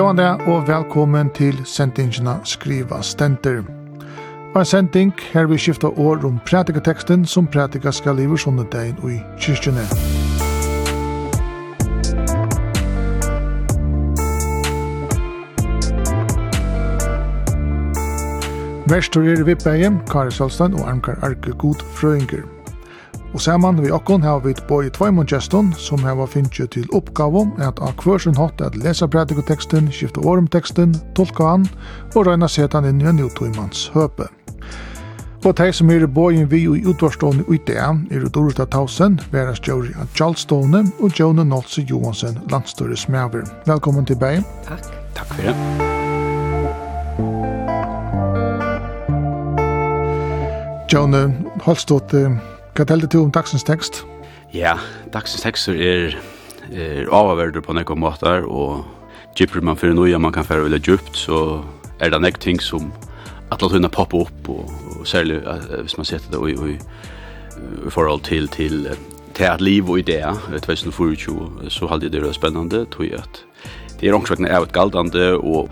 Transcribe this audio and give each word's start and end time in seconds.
Gåan 0.00 0.16
det, 0.16 0.30
og 0.48 0.62
velkommen 0.68 1.28
til 1.36 1.58
sendingene 1.68 2.38
Skriva 2.48 3.02
Stenter. 3.04 3.58
Og 4.54 4.60
en 4.60 4.64
sending 4.64 5.10
her 5.32 5.44
vi 5.46 5.58
skifta 5.58 5.86
år 5.86 6.24
om 6.24 6.38
prædikateksten 6.46 7.26
som 7.26 7.46
prædika 7.46 7.92
skal 7.92 8.16
livet 8.16 8.40
sånne 8.40 8.64
og 9.02 9.10
i 9.12 9.18
kyrkjene. 9.36 9.84
Vestur 18.88 19.28
er 19.28 19.44
Vippeheim, 19.44 20.00
Kari 20.08 20.30
Salstein 20.30 20.80
og 20.80 20.88
Armkar 20.88 21.20
Arke 21.22 21.52
God 21.52 21.84
Frøynger. 21.92 22.59
Og 23.30 23.40
saman 23.40 23.78
vi 23.82 23.90
okkon 23.94 24.24
har 24.26 24.40
vi 24.42 24.54
boi 24.68 24.90
tveimund 24.90 25.30
gestun 25.30 25.70
som 25.78 26.02
har 26.02 26.26
finnst 26.26 26.58
til 26.74 26.88
oppgavom 26.92 27.52
at 27.62 27.78
av 27.78 27.94
kvørsen 28.00 28.34
hatt 28.34 28.60
at 28.60 28.76
lesa 28.76 29.06
predikoteksten, 29.06 29.90
skifta 29.94 30.20
orumteksten, 30.20 30.96
tolka 31.14 31.46
han 31.52 31.68
og 32.16 32.26
røyna 32.26 32.48
setan 32.50 32.88
inn 32.90 33.00
i 33.00 33.06
en 33.06 33.22
utøymans 33.22 33.90
høpe. 33.94 34.26
Og 35.40 35.54
teg 35.56 35.72
som 35.72 35.88
er 35.94 36.04
boi 36.04 36.42
vi 36.50 36.66
i 36.66 36.82
utvarstående 36.84 37.46
i 37.48 37.60
det 37.64 37.78
er 37.78 38.28
Dorota 38.34 38.66
Tausen, 38.66 39.20
Vera 39.32 39.54
Stjøri 39.54 39.94
av 39.96 40.10
Charlestone 40.12 40.84
og 41.00 41.14
Jone 41.16 41.44
Nolse 41.44 41.86
Johansen, 41.88 42.36
landstore 42.50 42.96
smæver. 42.96 43.46
Velkommen 43.66 44.04
til 44.04 44.18
bei. 44.20 44.42
Takk. 44.68 44.84
Takk 45.14 45.32
for 45.32 45.42
det. 45.42 45.54
Jone, 50.92 51.30
holdt 51.62 52.59
Hva 52.80 52.86
telte 52.88 53.10
du 53.12 53.18
om 53.20 53.28
dagsens 53.28 53.60
tekst? 53.68 53.98
Ja, 54.56 54.78
dagsens 55.12 55.42
tekster 55.44 55.76
er, 55.76 56.14
er 56.72 57.10
avverder 57.12 57.60
på 57.60 57.74
nekka 57.76 57.92
måter, 57.92 58.46
og 58.48 58.86
gypper 59.36 59.60
man 59.60 59.76
fyrir 59.76 59.92
noia 59.98 60.16
man 60.16 60.32
kan 60.32 60.46
fyrir 60.48 60.64
veldig 60.64 60.78
djupt, 60.86 61.10
så 61.26 61.60
er 62.00 62.08
det 62.14 62.22
nekka 62.24 62.40
ting 62.40 62.62
som 62.64 62.86
at 63.52 63.60
lagt 63.60 63.76
hunna 63.76 63.90
poppa 63.92 64.22
opp, 64.22 64.48
og, 64.48 64.72
og 64.94 65.04
særlig 65.04 65.42
uh, 65.44 65.82
hvis 65.82 65.98
man 66.00 66.08
setter 66.08 66.32
det 66.32 66.54
i, 66.54 66.72
i, 66.72 66.78
i 67.84 67.92
forhold 67.92 68.24
til, 68.24 68.48
til 68.48 68.88
til 69.36 69.44
at 69.44 69.60
liv 69.60 69.84
og 69.90 70.00
ideer, 70.00 70.40
2024, 70.64 71.68
så 71.68 71.86
halde 71.86 72.08
det 72.08 72.22
det 72.22 72.28
er 72.30 72.32
spennende, 72.32 72.86
tror 72.88 73.04
jeg 73.04 73.20
at 73.20 73.44
det 74.00 74.08
er 74.08 74.16
ångsvekne 74.16 74.48
av 74.48 74.64
et 74.64 74.72
galdande, 74.72 75.34
og 75.36 75.68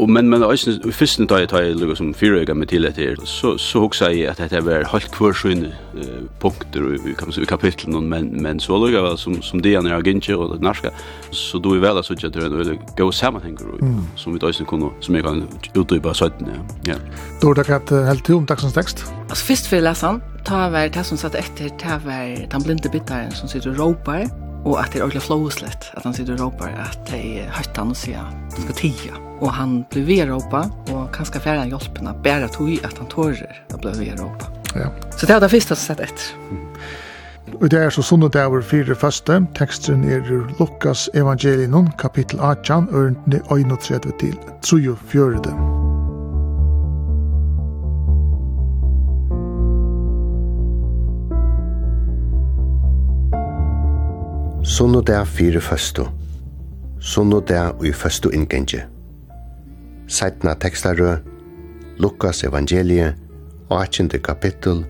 og 0.00 0.10
men 0.10 0.28
men 0.28 0.42
alltså 0.42 0.70
i 0.70 0.92
första 0.92 1.26
taget 1.26 1.50
har 1.50 1.60
jag 1.60 1.96
som 1.96 2.14
fyrøyga 2.14 2.54
med 2.54 2.66
til 2.66 2.84
etter. 2.84 3.16
Så 3.24 3.58
så 3.58 3.80
huxar 3.80 4.10
jag 4.10 4.30
at 4.30 4.38
dette 4.38 4.64
var 4.64 4.84
helt 4.92 5.10
kvar 5.12 5.30
uh, 5.46 5.64
punkter 6.40 6.94
i 6.94 7.14
kan 7.18 7.26
man 7.26 7.32
säga 7.32 7.46
kapitlen 7.46 8.08
men 8.08 8.42
men 8.42 8.60
så 8.60 8.78
låg 8.78 8.90
väl 8.90 9.18
som 9.18 9.42
som 9.42 9.62
det 9.62 9.80
när 9.80 9.92
agentje 9.92 10.36
og 10.36 10.54
det 10.54 10.62
norska 10.62 10.90
så 11.30 11.58
du 11.58 11.76
är 11.76 11.80
väl 11.80 11.96
alltså 11.96 12.12
att 12.12 12.32
det 12.32 12.36
är 12.36 12.70
en 12.70 12.78
go 12.96 13.12
sammanhang 13.12 13.58
som 14.16 14.32
vi 14.32 14.38
då 14.38 14.52
sen 14.52 14.66
kunde 14.66 14.90
som 15.00 15.14
jag 15.14 15.24
kan 15.24 15.48
utdypa 15.74 16.14
så 16.14 16.30
ja. 16.84 16.94
Då 17.42 17.54
det 17.54 17.64
kan 17.64 18.06
helt 18.06 18.24
til 18.24 18.34
tom 18.34 18.46
tacksens 18.46 18.72
text. 18.72 19.04
Alltså 19.28 19.44
först 19.44 19.66
för 19.66 19.80
läsaren 19.80 20.20
Ta 20.44 20.70
var 20.70 20.88
det 20.88 21.04
som 21.04 21.18
satt 21.18 21.34
etter, 21.34 21.68
ta 21.78 21.98
var 22.04 22.48
den 22.50 22.62
blinde 22.62 22.88
bittaren 22.88 23.30
som 23.30 23.48
sitter 23.48 23.70
og 23.70 23.78
råpar 23.78 24.49
Og 24.64 24.76
at 24.80 24.92
det 24.92 25.00
er 25.00 25.04
ordentlig 25.04 25.22
flåslet, 25.22 25.90
at 25.96 26.04
han 26.04 26.14
sitter 26.14 26.34
og 26.34 26.40
ropar 26.40 26.68
at 26.68 26.98
det 27.10 27.40
är 27.40 27.50
höttan 27.50 27.90
och 27.90 27.96
säga 27.96 28.26
att 28.46 28.62
skal 28.62 28.74
tia. 28.74 29.14
Og 29.40 29.52
han 29.52 29.84
blir 29.90 30.04
blev 30.04 30.26
vid 30.26 30.30
og 30.30 31.12
kanskje 31.12 31.40
færre 31.40 31.60
färre 31.60 31.68
hjälperna 31.68 32.14
bära 32.22 32.48
tog 32.48 32.84
at 32.84 32.98
han 32.98 33.06
tårer 33.06 33.64
å 33.74 33.78
bli 33.78 33.92
vid 33.92 34.20
ropa. 34.20 34.46
Ja. 34.74 34.90
Så 35.16 35.26
det 35.26 35.34
er 35.34 35.40
det 35.40 35.48
första 35.48 35.74
som 35.74 35.96
sett 35.96 36.00
etter. 36.00 36.36
Mm. 36.50 36.66
Og 37.60 37.70
det 37.70 37.78
er 37.78 37.90
så 37.90 38.02
sunnet 38.02 38.36
over 38.36 38.62
fire 38.62 38.94
første, 38.94 39.46
teksten 39.54 40.04
er 40.04 40.20
Lukas 40.60 41.08
evangelinon, 41.14 41.90
kapittel 41.98 42.40
18, 42.40 42.88
ørende 42.92 43.40
31 43.50 44.12
til 44.20 44.38
34. 44.62 45.89
Sunnu 54.64 55.00
dag 55.00 55.26
fyrir 55.26 55.60
føstu. 55.60 56.04
Sunnu 57.00 57.40
dag 57.48 57.80
ui 57.80 57.92
føstu 57.92 58.28
ingengi. 58.28 58.80
Sætna 60.08 60.54
tekstarø, 60.54 61.16
Lukas 61.98 62.44
evangelie, 62.44 63.14
18. 63.70 64.08
kapittel, 64.08 64.84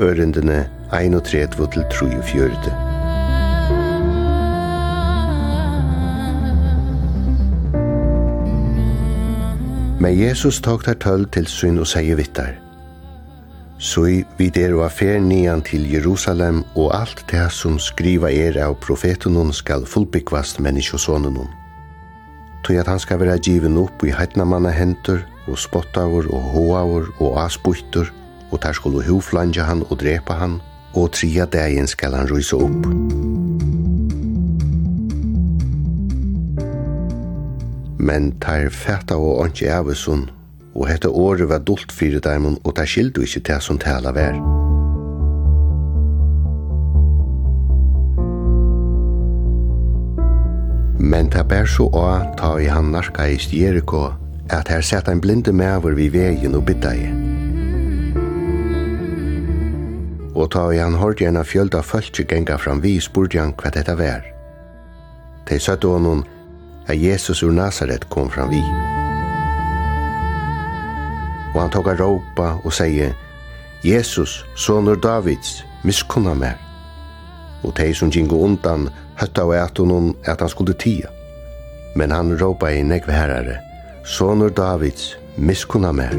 ørendene 0.00 0.70
31 0.92 1.68
til 1.72 1.84
34. 2.22 2.72
Men 10.00 10.20
Jesus 10.20 10.60
tok 10.60 10.86
der 10.86 10.94
tøll 10.94 11.28
til 11.28 11.46
syn 11.46 11.78
og 11.78 11.86
sier 11.86 12.16
vittar. 12.16 12.63
Så 13.84 14.00
vi 14.38 14.48
der 14.48 14.70
er 14.70 14.74
og 14.78 14.86
affær 14.86 15.18
nian 15.20 15.60
til 15.62 15.84
Jerusalem 15.92 16.62
og 16.74 16.94
alt 16.96 17.20
det 17.28 17.50
som 17.52 17.76
skriva 17.76 18.30
er 18.32 18.56
av 18.64 18.78
profetunnen 18.80 19.52
skal 19.52 19.84
fullbyggvast 19.84 20.60
menneskjøsonen. 20.64 21.36
Tog 22.64 22.78
at 22.80 22.88
han 22.88 23.02
skal 23.02 23.20
være 23.20 23.36
given 23.44 23.76
opp 23.76 24.00
i 24.08 24.14
heitnamanna 24.16 24.72
hentur 24.72 25.20
og 25.44 25.58
spottavur, 25.60 26.30
og 26.32 26.46
hoavur, 26.54 27.10
og 27.20 27.42
asbuttur 27.44 28.08
og 28.50 28.62
der 28.62 28.72
skulle 28.72 29.04
huflanja 29.04 29.66
han 29.68 29.82
og 29.90 30.00
drepa 30.00 30.32
han 30.32 30.60
og 30.94 31.12
tria 31.12 31.44
dagen 31.44 31.86
skal 31.86 32.16
han 32.16 32.30
rysa 32.30 32.56
opp. 32.56 32.88
Men 37.98 38.32
tar 38.40 38.72
fæta 38.72 39.20
og 39.20 39.44
åndsjævesun 39.44 40.24
og 40.84 40.90
hette 40.90 41.08
året 41.08 41.48
var 41.48 41.62
dult 41.64 41.92
fyrir 41.92 42.20
dæmon, 42.20 42.58
og 42.64 42.76
det 42.76 42.84
skildu 42.92 43.22
ikkje 43.24 43.40
det 43.48 43.60
som 43.64 43.78
tala 43.80 44.10
vær. 44.12 44.36
Men 51.00 51.30
det 51.32 51.44
bær 51.48 51.68
så 51.68 51.86
å 51.88 52.04
ta 52.36 52.50
i 52.60 52.68
han 52.68 52.90
narka 52.92 53.24
i 53.32 53.38
Jericho, 53.40 54.10
at 54.52 54.68
her 54.68 54.84
sett 54.84 55.08
ein 55.08 55.22
blinde 55.24 55.52
mever 55.56 55.96
vi 55.96 56.10
vegin 56.12 56.56
og 56.58 56.66
bytta 56.68 56.92
i. 56.92 57.06
Og 60.34 60.50
ta 60.52 60.66
i 60.68 60.82
han 60.82 60.98
hård 61.00 61.22
gjerne 61.22 61.46
fjölda 61.48 61.80
fölkje 61.80 62.26
genga 62.28 62.58
fram 62.60 62.82
vi, 62.84 62.98
spurte 63.00 63.40
han 63.40 63.56
hva 63.56 63.72
dette 63.72 63.96
vær. 63.96 64.20
De 65.48 65.56
søtte 65.60 65.88
honom, 65.88 66.26
at 66.88 67.00
Jesus 67.00 67.42
ur 67.42 67.56
Nazaret 67.56 68.04
kom 68.12 68.28
fram 68.28 68.52
vi. 68.52 68.60
Musik 68.60 69.03
og 71.54 71.60
han 71.62 71.70
tog 71.70 71.88
a 71.88 71.94
råpa 71.98 72.56
og 72.64 72.72
seie, 72.74 73.12
Jesus, 73.84 74.42
sonur 74.56 74.96
Davids, 74.96 75.62
miskunna 75.84 76.34
mer. 76.34 76.58
Og 77.62 77.76
de 77.78 77.94
som 77.94 78.10
gingo 78.10 78.40
undan, 78.44 78.88
høtta 79.20 79.44
av 79.44 79.54
etunon 79.58 80.14
at 80.26 80.40
han 80.40 80.50
skulle 80.50 80.74
tia. 80.74 81.10
Men 81.96 82.10
han 82.10 82.34
råpa 82.40 82.72
i 82.74 82.82
negve 82.82 83.14
herare, 83.14 83.58
sonur 84.04 84.50
Davids, 84.50 85.14
miskunna 85.36 85.92
mer. 85.92 86.16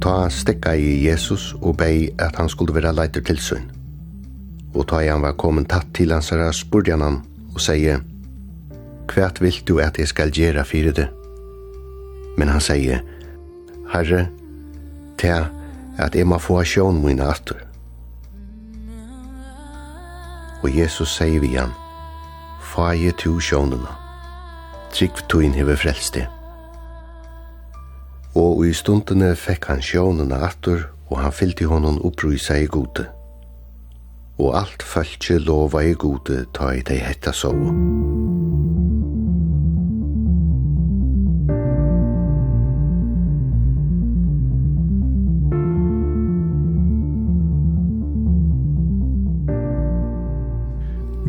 Ta 0.00 0.28
stekka 0.30 0.76
i 0.78 1.02
Jesus 1.04 1.52
og 1.60 1.76
bei 1.82 2.08
at 2.22 2.36
han 2.38 2.48
skulle 2.48 2.74
vera 2.76 2.94
leiter 2.94 3.24
til 3.26 3.42
sønn. 3.42 3.68
Og 4.76 4.86
ta 4.88 5.02
i 5.02 5.10
han 5.10 5.24
var 5.24 5.36
kommet 5.40 5.68
tatt 5.72 5.92
til 5.96 6.14
hans 6.14 6.30
herra 6.32 6.52
spurgjanan 6.54 7.22
og 7.52 7.60
seie, 7.60 8.00
Kvært 9.06 9.38
vilt 9.40 9.62
du 9.68 9.78
at 9.78 9.98
jeg 9.98 10.10
skal 10.10 10.32
gjera 10.34 10.64
fyrir 10.66 10.94
det? 10.94 11.06
men 12.36 12.52
han 12.52 12.62
sier, 12.62 13.02
Herre, 13.92 14.26
ta 15.20 15.46
at 15.98 16.14
jeg 16.14 16.28
må 16.28 16.38
få 16.42 16.60
sjån 16.64 17.00
min 17.04 17.22
atter. 17.24 17.62
Og 20.62 20.72
Jesus 20.72 21.16
sier 21.16 21.40
vi 21.40 21.54
igjen, 21.54 21.72
Faje 22.66 23.12
tu 23.16 23.38
sjånene, 23.40 23.92
trygg 24.92 25.22
tuin 25.30 25.54
frelst 25.54 26.14
det. 26.18 26.26
Og 28.36 28.66
i 28.66 28.72
stundene 28.76 29.32
fikk 29.38 29.70
han 29.70 29.80
sjånene 29.80 30.36
atter, 30.36 30.90
og 31.08 31.22
han 31.22 31.32
fyllte 31.32 31.64
honom 31.70 32.02
opprysa 32.04 32.58
i 32.58 32.66
gode. 32.66 33.06
Og 34.36 34.58
alt 34.58 34.82
følte 34.82 35.38
lova 35.38 35.80
i 35.86 35.94
gode 35.94 36.44
ta 36.52 36.74
i 36.74 36.82
dei 36.84 36.98
hetta 37.00 37.32
sove. 37.32 37.72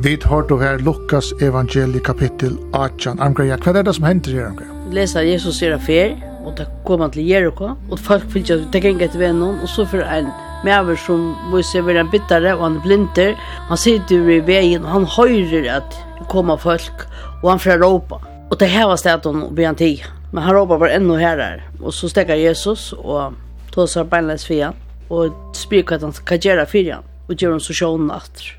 Tid 0.08 0.24
har 0.24 0.42
då 0.42 0.58
her 0.58 0.80
Lukas 0.80 1.34
evangelie 1.42 2.00
kapittel 2.00 2.58
18. 2.74 3.20
Amgreja, 3.20 3.58
hva 3.60 3.74
er 3.76 3.84
det 3.84 3.94
som 3.98 4.06
hender 4.08 4.36
her, 4.38 4.46
Amgreja? 4.48 4.76
Lesa 4.96 5.20
Jesus 5.26 5.58
er 5.68 5.74
affær, 5.76 6.14
og 6.48 6.54
da 6.56 6.64
kom 6.88 7.02
han 7.04 7.12
til 7.12 7.26
Jericho, 7.28 7.74
og 7.76 8.00
folk 8.00 8.24
fyllt 8.32 8.54
at 8.56 8.62
det 8.72 8.80
ganger 8.86 9.04
etter 9.04 9.20
vennen, 9.20 9.58
og 9.60 9.68
så 9.68 9.84
for 9.92 10.06
en 10.06 10.30
maver 10.64 10.96
som 11.04 11.26
viser 11.52 11.84
være 11.84 12.06
en 12.06 12.12
bittere, 12.14 12.54
og 12.56 12.64
han 12.64 12.78
blinder, 12.86 13.34
han 13.68 13.82
sitter 13.82 14.30
i 14.32 14.38
veien, 14.48 14.86
og 14.86 14.94
han 14.94 15.08
høyrer 15.18 15.68
at 15.74 15.98
kommer 16.32 16.56
folk, 16.56 17.04
og 17.42 17.50
han 17.50 17.60
får 17.66 17.84
råpa. 17.84 18.22
Og 18.48 18.56
det 18.62 18.70
her 18.72 18.88
var 18.88 19.02
stedet 19.02 19.28
han 19.28 19.44
blir 19.52 19.68
han 19.68 19.82
tid. 19.82 20.06
Men 20.32 20.46
han 20.46 20.56
råpa 20.56 20.78
var 20.86 20.94
enda 20.96 21.18
herrer, 21.20 21.66
og 21.82 21.92
så 21.92 22.08
stekker 22.08 22.40
Jesus, 22.40 22.94
og 22.94 23.36
tåser 23.76 24.08
beinleis 24.08 24.48
for 24.48 24.70
han, 24.70 24.80
og 25.10 25.36
spyr 25.52 25.84
hva 25.84 26.00
han 26.00 26.16
kan 26.24 26.40
gjøre 26.48 26.66
for 26.72 26.94
han, 26.94 27.12
og 27.28 27.36
gjør 27.36 27.58
han 27.58 27.66
så 27.68 27.76
sjånen 27.76 28.16
atter. 28.16 28.54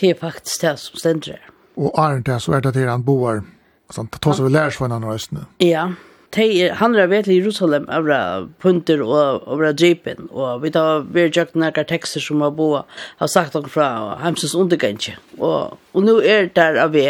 Det 0.00 0.10
er 0.10 0.20
faktisk 0.20 0.62
det 0.62 0.76
som 0.80 1.00
stender 1.00 1.32
her. 1.36 1.48
Og 1.76 1.90
Arne 1.98 2.22
det, 2.26 2.42
så 2.42 2.52
er 2.52 2.60
det 2.60 2.74
der 2.74 2.90
han 2.90 3.04
bor, 3.04 3.42
altså 3.88 4.02
han 4.02 4.08
tar 4.16 4.36
seg 4.36 4.46
vel 4.48 4.56
lærer 4.56 4.76
for 4.76 4.88
en 4.88 4.96
annen 4.96 5.10
røstene. 5.10 5.46
Ja, 5.62 5.90
er, 6.36 6.74
han 6.78 6.94
er 6.94 7.08
vet 7.10 7.28
i 7.28 7.38
Jerusalem 7.38 7.88
over 7.88 8.48
punter 8.62 9.02
og 9.02 9.48
over 9.48 9.72
djepen, 9.72 10.28
og 10.30 10.62
vi 10.62 10.70
tar 10.70 11.06
ved 11.10 11.36
jakt 11.36 11.56
noen 11.56 11.86
tekster 11.88 12.20
som 12.20 12.40
har 12.44 12.52
boet, 12.54 12.84
har 13.18 13.30
sagt 13.30 13.54
noen 13.54 13.70
fra 13.70 14.18
Hemsens 14.22 14.54
undergangje, 14.54 15.16
og, 15.38 15.78
og 15.92 16.04
nå 16.06 16.20
er 16.20 16.48
det 16.48 16.56
der 16.56 16.78
av 16.84 16.92
vi, 16.94 17.06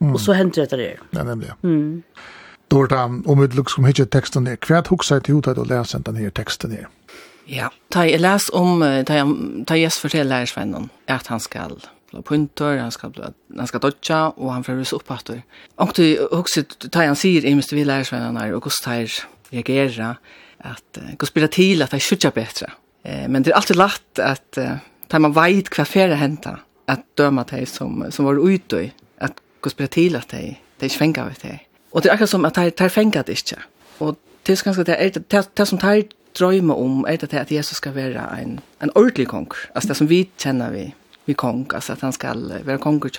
mm. 0.00 0.12
og 0.12 0.20
så 0.20 0.36
henter 0.38 0.68
det 0.70 0.78
der. 0.78 1.02
Ja, 1.16 1.24
nemlig. 1.24 1.54
Mm. 1.62 2.02
Dorta, 2.70 3.04
om 3.04 3.40
vi 3.40 3.48
lukker 3.50 3.74
som 3.74 3.84
hittar 3.84 4.06
texten 4.06 4.44
ner. 4.44 4.56
Kvärt 4.56 4.86
huxa 4.86 5.20
till 5.20 5.34
hotet 5.34 5.58
och 5.58 5.66
å 5.66 5.68
lese 5.68 5.98
denne 5.98 6.30
teksten 6.30 6.70
ned? 6.70 6.86
Ja, 7.50 7.72
ta 7.90 8.04
jeg 8.06 8.20
les 8.22 8.46
om 8.54 8.78
ta 8.78 9.16
jeg, 9.16 9.32
ta 9.66 9.74
jeg 9.74 9.90
fortäller 9.90 10.30
lærersvennen, 10.30 10.90
at 11.10 11.26
han 11.26 11.40
skal 11.42 11.80
blå 12.10 12.22
punter, 12.26 12.78
han 12.80 12.92
skal 12.94 13.12
bli 13.14 13.30
han 13.56 13.66
skal 13.70 13.82
dodja, 13.82 14.20
og 14.36 14.52
han 14.54 14.64
får 14.64 14.94
opp 14.96 15.10
at 15.14 15.26
du. 15.28 15.40
Og 15.78 15.94
du 15.96 16.04
også, 16.30 16.64
tar 16.88 17.08
han 17.08 17.18
sier, 17.18 17.44
i 17.44 17.54
minst 17.54 17.74
vi 17.74 17.84
lærer 17.84 18.08
seg 18.08 18.22
han 18.22 18.38
her, 18.40 18.54
og 18.54 18.66
hvordan 18.66 18.84
tar 18.84 19.18
reagera, 19.52 20.14
at 20.60 21.00
hvordan 21.00 21.34
blir 21.34 21.46
det 21.46 21.54
til 21.56 21.82
at 21.82 21.92
jeg 21.96 22.06
skjøtter 22.06 22.34
bedre. 22.36 22.72
Eh, 23.04 23.26
men 23.28 23.44
det 23.44 23.52
er 23.52 23.60
alltid 23.60 23.80
lagt 23.80 24.18
at 24.18 24.44
ta 24.54 24.78
tar 25.10 25.22
man 25.24 25.34
vet 25.34 25.70
hva 25.74 25.84
ferie 25.88 26.16
hända 26.16 26.60
at 26.90 27.02
døma 27.18 27.44
de 27.50 27.64
som, 27.66 28.04
som 28.10 28.26
var 28.26 28.38
ute 28.38 28.84
i, 28.84 28.92
at 29.18 29.40
hvordan 29.60 29.76
blir 29.76 29.86
det 29.86 29.94
til 29.96 30.16
at 30.16 30.30
de, 30.30 30.56
de 30.80 30.86
ikke 30.86 30.98
fenger 30.98 31.24
ved 31.24 31.42
de. 31.42 31.58
Og 31.92 32.02
det 32.02 32.10
er 32.10 32.14
akkurat 32.14 32.30
som 32.30 32.44
at 32.44 32.56
de, 32.56 32.70
de 32.70 32.88
fenger 32.90 33.22
det 33.22 33.38
ikke. 33.38 33.62
Og 34.00 34.16
det 34.46 34.54
er 34.54 34.64
ganske 34.64 34.84
det, 34.84 34.96
er, 34.98 35.08
det, 35.08 35.24
det, 35.30 35.44
det 35.58 35.68
som 35.68 35.78
tar 35.78 36.02
drøyme 36.38 36.74
om, 36.74 37.04
er 37.08 37.16
det 37.16 37.34
at 37.34 37.52
Jesus 37.52 37.76
skal 37.76 37.94
være 37.94 38.42
en, 38.42 38.60
en 38.82 38.90
ordentlig 38.94 39.28
konger. 39.28 39.58
Altså 39.74 39.88
det 39.88 39.96
som 39.96 40.08
vi 40.08 40.28
kjenner 40.38 40.70
vi, 40.70 40.94
vi 41.30 41.38
kong, 41.38 41.64
altså 41.74 41.94
at 41.96 42.04
han 42.04 42.12
skal 42.16 42.46
være 42.66 42.82
kong 42.82 43.02
och 43.04 43.12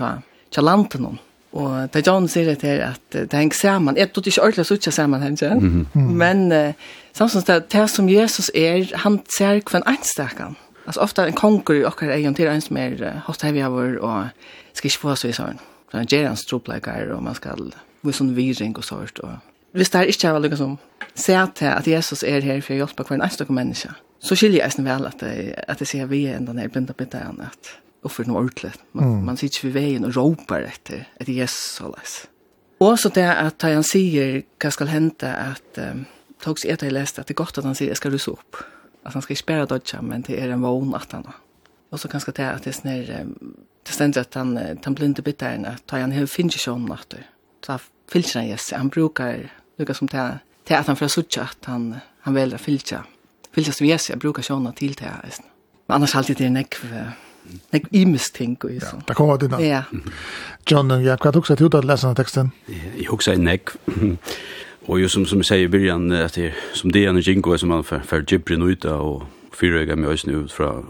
tja 0.52 0.62
landet 0.62 1.00
noen. 1.02 1.20
Og 1.52 1.94
det 1.94 2.06
John 2.08 2.28
sier 2.32 2.56
det 2.56 2.62
här 2.62 2.94
at 2.94 3.12
det 3.12 3.34
henger 3.34 3.56
sammen, 3.56 3.98
jeg 3.98 4.14
tror 4.14 4.28
ikke 4.28 4.42
ordentlig 4.42 4.66
så 4.66 4.78
tja 4.78 4.92
sammen 4.92 5.22
hänger. 5.22 5.54
Mm 5.54 5.88
-hmm. 5.94 6.00
Men 6.00 6.52
uh, 6.52 6.74
samtidig 7.14 7.48
det, 7.48 7.72
det 7.72 7.90
som 7.90 8.10
Jesus 8.10 8.52
er, 8.56 8.98
han 8.98 9.20
ser 9.38 9.62
för 9.68 9.78
en 9.78 9.94
enstakken. 9.94 10.56
Altså 10.86 11.02
ofte 11.02 11.28
en 11.28 11.34
kong 11.34 11.60
och 11.60 11.86
okker 11.86 12.10
är 12.10 12.18
ju 12.18 12.34
till 12.34 12.48
en 12.48 12.62
som 12.62 12.78
er 12.78 13.04
är 13.04 13.22
hot 13.26 13.42
heavy 13.42 13.62
hour 13.62 13.98
og 14.02 14.28
skal 14.74 14.88
ikke 14.88 15.00
få 15.00 15.16
så 15.16 15.28
i 15.28 15.32
sån. 15.32 15.60
Så 15.92 15.98
han 15.98 16.06
gjør 16.06 16.30
en 16.30 16.36
stropläkare 16.36 17.16
og 17.16 17.24
man 17.24 17.36
skal 17.36 17.74
med 18.02 18.14
sånn 18.14 18.36
viring 18.36 18.78
og 18.78 18.84
sånt. 18.84 19.20
Og 19.20 19.30
hvis 19.74 19.90
det 19.90 20.00
er 20.00 20.04
ikke 20.04 20.28
er 20.28 20.34
veldig 20.34 20.58
som 20.58 20.78
ser 21.16 21.46
til 21.56 21.66
at 21.66 21.88
Jesus 21.88 22.24
er 22.24 22.42
her 22.42 22.62
for 22.62 22.74
å 22.74 22.78
hjelpe 22.78 23.04
hver 23.04 23.16
en 23.16 23.22
enstakken 23.22 23.56
menneske, 23.56 23.90
så 24.20 24.36
skiljer 24.36 24.62
jeg 24.62 24.86
vel 24.86 25.06
at 25.06 25.22
jeg, 25.22 25.54
at 25.68 25.80
jeg 25.80 25.88
ser 25.88 26.06
vi 26.06 26.26
enda 26.26 26.54
når 26.54 26.62
jeg 26.62 26.66
enn 26.66 26.74
denne 26.74 26.74
blinda 26.74 26.94
bitteren 26.94 27.42
at 27.42 27.72
och 28.02 28.12
för 28.12 28.26
något 28.26 28.38
ordentligt. 28.38 28.80
Man, 28.92 29.06
mm. 29.06 29.26
man 29.26 29.38
sitter 29.38 29.62
vid 29.64 29.74
vägen 29.74 30.06
och 30.06 30.16
ropar 30.16 30.62
efter 30.62 31.10
ett 31.20 31.50
så 31.50 31.88
läs. 31.88 32.28
Och 32.78 33.00
så 33.00 33.10
det 33.10 33.36
att 33.36 33.62
han 33.62 33.84
säger 33.84 34.44
vad 34.64 34.74
ska 34.74 34.86
hända 34.86 35.34
att 35.34 35.78
um, 35.78 36.06
togs 36.40 36.66
ett 36.66 36.82
jag 36.82 36.92
läste 36.92 37.22
att 37.22 37.28
det 37.28 37.32
är 37.32 37.36
gott 37.36 37.58
att 37.58 37.64
han 37.64 37.76
säger 37.76 37.92
jag 37.92 37.98
ska 37.98 38.10
rusa 38.10 38.32
upp. 38.32 38.56
Att 39.04 39.14
han 39.14 39.22
ska 39.22 39.34
inte 39.34 39.44
spärra 39.44 39.66
dodja 39.66 40.02
men 40.02 40.22
det 40.22 40.42
är 40.42 40.50
en 40.50 40.62
vån 40.62 40.96
att 40.96 41.12
han 41.12 41.26
har. 41.26 41.36
Och 41.90 42.00
så 42.00 42.08
kanske 42.08 42.32
det 42.32 42.52
att 42.52 42.64
det 42.64 42.70
är 42.70 42.74
snär 42.74 43.22
um, 43.22 43.56
det 43.84 43.92
ständer 43.92 44.22
att 44.22 44.34
han, 44.34 44.60
han 44.84 44.94
blir 44.94 45.06
inte 45.06 45.22
bittaren 45.22 45.66
att 45.66 45.92
han 45.92 46.12
har 46.12 46.26
finns 46.26 46.56
ju 46.56 46.60
sån 46.60 46.92
att 46.92 47.14
så 47.66 47.80
fyllt 48.12 48.34
han 48.34 48.48
Jesus. 48.48 48.72
Han 48.72 48.88
brukar 48.88 49.52
lukka 49.78 49.94
som 49.94 50.08
det 50.08 50.40
till 50.64 50.76
att 50.76 50.88
han 50.88 50.96
får 50.96 51.08
sucha 51.08 51.42
att 51.42 51.66
han, 51.66 51.96
han 52.20 52.34
väljer 52.34 52.56
att 52.56 52.62
fyllt 52.62 52.88
sig. 52.88 53.00
Som 53.74 53.86
Jesus. 53.86 54.10
jag 54.10 54.20
brukar 54.20 54.42
såna 54.42 54.72
till 54.72 54.94
det 54.94 55.04
här. 55.04 55.30
Men 55.86 55.96
annars 55.96 56.16
alltid 56.16 56.38
det 56.38 56.46
är 56.46 56.50
nekv 56.50 57.12
Nek 57.74 57.90
imis 57.92 58.30
ting 58.36 58.58
og 58.64 58.72
iso. 58.72 58.96
Ja, 58.98 59.06
det 59.08 59.16
kommer 59.18 59.38
dina. 59.42 59.60
Ja. 59.64 59.84
John, 60.72 60.92
ja, 61.04 61.18
hva 61.20 61.32
tuk 61.34 61.48
seg 61.50 61.60
til 61.60 61.70
å 61.70 61.84
lese 61.84 62.08
denne 62.08 62.20
teksten? 62.20 62.52
Jeg 62.70 63.10
husker 63.10 63.32
seg 63.32 63.44
nek. 63.44 63.76
Og 64.90 64.98
jo 64.98 65.10
som, 65.12 65.28
som 65.30 65.44
jeg 65.44 65.50
sier 65.50 65.68
i 65.68 65.72
byrjan, 65.72 66.10
at 66.18 66.36
det, 66.40 66.52
som 66.74 66.92
det 66.94 67.06
er 67.06 67.12
en 67.12 67.22
jingo 67.22 67.54
som 67.58 67.70
man 67.70 67.84
fer, 67.86 68.24
gibrin 68.26 68.66
ut 68.66 68.86
av, 68.90 69.06
og 69.06 69.41
fyrrega 69.54 69.96
med 69.96 70.10
øyne 70.10 70.38
ut 70.44 70.52
fra 70.52 70.84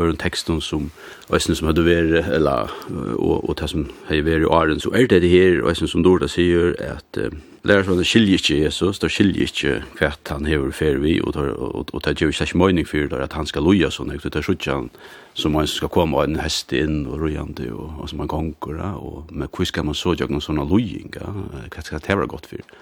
øren 0.00 0.16
teksten 0.16 0.60
som 0.60 0.90
øyne 1.32 1.54
som 1.54 1.66
hadde 1.66 1.84
vært, 1.84 2.28
eller, 2.34 2.72
og, 3.18 3.48
og 3.48 3.58
det 3.60 3.70
som 3.70 3.86
hadde 4.08 4.24
vært 4.24 4.46
i 4.46 4.50
åren, 4.50 4.80
så 4.80 4.90
er 4.94 5.06
det 5.06 5.22
det 5.22 5.30
her 5.30 5.62
øyne 5.66 5.88
som 5.88 6.04
Dorda 6.04 6.26
sier, 6.26 6.74
at 6.78 7.18
uh, 7.18 7.30
det 7.68 8.06
skiljer 8.06 8.38
ikke 8.38 8.62
Jesus, 8.62 8.98
det 8.98 9.10
skiljer 9.10 9.42
ikke 9.42 9.72
hva 9.98 10.12
han 10.30 10.46
hever 10.46 10.70
fer 10.72 11.00
vi, 11.02 11.20
og, 11.20 11.36
og, 11.36 11.88
og, 11.92 12.04
det 12.04 12.16
gjør 12.20 12.32
ikke 12.32 12.44
ikke 12.44 12.58
mening 12.58 12.88
for 12.88 13.10
det, 13.10 13.20
at 13.20 13.32
han 13.32 13.46
skal 13.46 13.66
loja 13.66 13.90
sånn, 13.90 14.14
det 14.14 14.36
er 14.36 14.50
ikke 14.50 14.72
han 14.72 14.90
som 15.34 15.52
man 15.52 15.66
skal 15.66 15.90
komme 15.92 16.22
en 16.24 16.38
hest 16.40 16.72
inn 16.72 17.06
og 17.06 17.20
rojande, 17.20 17.68
og, 17.72 17.98
og 17.98 18.08
som 18.08 18.22
man 18.22 18.30
gonger, 18.30 18.80
og 18.96 19.28
med 19.30 19.50
hva 19.52 19.66
skal 19.66 19.84
man 19.84 19.98
så 19.98 20.14
gjøre 20.14 20.32
noen 20.32 20.44
sånne 20.44 20.68
lojinga, 20.70 21.34
hva 21.68 21.84
skal 21.84 22.00
det 22.00 22.16
være 22.16 22.30
godt 22.30 22.46
for? 22.46 22.78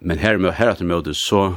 Men 0.00 0.20
her, 0.20 0.38
her 0.56 0.70
etter 0.72 1.02
det 1.04 1.16
så 1.16 1.50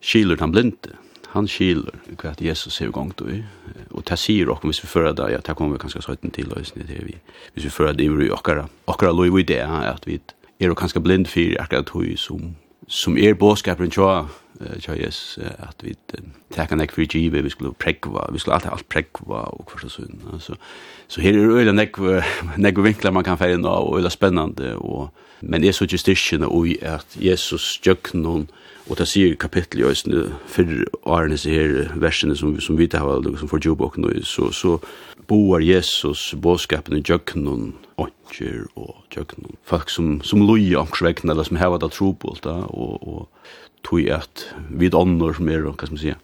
skiler 0.00 0.38
han 0.40 0.52
blinde, 0.52 0.94
han 1.34 1.48
skiler 1.48 1.96
hva 2.16 2.30
at 2.34 2.42
Jesus 2.42 2.80
er 2.80 2.92
gong 2.94 3.12
i. 3.30 3.40
Og 3.90 4.04
det 4.08 4.18
sier 4.18 4.50
okkur 4.50 4.70
hvis 4.70 4.82
vi 4.84 4.90
fører 4.90 5.14
det, 5.16 5.30
ja, 5.32 5.40
det 5.46 5.56
kommer 5.56 5.76
vi 5.76 5.82
kanskje 5.84 6.02
søyten 6.04 6.34
til 6.34 6.50
løsene 6.50 6.86
til 6.86 7.06
vi. 7.06 7.16
Hvis 7.54 7.68
vi 7.68 7.74
fører 7.74 7.96
det 7.96 8.06
i 8.06 8.30
okkara, 8.30 8.68
okkara 8.86 9.12
lov 9.12 9.38
i 9.38 9.46
det, 9.46 9.62
at 9.62 10.06
vi 10.06 10.20
er 10.60 10.74
kanskje 10.74 11.00
blind 11.00 11.26
for 11.30 11.62
akkurat 11.62 11.90
hui 11.94 12.16
som, 12.16 12.54
som 12.88 13.18
er 13.18 13.38
båskaperen 13.38 13.90
tja 13.90 14.26
tja 14.80 14.94
Jesus, 14.96 15.38
at 15.40 15.80
vi 15.84 15.94
teka 16.52 16.76
nek 16.76 16.92
for 16.92 17.08
givet, 17.08 17.44
vi 17.44 17.52
skulle 17.52 17.72
prekva 17.80 18.26
vi 18.32 18.38
skulle 18.38 18.58
alltid 18.58 18.74
alt 18.74 18.88
prekva 18.92 19.44
og 19.56 19.70
hva 19.70 19.84
og 19.86 19.90
sunn 19.90 20.40
Så, 20.40 20.54
så 21.08 21.20
her 21.20 21.34
er 21.34 21.56
øyla 21.56 21.72
nek, 21.72 21.96
nek 22.58 22.82
vinklar 22.84 23.12
man 23.12 23.24
kan 23.24 23.38
feire 23.38 23.58
nå, 23.58 23.68
og 23.68 23.98
øyla 23.98 24.10
spennande, 24.10 24.76
og, 24.76 25.10
men 25.40 25.64
er 25.64 25.72
så 25.72 25.84
ikke 25.84 25.98
styrkjene 25.98 26.48
ui 26.48 26.76
at 26.82 27.16
Jesus 27.16 27.78
gjøk 27.82 28.14
noen 28.14 28.48
Og 28.90 28.98
det 28.98 29.06
sier 29.06 29.36
kapittel 29.38 29.84
i 29.84 29.86
øyne, 29.86 30.24
for 30.50 30.66
årene 31.06 31.38
så 31.38 31.52
her 31.52 31.92
versene 32.02 32.34
som, 32.36 32.56
som 32.60 32.78
vi 32.78 32.88
tar 32.90 33.06
valg, 33.06 33.36
som 33.38 33.50
får 33.50 33.62
jobb 33.62 33.84
og 33.86 33.98
noe, 34.02 34.24
så, 34.26 34.48
så 34.50 34.80
boar 35.30 35.62
Jesus 35.62 36.32
båskapen 36.42 36.98
i 36.98 37.04
djøkkenen, 37.06 37.76
ånger 38.02 38.64
og 38.74 39.04
djøkkenen. 39.14 39.54
Folk 39.62 39.92
som, 39.94 40.16
som 40.26 40.42
loja 40.42 40.82
omkring 40.82 41.22
eller 41.22 41.46
som 41.46 41.60
hevet 41.60 41.84
det 41.84 41.92
tro 41.94 42.10
på 42.18 42.34
alt 42.34 42.42
det, 42.48 42.56
og, 42.74 43.06
og 43.06 43.28
tog 43.86 44.10
at 44.10 44.48
vid 44.74 44.98
ånder 44.98 45.38
som 45.38 45.52
er, 45.54 45.62
hva 45.62 45.76
skal 45.78 45.94
man 45.94 46.02
si, 46.02 46.16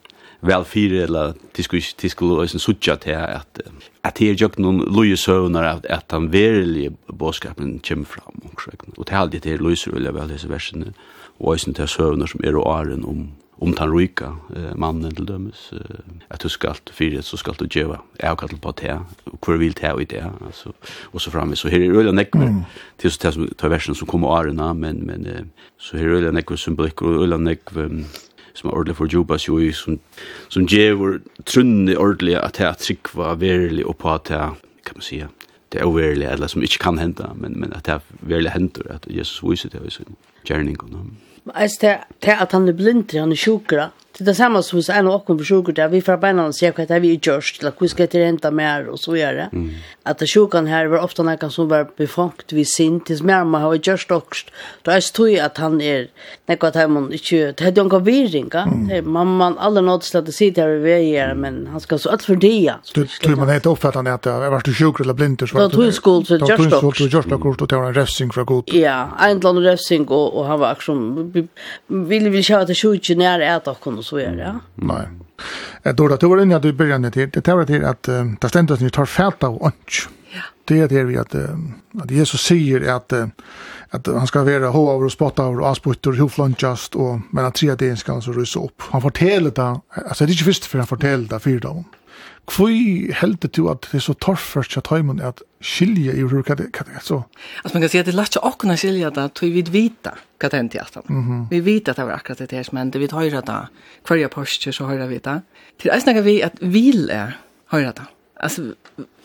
vel 0.46 0.66
fire, 0.68 1.04
eller 1.06 1.36
de 1.56 2.10
skulle 2.10 2.42
øyne 2.42 2.60
suttja 2.60 2.96
til 3.00 3.14
at, 3.14 3.62
at 4.04 4.18
det 4.18 4.26
her 4.26 4.40
djøkkenen 4.40 4.82
loja 4.90 5.16
søvner 5.16 5.70
at, 5.70 5.86
at 5.86 6.10
den 6.10 6.32
verilige 6.32 6.96
båskapen 7.06 7.78
kommer 7.78 8.10
fram 8.10 8.42
omkring. 8.42 8.82
Og 8.96 9.06
til 9.06 9.14
alt 9.14 9.32
det 9.32 9.44
her 9.46 9.62
løser 9.62 9.94
vil 9.94 10.10
jeg 10.10 10.18
vel 10.18 10.34
disse 10.34 10.50
versene, 10.50 10.92
og 11.38 11.54
eisen 11.54 11.74
til 11.74 11.88
søvner 11.88 12.26
som 12.30 12.40
er 12.44 12.56
og 12.56 12.66
åren 12.66 13.04
om, 13.04 13.26
om 13.60 13.72
den 13.74 13.92
rika 13.92 14.32
eh, 14.56 14.72
mannen 14.76 15.14
til 15.14 15.28
dømes, 15.28 15.70
eh, 15.72 15.98
at 16.30 16.42
du 16.42 16.48
skal 16.48 16.76
fyre, 16.92 17.22
så 17.22 17.36
skal 17.36 17.56
du 17.60 17.66
djeva, 17.66 18.00
avkattel 18.20 18.60
på 18.60 18.72
te, 18.76 18.98
og 19.26 19.38
hvor 19.40 19.56
vil 19.60 19.74
te 19.76 19.92
og 19.92 20.02
i 20.02 20.08
det, 20.10 20.24
altså, 20.46 20.72
og 21.12 21.20
så 21.20 21.30
framme, 21.30 21.56
så 21.56 21.68
her 21.72 21.84
er 21.84 21.96
øyla 21.96 22.12
nekver, 22.12 22.50
mm. 22.50 22.62
til 22.98 23.12
så 23.12 23.30
til 23.30 23.50
ta 23.58 23.68
versen 23.68 23.94
som 23.94 24.08
kommer 24.08 24.28
årene, 24.28 24.74
men, 24.74 25.06
men 25.06 25.26
eh, 25.26 25.44
så 25.78 25.96
her 25.96 26.08
er 26.08 26.20
øyla 26.20 26.30
nekver 26.36 26.56
symbolikker, 26.56 27.06
og 27.06 27.22
øyla 27.24 27.36
nekver, 27.36 27.88
som 28.56 28.70
er 28.70 28.74
ordentlig 28.74 28.96
for 28.96 29.12
Jobas 29.12 29.48
jo 29.48 29.58
i, 29.58 29.72
som, 29.72 29.98
som 30.48 30.66
djever 30.66 31.18
trunne 31.44 31.98
ordentlig 31.98 32.38
at 32.40 32.56
det 32.56 32.66
er 32.66 32.78
trikva 32.80 33.34
verlig 33.36 33.84
og 33.86 33.98
på 34.00 34.14
at 34.14 34.28
det 34.28 34.40
kan 34.86 34.96
man 34.96 35.02
sige, 35.02 35.28
det 35.72 35.80
er 35.80 35.84
overlig, 35.84 36.26
eller 36.26 36.46
som 36.46 36.62
ikke 36.62 36.78
kan 36.78 36.98
hente, 36.98 37.26
men, 37.34 37.60
men 37.60 37.72
at 37.72 37.86
det 37.86 37.94
er 37.94 38.00
verlig 38.20 38.52
henter, 38.54 38.86
at 38.90 39.06
Jesus 39.10 39.42
viser 39.42 39.68
det 39.68 39.82
i 39.86 39.90
sin 39.90 40.16
gjerning. 40.46 40.78
Og, 40.82 41.06
Eis, 41.54 41.76
det 41.78 41.92
er 42.26 42.40
at 42.42 42.52
han 42.52 42.66
er 42.68 42.74
blindre, 42.74 43.20
han 43.22 43.32
er 43.34 43.38
sjukra. 43.38 43.90
Det 44.16 44.22
er 44.24 44.30
det 44.30 44.36
samme 44.38 44.62
som 44.64 44.78
hos 44.78 44.88
en 44.88 45.10
av 45.10 45.18
åkken 45.18 45.36
for 45.36 45.44
sjukker 45.44 45.74
der, 45.76 45.90
vi 45.92 46.00
får 46.00 46.16
beina 46.22 46.46
og 46.48 46.54
sier 46.56 46.72
hva 46.72 46.86
det 46.88 46.94
er 46.96 47.02
vi 47.04 47.10
gjørst, 47.20 47.58
eller 47.60 47.74
hva 47.76 47.88
skal 47.92 48.06
det 48.08 48.20
renta 48.22 48.48
mer, 48.48 48.86
og 48.88 48.96
så 48.96 49.12
gjør 49.18 49.40
det. 49.42 49.48
Mm. 49.52 49.66
At 50.08 50.22
det 50.22 50.28
sjukken 50.32 50.70
her 50.70 50.88
var 50.88 51.04
ofte 51.04 51.26
noen 51.26 51.52
som 51.52 51.68
var 51.68 51.90
befangt 52.00 52.54
vid 52.56 52.68
sin, 52.70 52.96
til 53.04 53.20
mer 53.28 53.44
man 53.44 53.60
har 53.66 53.76
gjørst 53.76 54.14
også. 54.16 54.54
Da 54.88 54.96
jeg 54.96 55.10
det 55.16 55.34
at 55.44 55.60
han 55.60 55.82
er, 55.84 56.06
nekva 56.48 56.70
at 56.72 56.78
han 56.80 57.10
ikke, 57.12 57.52
det 57.58 57.66
er 57.68 57.74
jo 57.76 57.84
noen 57.84 58.06
virringa. 58.06 58.64
Mm. 58.70 59.10
Man, 59.18 59.34
man 59.36 59.58
alle 59.60 59.84
nådde 59.84 60.08
slett 60.08 60.32
å 60.32 60.36
si 60.38 60.48
det 60.48 60.64
her 60.64 60.80
vi 60.80 60.96
gjør, 61.10 61.34
men 61.36 61.60
han 61.74 61.84
skal 61.84 62.00
så 62.00 62.14
alt 62.16 62.24
for 62.24 62.40
dia. 62.40 62.78
Du 62.96 63.04
tror 63.04 63.36
man 63.36 63.52
helt 63.52 63.68
oppfattet 63.68 64.00
han 64.00 64.08
at 64.14 64.24
det 64.24 64.50
var 64.54 64.64
du 64.64 64.72
sjukker 64.72 65.04
eller 65.04 65.18
blind, 65.18 65.44
så 65.44 65.58
var 65.58 65.68
det 65.68 65.92
skuld 65.92 66.30
til 66.30 66.40
gjørst 66.40 66.56
også. 66.56 66.70
Da 66.72 66.80
tog 66.80 66.80
skuld 66.80 66.96
til 67.02 67.12
gjørst 67.18 67.36
også, 67.36 67.68
og 67.68 67.90
en 67.90 67.96
refsing 68.00 68.32
fra 68.32 68.46
god. 68.48 68.72
Ja, 68.72 68.98
en 69.20 69.36
eller 69.36 69.52
annen 69.52 69.68
refsing, 69.68 70.08
og, 70.08 70.40
han 70.48 70.62
var 70.62 70.76
akkurat, 70.78 71.34
vi 71.36 71.44
ville 72.08 72.32
vi 72.32 72.42
kjøre 72.46 72.70
til 72.70 72.80
sjukker 72.80 73.20
nær 73.20 73.44
et 73.44 73.68
av 73.68 73.76
så 74.06 74.18
är 74.18 74.36
det. 74.36 74.58
Nej. 74.74 75.08
Jag 75.82 75.96
tror 75.96 76.12
att 76.12 76.20
det 76.20 76.26
var 76.26 76.42
innan 76.42 76.60
du 76.60 76.72
började 76.72 77.10
till, 77.10 77.30
det 77.30 77.48
var 77.48 77.64
till 77.64 77.84
att 77.84 78.02
det 78.40 78.48
ständigt 78.48 78.80
ni 78.80 78.90
tar 78.90 79.06
fält 79.06 79.44
av 79.44 79.62
ånds. 79.62 80.08
Ja. 80.30 80.40
Det 80.64 80.80
är 80.80 80.88
det 80.88 81.04
vi 81.04 81.18
att, 81.18 81.34
att 82.02 82.10
Jesus 82.10 82.40
säger 82.40 82.96
att, 82.96 83.12
att 83.90 84.06
han 84.06 84.26
ska 84.26 84.44
vara 84.44 84.68
hoaver 84.68 85.04
och 85.04 85.12
spottaver 85.12 85.60
och 85.60 85.68
asputter 85.68 86.10
och 86.10 86.16
hovflöntjast 86.16 86.94
och 86.94 87.20
mellan 87.30 87.52
tre 87.52 87.74
dagar 87.74 87.94
ska 87.94 88.12
han 88.12 88.22
så 88.22 88.32
rysa 88.32 88.60
upp. 88.60 88.82
Han 88.90 89.02
fortäller 89.02 89.50
det, 89.50 89.80
alltså 90.08 90.26
det 90.26 90.30
är 90.30 90.32
inte 90.32 90.44
först 90.44 90.64
för 90.64 90.78
han 90.78 90.86
fortäller 90.86 91.28
det 91.28 91.40
fyra 91.40 91.60
dagar. 91.60 91.84
Kvui 92.46 93.10
heldur 93.10 93.50
du 93.50 93.64
at 93.70 93.88
det 93.90 93.98
er 93.98 94.04
så 94.04 94.14
torrførst 94.22 94.76
til 94.76 94.82
tøymen 94.86 95.18
at 95.20 95.42
skilje 95.60 96.12
i 96.14 96.22
hur 96.22 96.42
det 96.46 96.68
er 96.78 97.00
så. 97.02 97.22
Altså 97.64 97.74
man 97.74 97.82
kan 97.82 97.90
si 97.90 97.98
at 97.98 98.06
det 98.06 98.14
lagt 98.14 98.36
att 98.36 98.58
kunna 98.58 98.76
skilja 98.76 99.10
det 99.10 99.34
tog 99.34 99.50
vi 99.50 99.62
vita 99.62 100.12
hva 100.38 100.48
det 100.48 100.74
er 100.74 100.86
är. 100.94 101.46
Vi 101.50 101.60
vita 101.60 101.90
at 101.90 101.96
det 101.96 102.06
var 102.06 102.12
akkurat 102.12 102.38
det 102.38 102.52
her, 102.52 102.68
men 102.72 102.90
det 102.90 103.00
vi 103.00 103.08
höra 103.12 103.40
det 103.40 103.68
kvarje 104.04 104.28
postur 104.28 104.72
så 104.72 104.86
höra 104.86 105.06
vi 105.06 105.18
det. 105.18 105.42
Til 105.78 105.90
att 105.90 106.02
snacka 106.02 106.20
vi 106.20 106.42
att 106.42 106.52
vil 106.60 107.10
är 107.10 107.38
höra 107.66 107.92
det. 107.92 108.06
Alltså 108.36 108.74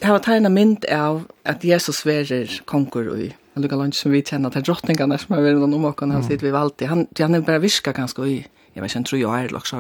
här 0.02 0.12
var 0.12 0.20
tärna 0.20 0.50
mynd 0.50 0.86
av 0.86 1.28
at 1.46 1.64
Jesus 1.64 2.06
verer 2.06 2.62
konkur 2.66 3.20
i 3.20 3.34
lukka 3.56 3.76
lunch 3.76 3.96
som 3.96 4.12
vi 4.12 4.22
känner 4.22 4.50
til 4.50 4.64
drottningarna 4.64 5.18
som 5.18 5.36
är 5.36 5.42
väl 5.42 5.64
om 5.64 5.86
och 5.86 6.02
han 6.02 6.24
sitter 6.24 6.52
vi 6.52 6.58
alltid. 6.58 6.88
Han 6.88 7.08
han 7.20 7.36
er 7.36 7.42
bara 7.42 7.60
viska 7.60 7.92
ganske 7.92 8.22
i. 8.22 8.48
Jeg 8.76 8.84
vet 8.84 8.96
inte 8.96 9.10
tror 9.10 9.20
jag 9.20 9.44
er, 9.44 9.48
det 9.48 9.56
också 9.56 9.76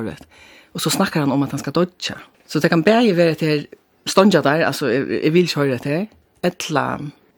så 0.75 0.89
snakkar 0.89 1.19
han 1.19 1.31
om 1.31 1.43
at 1.43 1.51
han 1.51 1.59
skal 1.59 1.73
dodja. 1.73 2.15
Så 2.51 2.59
det 2.59 2.69
kan 2.69 2.83
bære 2.83 3.15
være 3.15 3.39
til 3.39 3.67
ståndja 4.05 4.41
der, 4.43 4.65
altså 4.67 4.87
jeg, 4.91 5.33
vil 5.33 5.47
kjøre 5.47 5.77
til, 5.79 6.07
etla 6.43 6.85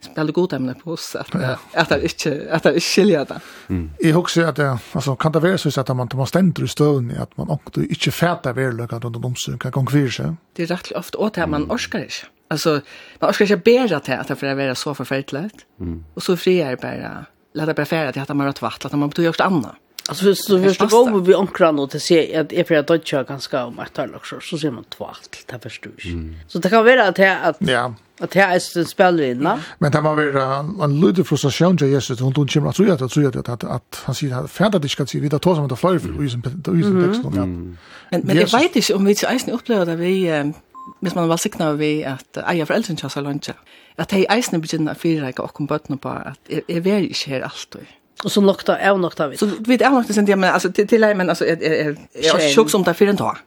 spille 0.04 0.34
god 0.36 0.54
emne 0.58 0.74
på 0.76 0.94
oss, 0.98 1.14
at, 1.16 1.30
ja. 1.40 1.56
at 1.80 1.90
det 1.90 2.10
ikke, 2.10 2.32
at 2.52 2.66
det 2.66 2.74
ikke 2.80 2.88
skiljer 2.88 3.28
det. 3.30 3.38
Mm. 3.70 3.90
Jeg 4.04 4.14
husker 4.18 4.48
at 4.48 4.58
det, 4.58 4.70
altså, 4.96 5.16
kan 5.16 5.34
det 5.34 5.44
være 5.44 5.58
så 5.58 5.72
at 5.80 5.96
man, 5.96 6.10
man 6.16 6.28
stender 6.28 6.64
i 6.64 6.68
støvn 6.68 7.12
i 7.12 7.20
at 7.20 7.38
man 7.38 7.54
ikke, 7.56 7.88
ikke 7.88 8.12
fæter 8.12 8.54
verløk 8.54 8.94
rundt 8.94 9.16
om 9.16 9.26
omsyn 9.32 9.60
kan 9.62 9.72
gong 9.72 9.92
fyrir 9.92 10.12
seg? 10.12 10.36
Det 10.58 10.68
er 10.68 10.76
rett 10.76 10.92
ofte 11.00 11.20
åt 11.20 11.38
at 11.38 11.50
man 11.50 11.70
orsker 11.72 12.04
ikke. 12.04 12.28
Altså, 12.52 12.82
man 13.22 13.30
orsker 13.30 13.46
ikke 13.46 13.64
bedre 13.64 14.00
til 14.00 14.18
at 14.20 14.28
det 14.28 14.38
får 14.38 14.58
være 14.60 14.76
så 14.76 14.94
forferdelig, 14.94 15.50
mm. 15.80 16.04
og 16.16 16.22
så 16.22 16.36
fri 16.36 16.60
frier 16.60 16.76
bare, 16.82 17.14
la 17.54 17.66
det 17.66 17.76
bare 17.76 17.90
fære 17.90 18.12
til 18.12 18.26
at 18.26 18.36
man 18.36 18.46
har 18.48 18.54
vært 18.54 18.66
vatt, 18.66 18.86
at 18.86 19.00
man 19.00 19.10
betyr 19.10 19.32
også 19.32 19.48
annet. 19.48 19.80
Alltså 20.10 20.26
hvis 20.26 20.40
du 20.40 20.60
först 20.64 20.80
gå 20.80 21.10
på 21.10 21.20
vi 21.20 21.34
onkran 21.34 21.80
och 21.80 21.92
till 21.92 22.02
se 22.02 22.36
att 22.36 22.54
är 22.54 22.64
för 22.64 22.76
att 22.76 22.88
dotcha 22.88 23.24
ganska 23.24 23.66
om 23.66 23.80
att 23.80 23.94
tala 23.94 24.16
också 24.16 24.40
så 24.42 24.58
ser 24.58 24.72
man 24.72 24.84
två 24.90 25.06
allt 25.06 25.46
det 25.48 25.60
förstår 25.60 25.92
du. 25.98 26.34
Så 26.48 26.60
det 26.60 26.70
kan 26.70 26.86
vara 26.86 27.08
att 27.08 27.20
att 27.20 27.58
Ja. 27.60 27.94
Att 28.20 28.32
det 28.32 28.40
är 28.40 29.10
en 29.10 29.20
in, 29.20 29.44
va? 29.44 29.60
Men 29.80 29.92
det 29.92 30.02
var 30.02 30.16
väl 30.16 30.36
en 30.84 31.00
lite 31.00 31.24
frustration 31.24 31.78
jag 31.80 31.90
just 31.90 32.20
hon 32.20 32.34
hon 32.36 32.48
kommer 32.48 32.70
att 32.70 32.76
säga 32.76 32.94
att 32.94 33.12
säga 33.12 33.28
att 33.30 33.64
att 33.64 34.02
han 34.06 34.16
säger 34.16 34.36
att 34.36 34.52
färda 34.52 34.80
dig 34.80 34.90
ska 34.90 35.06
se 35.06 35.20
vidare 35.20 35.40
tar 35.40 35.56
som 35.56 35.66
att 35.66 35.80
flyga 35.80 36.00
för 36.00 36.26
isen 36.26 36.44
isen 36.80 37.04
text 37.04 37.26
och 37.26 37.34
Men 37.34 37.78
men 38.10 38.38
jag 38.38 38.52
vet 38.52 38.76
inte 38.76 38.94
om 38.94 39.06
vi 39.06 39.16
så 39.16 39.32
isen 39.32 39.54
upplever 39.54 39.86
där 39.86 39.96
vi 39.96 40.54
hvis 41.02 41.16
man 41.16 41.30
var 41.30 41.38
sikna 41.38 41.74
vi 41.74 42.04
at 42.04 42.38
eia 42.48 42.66
foreldren 42.66 42.98
kjassa 42.98 43.22
lunge, 43.22 43.54
at 43.98 44.12
hei 44.12 44.26
eisne 44.30 44.60
begynner 44.60 44.96
å 44.96 45.00
fyrreika 45.00 45.44
okkom 45.44 45.68
bøttene 45.68 46.00
på 46.02 46.10
at 46.10 46.40
jeg, 46.50 46.64
jeg 46.68 46.88
er 46.88 47.06
ikke 47.08 47.30
her 47.30 47.46
alltid. 47.48 47.88
Och 48.24 48.32
så 48.32 48.42
nokta, 48.42 48.78
är 48.78 48.98
nokta 48.98 49.28
vi. 49.28 49.38
Så 49.38 49.46
vi 49.46 49.84
är 49.84 49.90
nog 49.90 50.10
inte 50.10 50.36
men 50.36 50.44
altså, 50.54 50.72
til, 50.72 50.88
til 50.88 51.02
jeg, 51.02 51.18
men 51.18 51.30
altså, 51.30 51.46
jeg, 51.46 51.58
jeg, 51.62 51.72
jeg, 51.72 51.98
jeg 52.24 52.36
är 52.36 52.50
är 52.50 52.56
sjuk 52.56 52.70
som 52.70 52.84
där 52.84 52.94
för 52.94 53.06
en 53.06 53.16
dag. 53.16 53.38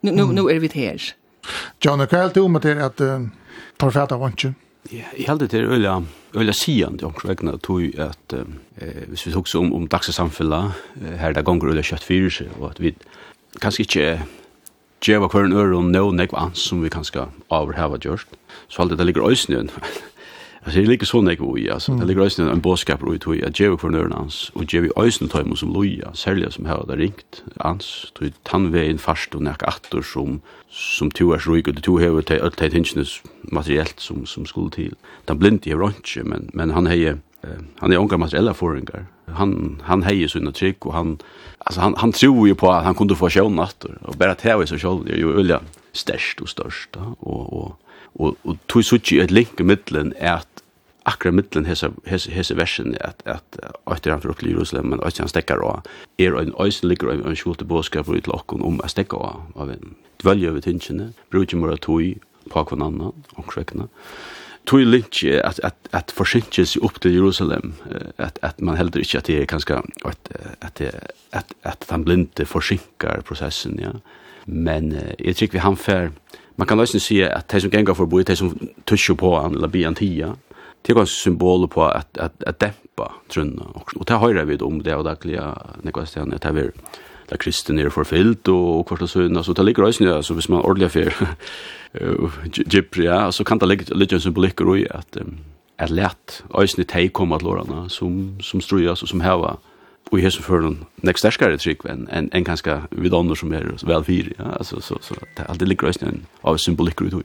Nu 0.00 0.10
nu 0.10 0.24
nu 0.24 0.50
är 0.50 0.58
vi 0.60 0.70
här. 0.74 1.14
John 1.80 2.00
och 2.00 2.10
Kyle 2.10 2.30
tog 2.30 2.50
med 2.50 2.62
det 2.62 2.84
att 2.84 3.00
profeta 3.78 4.16
vantje. 4.16 4.54
Ja, 4.92 4.98
jeg, 5.18 5.26
hade 5.26 5.46
det 5.46 5.60
öliga 5.60 6.04
öliga 6.34 6.52
sian 6.52 6.96
det 6.96 7.06
också 7.06 7.30
egna 7.30 7.58
tog 7.58 8.00
att 8.00 8.32
eh 8.32 9.08
hvis 9.08 9.26
vi 9.26 9.32
tog 9.32 9.46
om 9.54 9.60
om 9.60 9.72
om 9.72 9.88
dagssamfella 9.88 10.72
här 11.16 11.32
där 11.32 11.42
gånger 11.42 11.68
öliga 11.68 11.82
kött 11.82 12.02
för 12.02 12.30
sig 12.30 12.48
och 12.58 12.70
att 12.70 12.80
vi 12.80 12.94
kanske 13.60 13.82
inte 13.82 14.22
geva 15.08 15.28
kvar 15.28 15.44
en 15.44 15.52
öron 15.52 15.92
no 15.92 16.10
nekvans 16.10 16.58
som 16.58 16.82
vi 16.82 16.90
kanske 16.90 17.18
över 17.50 17.72
har 17.72 17.98
gjort. 17.98 18.26
Så 18.68 18.82
allt 18.82 18.98
det 18.98 19.04
ligger 19.04 19.30
ösnen. 19.30 19.70
Alltså 20.64 20.80
det 20.80 20.86
ligger 20.86 21.06
så 21.06 21.30
ego 21.30 21.58
i 21.58 21.70
alltså. 21.70 21.92
Det 21.94 22.06
ligger 22.06 22.26
också 22.26 22.42
en 22.42 22.60
boskap 22.60 23.00
ut 23.08 23.20
tog 23.20 23.44
att 23.44 23.60
ge 23.60 23.76
för 23.76 23.88
nörna 23.88 24.16
hans 24.16 24.50
och 24.54 24.74
ge 24.74 24.80
vi 24.80 24.90
ösen 24.96 25.28
tajm 25.28 25.56
som 25.56 25.72
loja, 25.72 26.14
sälja 26.14 26.50
som 26.50 26.66
här 26.66 26.84
där 26.86 26.96
ringt 26.96 27.42
ans 27.56 28.12
Tog 28.14 28.32
tandvägen 28.42 28.98
fast 28.98 29.34
och 29.34 29.42
näck 29.42 29.62
attor 29.62 30.02
som 30.02 30.40
som 30.70 31.10
två 31.10 31.34
är 31.34 31.38
sjuk 31.38 31.68
och 31.68 31.82
två 31.82 31.98
har 31.98 32.22
till 32.22 32.42
allt 32.42 32.56
tensions 32.56 33.22
materiellt 33.42 34.00
som 34.00 34.26
som 34.26 34.46
skulle 34.46 34.70
till. 34.70 34.94
Den 35.24 35.38
blint 35.38 35.66
i 35.66 35.74
ranch 35.74 36.18
men 36.24 36.50
men 36.52 36.70
han 36.70 36.86
hejer 36.86 37.18
han 37.78 37.92
är 37.92 37.98
onkel 37.98 38.18
materiella 38.18 38.54
förringar. 38.54 39.06
Han 39.26 39.82
han 39.84 40.02
hejer 40.02 40.28
sina 40.28 40.52
tryck 40.52 40.86
och 40.86 40.94
han 40.94 41.18
alltså 41.58 41.80
han 41.80 41.94
han 41.96 42.12
tror 42.12 42.48
ju 42.48 42.54
på 42.54 42.72
att 42.72 42.84
han 42.84 42.94
kunde 42.94 43.14
få 43.14 43.30
sjön 43.30 43.58
åttor 43.58 43.98
och 44.02 44.14
bara 44.14 44.34
tävla 44.34 44.66
så 44.66 44.78
själv 44.78 45.08
ju 45.08 45.38
ölja 45.38 45.60
störst 45.92 46.40
och 46.40 46.48
störst 46.48 46.96
och 47.18 47.52
och 47.52 47.80
och 48.16 48.36
och 48.42 48.56
tog 48.66 48.84
så 48.84 48.96
ett 48.96 49.30
link 49.30 49.60
i 49.60 49.62
mitten 49.62 50.14
är 50.18 50.32
akkurat 51.04 51.34
mittlen 51.34 51.66
hese, 51.68 51.90
hese, 52.08 52.30
hese 52.32 52.56
versen 52.56 52.94
at, 53.00 53.20
at 53.28 53.58
etter 53.92 54.14
han 54.14 54.22
fyrir 54.22 54.38
til 54.40 54.54
Jerusalem, 54.54 54.92
men 54.92 55.02
etter 55.04 55.24
han 55.24 55.32
stekkar 55.32 55.64
og 55.64 55.90
er 56.18 56.38
en 56.40 56.54
øysen 56.60 56.88
ligger 56.88 57.12
ein 57.12 57.26
en 57.26 57.36
skjulte 57.36 57.64
båskap 57.64 58.08
ut 58.08 58.30
lokken 58.30 58.62
om 58.62 58.80
at 58.84 58.94
stekka 58.94 59.16
av, 59.16 59.42
av 59.56 59.70
en 59.70 59.94
dvelje 60.22 60.50
over 60.50 60.64
tingene, 60.64 61.12
bruker 61.30 61.60
mora 61.60 61.76
tog 61.76 62.16
på 62.50 62.64
hver 62.64 62.80
annan, 62.80 63.12
omkrekkene. 63.36 63.88
Tog 64.66 64.80
lintje 64.80 65.42
at, 65.44 65.60
at, 65.64 65.76
at 65.92 66.12
forsinjes 66.16 66.78
opp 66.80 67.00
til 67.00 67.12
Jerusalem, 67.18 67.74
at, 68.16 68.38
at 68.42 68.60
man 68.60 68.78
heldur 68.80 69.04
ikke 69.04 69.18
at 69.20 69.26
det 69.28 69.42
er 69.42 69.48
kanskje, 69.48 69.82
at, 70.08 70.30
at, 70.60 70.80
at, 71.32 71.52
at 71.62 71.84
han 71.90 72.04
blinde 72.04 72.46
forsinkar 72.48 73.20
prosessen, 73.28 73.76
ja. 73.80 73.92
Men 74.46 74.92
eh, 74.92 75.14
jeg 75.24 75.36
tror 75.36 75.52
vi 75.52 75.58
han 75.58 75.76
fer, 75.76 76.08
man 76.56 76.68
kan 76.68 76.78
løsne 76.78 77.00
si 77.00 77.20
at 77.24 77.48
de 77.52 77.60
som 77.60 77.70
gengar 77.72 77.96
forbi, 77.96 78.22
de 78.22 78.36
som 78.36 78.52
tusjer 78.86 79.16
på 79.18 79.30
han, 79.40 79.56
eller 79.56 79.68
blir 79.72 79.88
han 79.88 79.96
tia, 79.98 80.34
det 80.86 80.96
var 80.96 81.08
symboler 81.08 81.70
på 81.72 81.86
at, 81.86 82.10
at, 82.20 82.36
at 82.46 82.60
dempa 82.60 83.08
trunna. 83.32 83.70
Og 83.74 83.96
og 83.96 84.06
det 84.08 84.20
høyrer 84.20 84.44
vi 84.44 84.58
om 84.62 84.80
det, 84.82 84.94
og 84.94 85.04
det 85.04 85.34
er 85.38 85.98
at 85.98 86.08
stedene, 86.08 86.38
det 86.38 86.44
er 86.44 86.70
der 87.30 87.40
kristne 87.40 87.80
er 87.80 87.88
forfyllt 87.88 88.48
og 88.52 88.86
kvart 88.86 89.02
og 89.02 89.08
sønn, 89.08 89.36
altså 89.36 89.52
det 89.52 89.64
ligger 89.64 89.86
også, 89.86 90.04
altså 90.14 90.34
hvis 90.34 90.48
man 90.48 90.60
ordentlig 90.60 90.90
fer 90.90 91.36
gypri, 92.72 93.04
ja, 93.04 93.30
så 93.30 93.44
kan 93.44 93.58
det 93.58 93.68
ligge 93.68 93.96
litt 93.96 94.12
symbolikk 94.22 94.60
i 94.60 94.86
at 94.90 95.18
at 95.78 95.90
lett 95.90 96.44
øysene 96.54 96.84
tei 96.86 97.08
koma 97.08 97.38
til 97.38 97.48
årene 97.50 97.88
som, 97.90 98.36
som 98.40 98.60
strujas 98.60 99.02
og 99.02 99.08
som 99.08 99.20
heva 99.20 99.56
og 100.12 100.18
i 100.18 100.22
hesen 100.22 100.44
for 100.44 100.62
noen 100.62 100.84
nek 101.02 101.18
sterskare 101.18 101.58
trygg 101.58 101.82
enn 101.90 102.04
en, 102.12 102.28
en 102.30 102.44
kanskje 102.46 102.76
vidånder 102.92 103.34
som 103.34 103.52
er 103.56 103.66
vel 103.82 104.04
fyri, 104.04 104.34
ja, 104.38 104.52
altså, 104.58 104.80
så, 104.84 105.00
så, 105.02 105.16
det 105.18 105.42
er 105.42 105.50
alltid 105.50 105.68
ligger 105.68 105.90
øysene 105.90 106.20
av 106.44 106.60
symbolikker 106.62 107.08
ut 107.08 107.24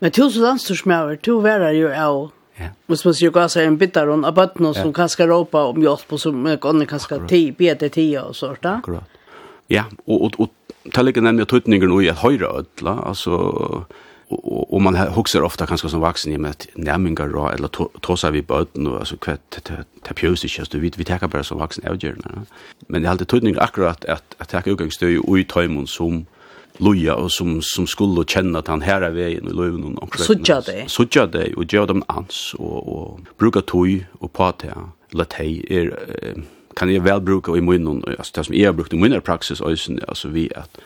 Men 0.00 0.14
tusen 0.14 0.46
landstorsmøver, 0.46 1.18
to 1.26 1.40
verar 1.44 1.74
jo 1.76 1.90
av 1.90 2.30
Ja. 2.60 2.70
Hvis 2.92 3.04
man 3.06 3.16
sier 3.16 3.32
gass 3.32 3.56
er 3.56 3.68
en 3.68 3.78
bitter 3.80 4.10
av 4.12 4.34
bøttene 4.36 4.74
som 4.76 4.92
kan 4.92 5.08
skal 5.08 5.30
råpe 5.32 5.62
om 5.72 5.80
hjelp, 5.80 6.12
og 6.12 6.20
som 6.20 6.44
kan 6.60 7.00
skal 7.00 7.24
be 7.24 7.74
til 7.80 7.90
tida 7.90 8.26
og 8.28 8.36
sånt. 8.36 8.66
Akkurat. 8.68 9.18
Ja, 9.70 9.86
og, 10.06 10.22
og, 10.22 10.40
og 10.42 10.92
ta 10.94 11.02
ligger 11.02 11.22
nemlig 11.24 11.46
tøtningen 11.48 11.92
i 12.00 12.10
et 12.10 12.20
høyre 12.20 12.50
ødla, 12.60 12.96
altså, 13.06 13.38
og, 14.30 14.72
og 14.72 14.82
man 14.82 14.98
hokser 15.14 15.46
ofta 15.46 15.66
kanskje 15.66 15.92
som 15.92 16.02
vaksen 16.02 16.32
i 16.34 16.38
med 16.38 16.50
at 16.50 16.66
nærminger 16.76 17.32
og, 17.34 17.52
eller 17.54 17.70
tåsa 18.02 18.30
vi 18.34 18.42
bøten, 18.42 18.86
og 18.90 19.00
altså, 19.00 19.16
hva, 19.24 19.36
det 19.56 20.16
pjøs 20.16 20.44
ikke, 20.44 20.66
altså, 20.66 20.82
vi, 20.82 20.92
vi 20.96 21.06
teker 21.06 21.30
bare 21.30 21.46
som 21.46 21.62
vaksen 21.62 21.86
avgjørende. 21.86 22.44
Men 22.88 23.00
det 23.00 23.08
er 23.08 23.14
alltid 23.14 23.30
tøtningen 23.32 23.62
akkurat 23.62 24.04
at, 24.08 24.36
at 24.40 24.52
teker 24.52 24.74
utgangsstøy 24.74 25.20
og 25.22 25.38
i 25.38 25.46
tøymon 25.48 25.88
som 25.90 26.24
loja 26.80 27.16
og 27.20 27.30
som, 27.30 27.58
som 27.64 27.86
skulle 27.86 28.24
kjenne 28.28 28.58
at 28.58 28.70
han 28.72 28.84
her 28.84 29.04
er 29.06 29.14
veien 29.16 29.48
i 29.48 29.56
løven. 29.56 29.98
Sudja 30.16 30.60
det? 30.66 30.86
Sudja 30.92 31.26
det, 31.30 31.52
og 31.56 31.68
gjør 31.68 31.90
dem 31.92 32.02
ans, 32.08 32.54
og, 32.58 32.78
og 32.88 33.34
bruka 33.40 33.60
tøy 33.60 34.00
og 34.20 34.32
pate, 34.36 34.72
eller 35.12 35.28
tei, 35.30 35.60
er, 35.70 35.92
kan 36.76 36.90
jeg 36.92 37.04
vel 37.04 37.20
bruka 37.24 37.56
i 37.56 37.64
munnen, 37.64 38.02
altså 38.06 38.32
det 38.36 38.46
som 38.48 38.56
jeg 38.56 38.70
har 38.70 38.76
brukt 38.78 38.94
i 38.96 39.00
munnen 39.00 39.22
praksis, 39.24 39.60
altså 39.60 40.28
vi 40.28 40.48
at 40.56 40.80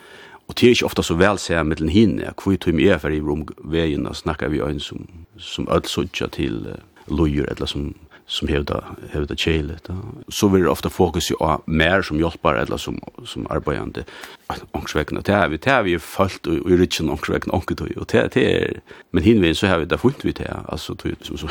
Og 0.44 0.54
det 0.60 0.66
er 0.66 0.74
ikke 0.74 0.84
ofte 0.84 1.02
så 1.02 1.14
vel 1.16 1.38
ser 1.38 1.56
jeg 1.56 1.78
den 1.78 1.88
hinne, 1.88 2.32
hvor 2.36 2.56
tøy 2.60 2.84
er 2.84 2.98
for 2.98 3.08
i 3.08 3.20
romveien, 3.20 4.06
og 4.06 4.16
snakker 4.16 4.48
vi 4.48 4.60
øyn 4.60 4.80
som, 4.80 5.06
som 5.38 5.68
ødelsuttja 5.72 6.26
til 6.26 6.66
uh, 6.68 6.74
lojer, 7.08 7.46
eller 7.48 7.66
som 7.66 7.94
som 8.26 8.48
hevda 8.48 8.84
hevda 9.10 9.36
kjele 9.36 9.78
så 10.28 10.48
vill 10.48 10.68
ofta 10.68 10.90
fokus 10.90 11.30
ju 11.30 11.36
mer 11.66 12.02
som 12.02 12.20
hjälpar 12.20 12.54
eller 12.54 12.76
som 12.76 13.00
som 13.24 13.46
arbetande 13.50 14.04
ångsvägna 14.72 15.20
det 15.20 15.32
är 15.32 15.48
vi 15.48 15.56
det 15.56 15.70
här 15.70 15.82
vi 15.82 15.98
följt 15.98 16.46
och 16.46 16.70
i 16.70 16.76
richen 16.76 17.10
ångsvägna 17.10 17.54
onkel 17.54 17.76
då 17.76 18.00
och 18.00 18.06
det 18.12 18.36
är 18.36 18.80
men 19.10 19.22
hinvägen 19.22 19.54
så 19.54 19.66
har 19.66 19.78
vi 19.78 19.84
där 19.84 19.96
funnit 19.96 20.24
vi 20.24 20.32
det 20.32 20.56
alltså 20.68 20.96
som 21.20 21.38
så 21.38 21.48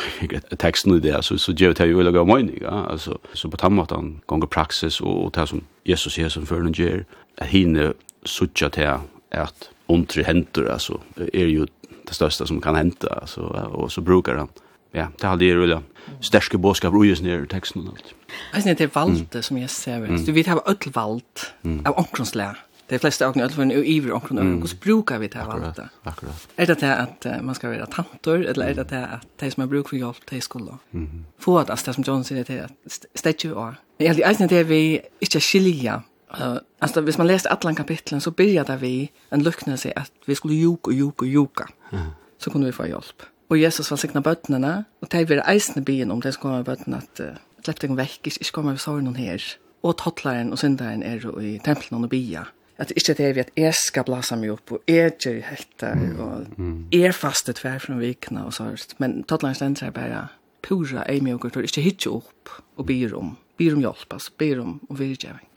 texten 0.56 0.94
i 0.94 1.00
det 1.00 1.22
så 1.22 1.38
så 1.38 1.52
ger 1.52 1.74
det 1.74 1.86
ju 1.86 1.96
vill 1.96 2.10
gå 2.10 2.24
mig 2.24 2.58
ja. 2.62 2.86
Alltså 2.90 3.18
så 3.32 3.50
på 3.50 3.56
tammatan 3.56 4.20
gånger 4.26 4.46
praxis 4.46 5.00
och 5.00 5.30
det 5.30 5.46
som 5.46 5.60
Jesus 5.84 6.14
säger 6.14 6.28
som 6.28 6.46
förrän 6.46 6.72
ger 6.72 7.04
att 7.38 7.46
hinne 7.46 7.92
sucha 8.24 8.68
det 8.68 9.00
att 9.30 9.70
ontre 9.86 10.22
händer 10.22 10.72
alltså 10.72 11.00
är 11.32 11.46
ju 11.46 11.66
det 12.06 12.14
största 12.14 12.46
som 12.46 12.60
kan 12.60 12.74
hända 12.74 13.08
alltså 13.08 13.40
och 13.72 13.92
så 13.92 14.00
brukar 14.00 14.34
han 14.34 14.48
ja, 14.94 15.08
det 15.20 15.26
har 15.26 15.36
det 15.36 15.44
ju 15.44 15.60
redan. 15.60 15.84
Stärske 16.20 16.58
boskap 16.58 16.92
rojas 16.92 17.20
ner 17.20 17.42
i 17.42 17.46
texten 17.46 17.82
och 17.82 17.88
allt. 17.88 18.14
Alltså 18.52 18.74
det 18.74 18.80
är 18.80 18.90
valgte 18.94 19.38
mm. 19.38 19.42
som 19.42 19.58
jag 19.58 19.70
ser. 19.70 19.96
Mm. 19.96 20.24
Du 20.24 20.32
vet 20.32 20.46
har 20.46 20.62
ødel 20.66 20.92
valgt 20.92 21.52
mm. 21.62 21.86
av 21.86 21.98
onkronslära. 21.98 22.56
de 22.88 22.98
flesta 22.98 23.26
av 23.26 23.38
öll 23.38 23.50
en 23.58 23.72
iver 23.72 24.12
onkrona. 24.12 24.40
Mm. 24.40 24.62
Hur 24.62 24.80
brukar 24.80 25.18
vi 25.18 25.28
det 25.28 25.38
här 25.38 25.46
valt? 25.46 25.78
Akkurat. 26.02 26.48
Är 26.56 26.66
det 26.66 26.80
det 26.80 26.96
att 26.96 27.26
man 27.42 27.54
ska 27.54 27.68
vara 27.68 27.86
tantor 27.86 28.44
eller 28.46 28.66
är 28.66 28.74
det 28.74 28.84
det 28.84 29.06
att 29.06 29.26
det 29.36 29.50
som 29.50 29.60
har 29.60 29.68
brukar 29.68 29.88
för 29.88 29.96
hjälp 29.96 30.26
till 30.26 30.42
skolan? 30.42 30.78
Mm. 30.94 31.24
Få 31.38 31.58
att 31.58 31.70
alltså 31.70 31.92
som 31.92 32.04
John 32.06 32.24
säger 32.24 32.44
det 32.44 32.60
att 32.60 33.06
stäcka 33.14 33.54
och. 33.54 33.74
Jag 33.96 34.22
alltså 34.22 34.46
det 34.46 34.64
vi 34.64 35.00
inte 35.20 35.40
skilja 35.40 36.02
Uh, 36.40 36.56
alltså 36.78 37.00
hvis 37.00 37.18
man 37.18 37.26
läste 37.26 37.48
alla 37.48 37.74
kapitlen 37.74 38.20
så 38.20 38.30
började 38.30 38.76
vi 38.76 39.10
en 39.30 39.42
lucknelse 39.42 39.92
att 39.96 40.12
vi 40.26 40.34
skulle 40.34 40.54
juka 40.54 40.90
och 40.90 40.92
juka 40.92 41.24
och 41.24 41.26
juka. 41.26 41.68
Mm. 41.92 42.06
Så 42.38 42.50
kunde 42.50 42.66
vi 42.66 42.72
få 42.72 42.86
hjälp. 42.86 43.22
Og 43.52 43.60
Jesus 43.60 43.90
var 43.92 44.00
sikna 44.00 44.22
bøttene, 44.24 44.72
og 45.02 45.10
de 45.12 45.24
var 45.28 45.44
eisende 45.50 45.84
byen 45.84 46.10
om 46.10 46.22
det 46.24 46.34
som 46.34 46.46
kom 46.46 46.56
av 46.56 46.66
bøttene, 46.68 47.02
at 47.04 47.20
uh, 47.20 47.40
slepp 47.64 47.82
deg 47.82 47.96
vekk, 47.98 48.20
ikke, 48.24 48.40
ikke 48.40 48.56
kom 48.56 48.70
av 48.72 48.80
sår 48.82 49.02
noen 49.04 49.20
her. 49.20 49.44
Og 49.84 49.98
tattleren 50.00 50.52
og 50.54 50.60
synderen 50.60 51.04
er 51.04 51.20
jo 51.20 51.36
i 51.40 51.58
tempelen 51.64 52.06
og 52.06 52.12
bya. 52.12 52.46
At 52.80 52.90
ikke 52.96 53.14
det 53.14 53.26
er 53.26 53.34
vi 53.36 53.42
at 53.44 53.52
jeg 53.58 53.76
skal 53.78 54.06
blasa 54.08 54.36
meg 54.38 54.54
opp, 54.56 54.72
og 54.74 54.90
jeg 54.90 55.12
gjør 55.22 55.42
helt 55.46 55.84
og 55.84 56.56
jeg 56.90 57.04
er 57.06 57.14
faste 57.14 57.54
tver 57.54 57.78
fra 57.78 57.98
vikene 58.00 58.46
og 58.48 58.56
sånt. 58.56 58.96
Men 58.98 59.20
tattleren 59.28 59.54
stender 59.54 59.90
er 59.90 59.94
bare 59.94 60.22
pura 60.64 61.04
eimjøkker, 61.06 61.52
og 61.60 61.68
ikke 61.68 61.84
hitje 61.84 62.10
opp 62.16 62.54
og 62.80 62.88
byr 62.88 63.14
om. 63.18 63.36
Byr 63.60 63.76
om 63.76 63.84
hjelp, 63.84 64.16
altså 64.16 64.34
byr 64.40 64.64
om 64.64 64.78
og 64.88 64.98
virkjøring. 64.98 65.50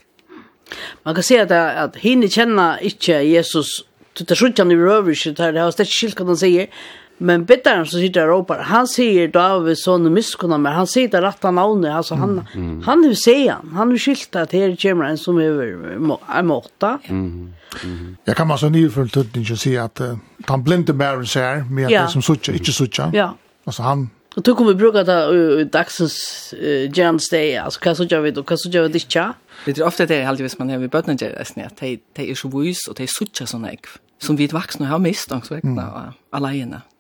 Man 1.08 1.16
kan 1.16 1.24
se 1.24 1.40
at, 1.40 1.52
at 1.52 1.98
henne 2.04 2.30
kjenner 2.30 2.84
ikke 2.86 3.22
Jesus, 3.24 3.80
det 4.20 4.30
er 4.30 4.40
sånn 4.40 4.56
han 4.60 4.74
i 4.74 4.78
røver 4.78 5.16
ikke, 5.16 5.34
det 5.38 5.48
er 5.56 5.72
ikke 5.72 5.94
skilt 5.94 6.18
kan 6.20 6.30
han 6.30 6.40
sier, 6.40 6.68
Men 7.18 7.46
bittaren 7.46 7.86
som 7.90 8.00
sitter 8.00 8.30
og 8.30 8.30
råper, 8.30 8.62
han 8.70 8.88
säger 8.88 9.28
David 9.34 9.78
son 9.78 10.14
miskunna 10.14 10.58
men 10.58 10.74
han 10.74 10.88
sier 10.88 11.10
det 11.10 11.22
rätta 11.22 11.52
navnet, 11.52 11.92
altså 11.92 12.16
han 12.16 12.42
mm. 12.54 12.82
han 12.86 13.04
hur 13.04 13.14
säger 13.14 13.52
han 13.52 13.74
han 13.74 13.90
har 13.90 13.98
skilt 13.98 14.36
at 14.36 14.52
her 14.52 14.76
kommer 14.76 15.06
en 15.06 15.18
som 15.18 15.38
är 15.38 16.42
måtta. 16.42 17.00
Mm. 17.10 17.54
Mm. 17.84 18.18
Jag 18.26 18.36
kan 18.36 18.48
man 18.48 18.58
så 18.58 18.70
ny 18.70 18.90
för 18.90 19.06
tutten 19.06 19.44
ju 19.44 19.78
att 19.78 20.02
uh, 20.02 20.18
han 20.46 20.64
blinde 20.64 20.94
Baron 20.94 21.26
säger 21.26 21.64
med 21.64 21.92
ja. 21.92 22.02
det 22.02 22.10
som 22.10 22.22
sucha 22.22 22.52
inte 22.54 22.72
sucha. 22.72 23.12
Ja. 23.14 23.36
Alltså 23.66 23.84
han 23.84 24.10
Og 24.36 24.44
då 24.44 24.56
kommer 24.56 24.74
vi 24.74 24.78
bruka 24.78 25.04
det 25.04 25.62
i 25.62 25.64
dagsens 25.64 26.54
uh, 26.54 26.92
gjerne 26.98 27.20
steg, 27.20 27.56
altså 27.56 27.80
hva 27.80 27.96
så 27.96 28.04
gör 28.04 28.22
vi 28.22 28.32
då, 28.32 28.44
kan 28.44 28.58
så 28.58 28.70
gör 28.70 28.84
vi 28.84 28.90
det 28.90 29.04
inte. 29.04 29.34
Det 29.66 29.78
er 29.78 29.84
ofta 29.84 30.06
det 30.06 30.24
alltid 30.24 30.44
hvis 30.44 30.60
man 30.60 30.70
har 30.70 30.78
vi 30.78 30.88
bötna 30.88 31.14
gör 31.14 31.30
det, 31.30 31.66
de 31.80 32.00
det 32.16 32.32
är 32.32 32.36
så 32.36 32.48
vis 32.48 32.88
og 32.88 32.98
de 32.98 33.04
är 33.04 33.08
sucha 33.08 33.46
sådana 33.46 33.72
ägg 33.72 33.88
som 34.20 34.36
vi 34.36 34.48
vuxna 34.48 34.86
har 34.86 35.00
mist 35.00 35.32
också 35.32 35.54
vägna, 35.54 35.82
mm. 35.82 36.14
alla 36.32 36.54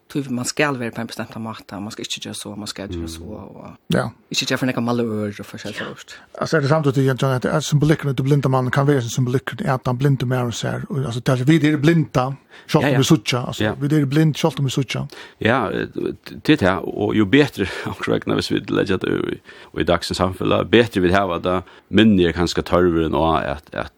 tror 0.09 0.29
man 0.31 0.45
skal 0.45 0.79
være 0.79 0.91
på 0.91 1.01
en 1.01 1.07
bestemt 1.07 1.35
måte, 1.43 1.79
man 1.81 1.91
skal 1.91 2.05
ikke 2.05 2.21
gjøre 2.27 2.35
så, 2.35 2.55
man 2.55 2.67
skal 2.67 2.89
gjøre 2.89 3.09
så, 3.11 3.23
og 3.23 3.93
ja. 3.93 4.07
ikke 4.31 4.49
gjøre 4.51 4.61
for 4.61 4.71
noen 4.71 4.87
malør 4.87 5.39
og 5.43 5.47
forskjellig 5.47 5.83
først. 5.83 6.17
Altså 6.41 6.57
er 6.57 6.65
det 6.65 6.69
samtidig, 6.69 7.05
John, 7.07 7.35
at 7.35 7.45
er 7.45 7.59
symbolikken 7.59 8.09
at 8.09 8.17
du 8.17 8.23
blinde 8.23 8.49
man 8.49 8.71
kan 8.71 8.87
være 8.87 9.01
symbolikken 9.01 9.65
er 9.65 9.73
at 9.73 9.87
han 9.87 9.97
blinde 9.97 10.25
mer 10.25 10.51
og 10.51 10.53
ser, 10.53 10.85
altså 10.89 11.19
det 11.19 11.39
er 11.39 11.43
vi 11.45 11.59
är 11.67 11.77
blinda, 11.77 12.31
selv 12.67 12.83
om 12.83 12.89
vi 12.89 12.95
alltså 12.95 13.37
altså 13.47 13.75
vi 13.79 13.95
er 13.95 14.05
blind, 14.05 14.35
selv 14.35 14.59
om 14.59 14.65
vi 14.65 14.69
suttja. 14.69 15.05
Ja, 15.41 15.67
det 16.47 16.61
er 16.61 16.81
og 16.97 17.15
jo 17.15 17.25
bedre, 17.25 17.67
akkurat 17.91 18.23
hvis 18.23 18.51
vi 18.51 18.59
legger 18.69 18.97
det 18.97 19.39
i 19.79 19.83
dagsens 19.83 20.17
samfunn, 20.17 20.69
bedre 20.71 21.01
vi 21.01 21.11
har 21.11 21.37
det, 21.37 21.61
mindre 21.89 22.33
kanskje 22.33 22.61
tørveren 22.61 23.13
og 23.13 23.45
at, 23.45 23.63
at 23.73 23.91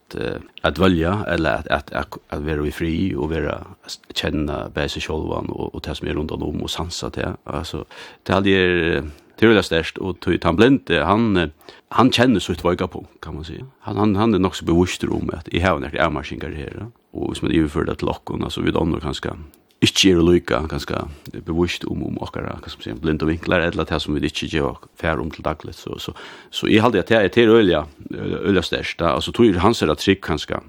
att 0.62 0.78
välja 0.78 1.24
eller 1.28 1.54
att 1.54 1.92
att 1.92 2.18
att 2.28 2.40
vara 2.40 2.66
i 2.66 2.70
fri 2.70 3.14
och 3.14 3.30
vara 3.30 3.66
känna 4.14 4.68
bäst 4.68 5.02
själva 5.02 5.34
och 5.34 5.74
och 5.74 5.82
som 6.00 6.08
er 6.08 6.16
rundt 6.18 6.32
om 6.34 6.62
og 6.64 6.72
sansa 6.72 7.12
til. 7.14 7.36
Altså, 7.46 7.84
det 8.26 8.56
er 8.56 9.04
tydelig 9.40 9.64
størst, 9.64 9.98
og 9.98 10.16
han 10.42 10.56
blinde, 10.56 11.04
han, 11.04 11.52
han 11.96 12.12
kjenner 12.12 12.42
sitt 12.44 12.64
vøyga 12.64 12.88
på, 12.90 13.06
kan 13.22 13.38
man 13.38 13.46
si. 13.46 13.60
Han, 13.86 13.96
han, 13.96 14.16
han 14.16 14.34
er 14.34 14.42
nok 14.42 14.58
så 14.58 14.66
bevisst 14.68 15.04
om 15.04 15.30
at 15.36 15.48
i 15.52 15.62
hevn 15.62 15.86
er 15.86 15.94
det 15.94 16.02
avmarskinger 16.02 16.52
her, 16.56 16.90
og 17.12 17.36
som 17.36 17.48
man 17.48 17.56
iverfører 17.56 17.92
det 17.92 18.00
til 18.02 18.10
lokken, 18.10 18.44
altså 18.44 18.64
vi 18.64 18.74
andre 18.76 19.00
kanskje 19.00 19.36
ikke 19.80 20.10
er 20.12 20.20
lykka, 20.20 20.58
ganske 20.68 20.98
bevisst 21.46 21.86
om 21.88 22.02
om 22.04 22.18
okkara, 22.20 22.58
hva 22.60 22.68
som 22.68 22.82
sier, 22.84 22.98
blinde 23.00 23.24
vinklar, 23.24 23.64
eller 23.64 23.88
det 23.88 24.00
som 24.02 24.12
vi 24.12 24.28
ikke 24.28 24.50
gjør 24.52 24.82
fær 25.00 25.22
om 25.22 25.30
til 25.32 25.44
daglig. 25.44 25.72
Så, 25.78 25.96
så, 25.98 26.12
så 26.52 26.68
jeg 26.68 26.82
halde 26.84 27.00
at 27.00 27.08
det 27.08 27.16
er 27.16 27.32
til 27.32 27.48
øyla, 27.48 27.86
øyla 28.12 28.62
størst, 28.62 29.00
altså 29.00 29.32
tror 29.32 29.56
hans 29.64 29.80
er 29.82 29.88
det 29.88 29.98
trygg 30.02 30.20
kanskje, 30.20 30.60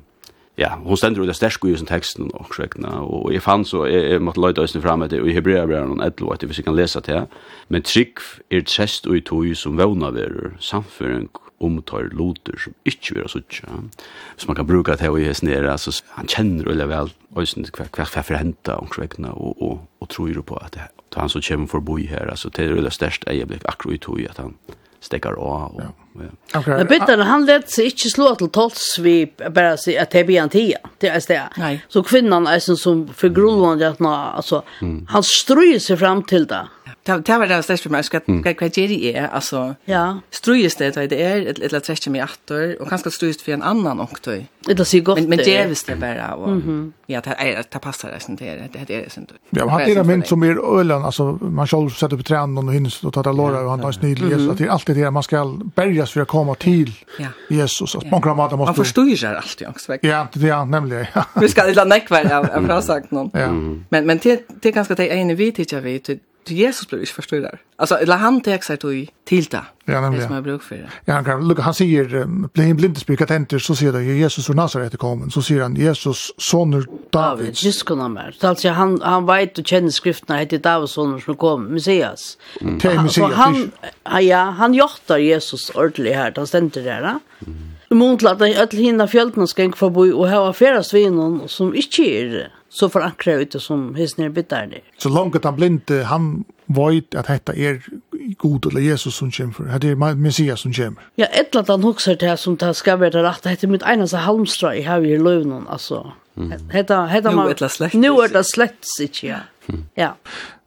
ja, 0.60 0.76
hon 0.84 1.00
stendur 1.00 1.24
ut 1.24 1.32
av 1.32 1.38
stersko 1.38 1.70
i 1.72 1.78
sin 1.80 1.90
teksten 1.90 2.32
og 2.36 2.50
skrekna, 2.52 2.98
og 3.08 3.32
jeg 3.34 3.44
fann 3.44 3.64
så, 3.68 3.86
jeg, 3.90 4.10
jeg 4.12 4.24
måtte 4.24 4.42
løyta 4.44 4.66
øyne 4.66 4.84
fram 4.84 5.06
etter, 5.06 5.24
og 5.24 5.30
i 5.32 5.36
Hebrea 5.36 5.64
blir 5.70 5.88
noen 5.88 6.04
etlo, 6.06 6.34
etter 6.34 6.50
hvis 6.50 6.60
jeg 6.62 6.68
kan 6.68 6.78
lesa 6.78 7.02
til, 7.06 7.30
men 7.72 7.86
trygg 7.88 8.20
er 8.52 8.66
trest 8.68 9.08
og 9.08 9.18
i 9.18 9.24
tog 9.26 9.48
som 9.58 9.80
vevna 9.80 10.12
verur, 10.16 10.58
samføring 10.60 11.30
omtar 11.62 12.10
loter 12.18 12.58
som 12.58 12.74
ikke 12.90 13.16
vil 13.16 13.26
ha 13.26 13.30
suttja. 13.30 13.80
Så 14.38 14.50
man 14.50 14.58
kan 14.58 14.68
bruka 14.68 14.96
det 14.98 15.10
i 15.10 15.28
hesten 15.28 15.52
her, 15.52 15.68
altså, 15.70 15.94
han 16.18 16.30
kjenner 16.30 16.68
veldig 16.68 16.88
vel 16.90 17.12
øyne 17.38 17.70
hva 17.70 17.88
hva 17.94 18.08
hva 18.10 18.26
forhenta 18.26 18.78
og 18.82 18.90
skrekna, 18.92 19.34
og, 19.38 19.62
og, 19.62 19.82
og 20.02 20.10
tror 20.10 20.42
på 20.42 20.58
at 20.62 20.76
det, 20.76 20.90
han 21.16 21.30
som 21.30 21.44
kommer 21.46 21.68
forboi 21.68 22.06
her, 22.10 22.30
altså, 22.30 22.50
det 22.50 22.66
er 22.66 22.78
veldig 22.80 22.94
sterst 22.94 23.28
eieblikk 23.30 23.68
akkur 23.70 23.94
i 23.94 24.02
tog 24.02 24.22
at 24.30 24.42
han, 24.42 24.58
stickar 25.02 25.32
av. 25.32 25.76
og 25.76 25.82
ja. 25.82 25.90
Okay. 26.60 26.78
Men 26.78 26.88
Peter, 26.88 27.18
han 27.18 27.46
lät 27.46 27.72
sig 27.72 27.86
inte 27.86 28.10
slå 28.10 28.36
till 28.36 28.50
vi 29.00 29.34
bara 29.52 29.78
sig 29.78 29.98
att 29.98 30.12
det 30.12 30.24
blir 30.24 30.42
en 30.42 30.50
tia. 30.50 30.78
Det 30.98 31.08
är 31.08 31.24
det. 31.28 31.50
Nej. 31.58 31.86
Så 31.88 32.04
kvinnan 32.04 32.48
är 32.48 32.60
som 32.78 33.08
för 33.08 33.30
grundvandet, 33.30 34.02
alltså, 34.02 34.64
mm. 34.82 35.06
han 35.10 35.24
ströjer 35.24 35.80
sig 35.80 35.98
fram 35.98 36.24
till 36.24 36.48
det 36.48 36.68
det 37.06 37.40
var 37.40 37.48
det 37.50 37.64
største 37.66 37.90
for 37.90 37.96
meg, 37.96 38.06
hva, 38.14 38.20
hva 38.54 38.68
gjør 38.70 38.92
det 38.92 39.16
er, 39.16 39.28
altså, 39.34 39.74
ja. 39.90 40.20
strøyes 40.32 40.76
det 40.78 40.92
det 41.10 41.18
er, 41.18 41.48
et 41.50 41.62
eller 41.64 41.82
trekker 41.82 42.14
meg 42.14 42.28
atter, 42.28 42.76
og 42.78 42.92
kanskje 42.92 43.12
strøyes 43.16 43.42
for 43.42 43.56
en 43.56 43.64
annan 43.66 44.04
oktøy. 44.04 44.44
Det 44.68 44.80
er 44.80 44.86
så 44.86 45.02
godt. 45.02 45.24
Men, 45.24 45.30
men 45.30 45.40
det 45.40 45.56
er 45.58 45.72
det 45.72 45.96
bare, 46.00 46.28
og 46.38 46.62
ja, 47.10 47.20
det, 47.26 47.34
er, 47.40 47.64
det 47.66 47.82
passer 47.82 48.14
det 48.14 48.22
det 48.28 48.38
til, 48.38 48.62
det, 48.62 48.70
det 48.74 48.82
er 48.82 48.86
det 48.86 49.26
det. 49.32 49.40
Ja, 49.58 49.66
men 49.66 49.74
han 49.74 49.82
er 49.82 50.02
en 50.04 50.08
mynd 50.08 50.26
som 50.30 50.44
er 50.44 50.62
ølen, 50.62 51.06
altså, 51.06 51.38
man 51.42 51.68
skal 51.68 51.90
sette 51.90 52.18
på 52.18 52.24
trænen, 52.24 52.58
og 52.58 52.72
hinnes, 52.72 53.04
og 53.04 53.14
tar 53.14 53.26
det 53.26 53.36
låra, 53.36 53.64
og 53.66 53.72
han 53.72 53.82
tar 53.82 53.92
snill, 53.92 54.24
mm 54.24 54.32
-hmm. 54.32 54.58
det 54.58 54.68
er 54.68 54.72
alltid 54.72 54.96
det, 54.96 55.14
man 55.14 55.24
skal 55.24 55.48
för 55.76 56.06
for 56.14 56.22
å 56.22 56.26
komme 56.26 56.56
til 56.56 56.94
Jesus, 57.50 57.96
at 57.96 58.12
man 58.12 58.22
kan 58.22 58.32
at 58.32 58.38
man 58.38 58.60
måste... 58.60 58.70
Man 58.70 58.76
forstår 58.76 59.16
seg 59.16 59.36
alltid, 59.36 60.00
Ja, 60.04 60.28
det 60.34 60.50
er 60.50 60.66
nemlig, 60.66 61.08
ja. 61.16 61.24
Vi 61.42 61.48
skal 61.48 61.70
ikke 61.70 61.86
nekve 61.86 62.34
av 62.34 62.66
frasagt 62.66 63.12
noen. 63.12 63.86
Men 63.90 64.18
det 64.18 64.66
er 64.66 64.72
ganske 64.72 64.96
det 64.96 65.12
ene 65.12 65.36
vi 65.36 65.52
tycker 65.52 65.80
vi, 65.80 66.00
till 66.44 66.58
Jesus 66.58 66.88
blir 66.88 67.00
inte 67.00 67.12
förstår 67.12 67.38
där. 67.38 67.60
Alltså 67.76 67.96
eller 67.96 68.18
han 68.18 68.42
tar 68.42 68.58
sig 68.58 68.78
till 68.78 69.10
till 69.26 69.44
det. 69.44 69.64
Ja, 69.86 70.02
men 70.02 70.12
det 70.12 70.22
som 70.22 70.36
jag 70.36 70.44
brukar 70.44 70.66
för. 70.66 70.90
Ja, 71.06 71.14
han 71.14 71.26
kan 71.26 71.48
lucka 71.48 71.62
han 71.62 71.74
säger 71.74 72.26
blir 72.54 72.64
en 72.64 72.76
blindespyrk 72.76 73.22
at 73.22 73.32
enter, 73.32 73.60
så 73.60 73.76
sier 73.76 73.92
det 73.92 74.04
Jesus 74.04 74.46
från 74.46 74.56
Nazaret 74.56 74.94
er 74.94 74.98
kommet, 74.98 75.34
så 75.34 75.42
sier 75.42 75.62
han 75.62 75.76
Jesus 75.76 76.32
son 76.38 76.86
David. 77.10 77.56
Just 77.56 77.86
kunna 77.86 78.10
mer. 78.10 78.36
Så 78.40 78.48
Alltså 78.48 78.70
han 78.70 79.02
han 79.02 79.26
vet 79.26 79.58
och 79.58 79.68
känner 79.68 79.90
skrifterna 79.90 80.40
heter 80.40 80.58
Davids 80.58 80.94
son 80.94 81.22
som 81.22 81.36
kom 81.36 81.64
Messias. 81.64 82.38
Mm. 82.62 82.80
Mm. 82.84 83.10
Så 83.10 83.26
han 83.26 83.72
ja, 84.22 84.44
han 84.44 84.74
jottar 84.74 85.18
Jesus 85.18 85.70
ordentligt 85.70 86.16
här. 86.16 86.34
Han 86.36 86.48
ständer 86.48 86.84
där. 86.84 87.00
Mm. 87.00 87.20
Imont 87.90 88.22
lata 88.22 88.48
öll 88.48 88.68
hinna 88.72 89.08
fjöldna 89.08 89.48
skänk 89.48 89.78
förbi 89.78 90.12
och 90.12 90.30
hava 90.30 90.54
färast 90.54 90.94
vi 90.94 91.10
någon 91.10 91.50
som 91.50 91.76
inte 91.76 92.02
är 92.02 92.52
så 92.72 92.90
förankrar 92.90 93.40
ut 93.40 93.52
det 93.52 93.60
som 93.60 93.96
hisner 93.96 94.30
bitar 94.30 94.68
det. 94.68 94.82
Så 94.98 95.10
långt 95.10 95.36
att 95.36 95.44
han 95.44 95.56
blinde 95.56 96.04
han 96.04 96.44
vet 96.66 97.16
at 97.16 97.28
detta 97.28 97.54
er 97.56 97.82
god 98.38 98.66
eller 98.66 98.82
Jesus 98.82 99.16
som 99.16 99.32
kommer. 99.32 99.80
Det 99.80 99.92
er 99.92 100.16
Messias 100.16 100.60
som 100.60 100.74
kommer. 100.74 101.04
Ja, 101.16 101.26
ett 101.26 101.56
att 101.56 101.68
han 101.68 101.84
huxar 101.84 102.16
det 102.16 102.38
som 102.38 102.56
det 102.56 102.74
ska 102.74 102.96
vara 102.96 103.24
rätt. 103.24 103.44
Det 103.44 103.64
är 103.64 103.68
mitt 103.68 103.84
ena 103.84 104.08
så 104.08 104.18
halmstrå 104.18 104.74
i 104.74 104.82
här 104.82 105.06
i 105.06 105.18
lövnen 105.18 105.68
alltså. 105.68 106.12
Hetta 106.72 107.06
hetta 107.06 107.32
man 107.32 107.56
Nu 107.94 108.08
är 108.08 108.34
det 108.34 108.44
slett 108.44 108.86
sig 108.98 109.12
ja. 109.22 109.38
Ja. 109.96 110.16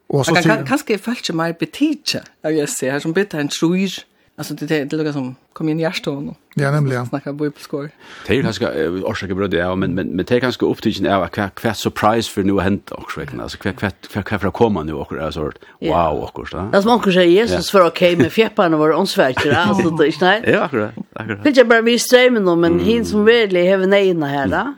Og 0.09 0.27
så 0.27 0.35
kan 0.35 0.67
kanske 0.67 0.99
falska 0.99 1.33
mer 1.33 1.53
betitcha. 1.53 2.21
Jag 2.43 2.69
ser 2.69 3.01
som 3.01 3.12
bitter 3.12 3.38
en 3.38 3.49
trujs. 3.49 4.07
Alltså 4.37 4.55
det 4.55 4.90
det 4.90 4.97
lukar 4.97 5.12
som 5.12 5.37
kom 5.53 5.68
in 5.68 5.81
i 5.81 5.83
hjärtan 5.83 6.35
Ja, 6.57 6.70
nemlig, 6.70 6.97
ja. 6.97 7.07
Snacka 7.07 7.33
bibelskor. 7.33 7.90
Det 8.27 8.38
er 8.38 8.42
har 8.42 8.53
ska 8.53 8.66
orsaka 9.03 9.35
bröd 9.35 9.55
ja, 9.55 9.75
men 9.75 9.94
men 9.94 10.16
men 10.16 10.25
det 10.25 10.37
er 10.37 10.40
kanskje 10.40 10.66
upptygen 10.66 11.07
av 11.07 11.29
hva, 11.35 11.51
hva 11.62 11.75
surprise 11.75 12.31
för 12.31 12.42
nu 12.42 12.61
hänt 12.61 12.92
också 12.92 13.20
verkligen. 13.20 13.40
Alltså 13.40 13.59
hva, 13.62 13.73
hva, 13.73 13.90
hva 14.14 14.23
kvätt 14.23 14.40
för 14.40 14.49
att 14.49 14.55
komma 14.55 14.83
nu 14.83 14.92
och 14.92 15.12
alltså 15.12 15.51
wow 15.81 16.31
och 16.35 16.47
da? 16.53 16.68
Det 16.73 16.83
som 16.83 16.90
också 16.90 17.12
säger 17.12 17.31
Jesus 17.31 17.70
för 17.70 17.87
okej 17.87 18.16
med 18.16 18.33
fjäpparna 18.33 18.77
var 18.77 18.92
onsvärter 18.92 19.53
alltså 19.68 19.90
det 19.90 20.07
är 20.07 20.11
snäll. 20.12 20.42
Ja, 20.47 20.61
akkurat. 20.61 20.94
Akkurat. 21.12 21.44
Det 21.44 21.59
är 21.59 21.64
bara 21.64 21.83
vi 21.83 21.99
strömmen 21.99 22.61
men 22.61 22.81
hin 22.81 23.05
som 23.05 23.25
verkligen 23.25 23.81
har 23.81 23.87
nejna 23.87 24.27
här 24.27 24.47
då. 24.47 24.75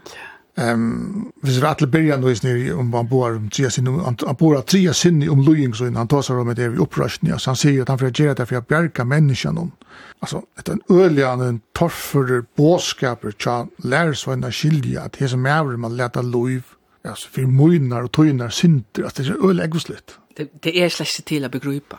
Ehm 0.57 1.33
hvis 1.43 1.61
vi 1.61 1.67
alle 1.67 1.87
byrja 1.87 2.17
nu 2.17 2.35
nere 2.43 2.75
om 2.75 2.95
han 2.95 3.09
bor 3.09 3.37
om 3.37 3.49
tria 3.51 3.71
sinne 3.71 3.91
han 4.01 4.37
bor 4.39 4.61
tria 4.61 4.93
sinne 4.93 5.29
om 5.29 5.43
lojing 5.45 5.75
så 5.75 5.85
han 5.85 6.09
tar 6.09 6.23
sig 6.23 6.37
om 6.37 6.55
det 6.55 6.65
i 6.65 6.77
uppröstning 6.77 7.39
så 7.39 7.51
han 7.51 7.57
säger 7.57 7.83
att 7.83 7.89
han 7.89 7.99
för 7.99 8.07
att 8.07 8.19
göra 8.19 8.35
det 8.35 8.47
för 8.47 8.57
att 8.57 8.69
bjärka 8.69 9.05
människan 9.05 9.59
om 9.59 9.73
alltså 10.21 10.43
ett 10.59 10.69
en 10.69 10.81
öljan 10.89 11.41
en 11.41 11.61
torfur 11.73 12.45
boskaper 12.57 13.33
cha 13.39 13.67
lärs 13.79 14.27
vad 14.27 14.45
en 14.45 14.53
skilja 14.53 15.03
att 15.03 15.13
det 15.13 15.29
som 15.29 15.47
är 15.47 15.77
man 15.77 15.97
leta 15.97 16.23
luiv 16.23 16.63
alltså 17.09 17.29
för 17.29 17.43
mojnar 17.43 18.03
och 18.03 18.13
tojnar 18.13 18.49
synder 18.49 19.05
att 19.05 19.15
det 19.15 19.23
är 19.23 19.49
öl 19.51 19.61
egosligt 19.61 20.19
det 20.37 20.63
det 20.63 20.79
är 20.85 20.89
släkt 20.89 21.25
till 21.25 21.45
att 21.45 21.53
begripa 21.53 21.99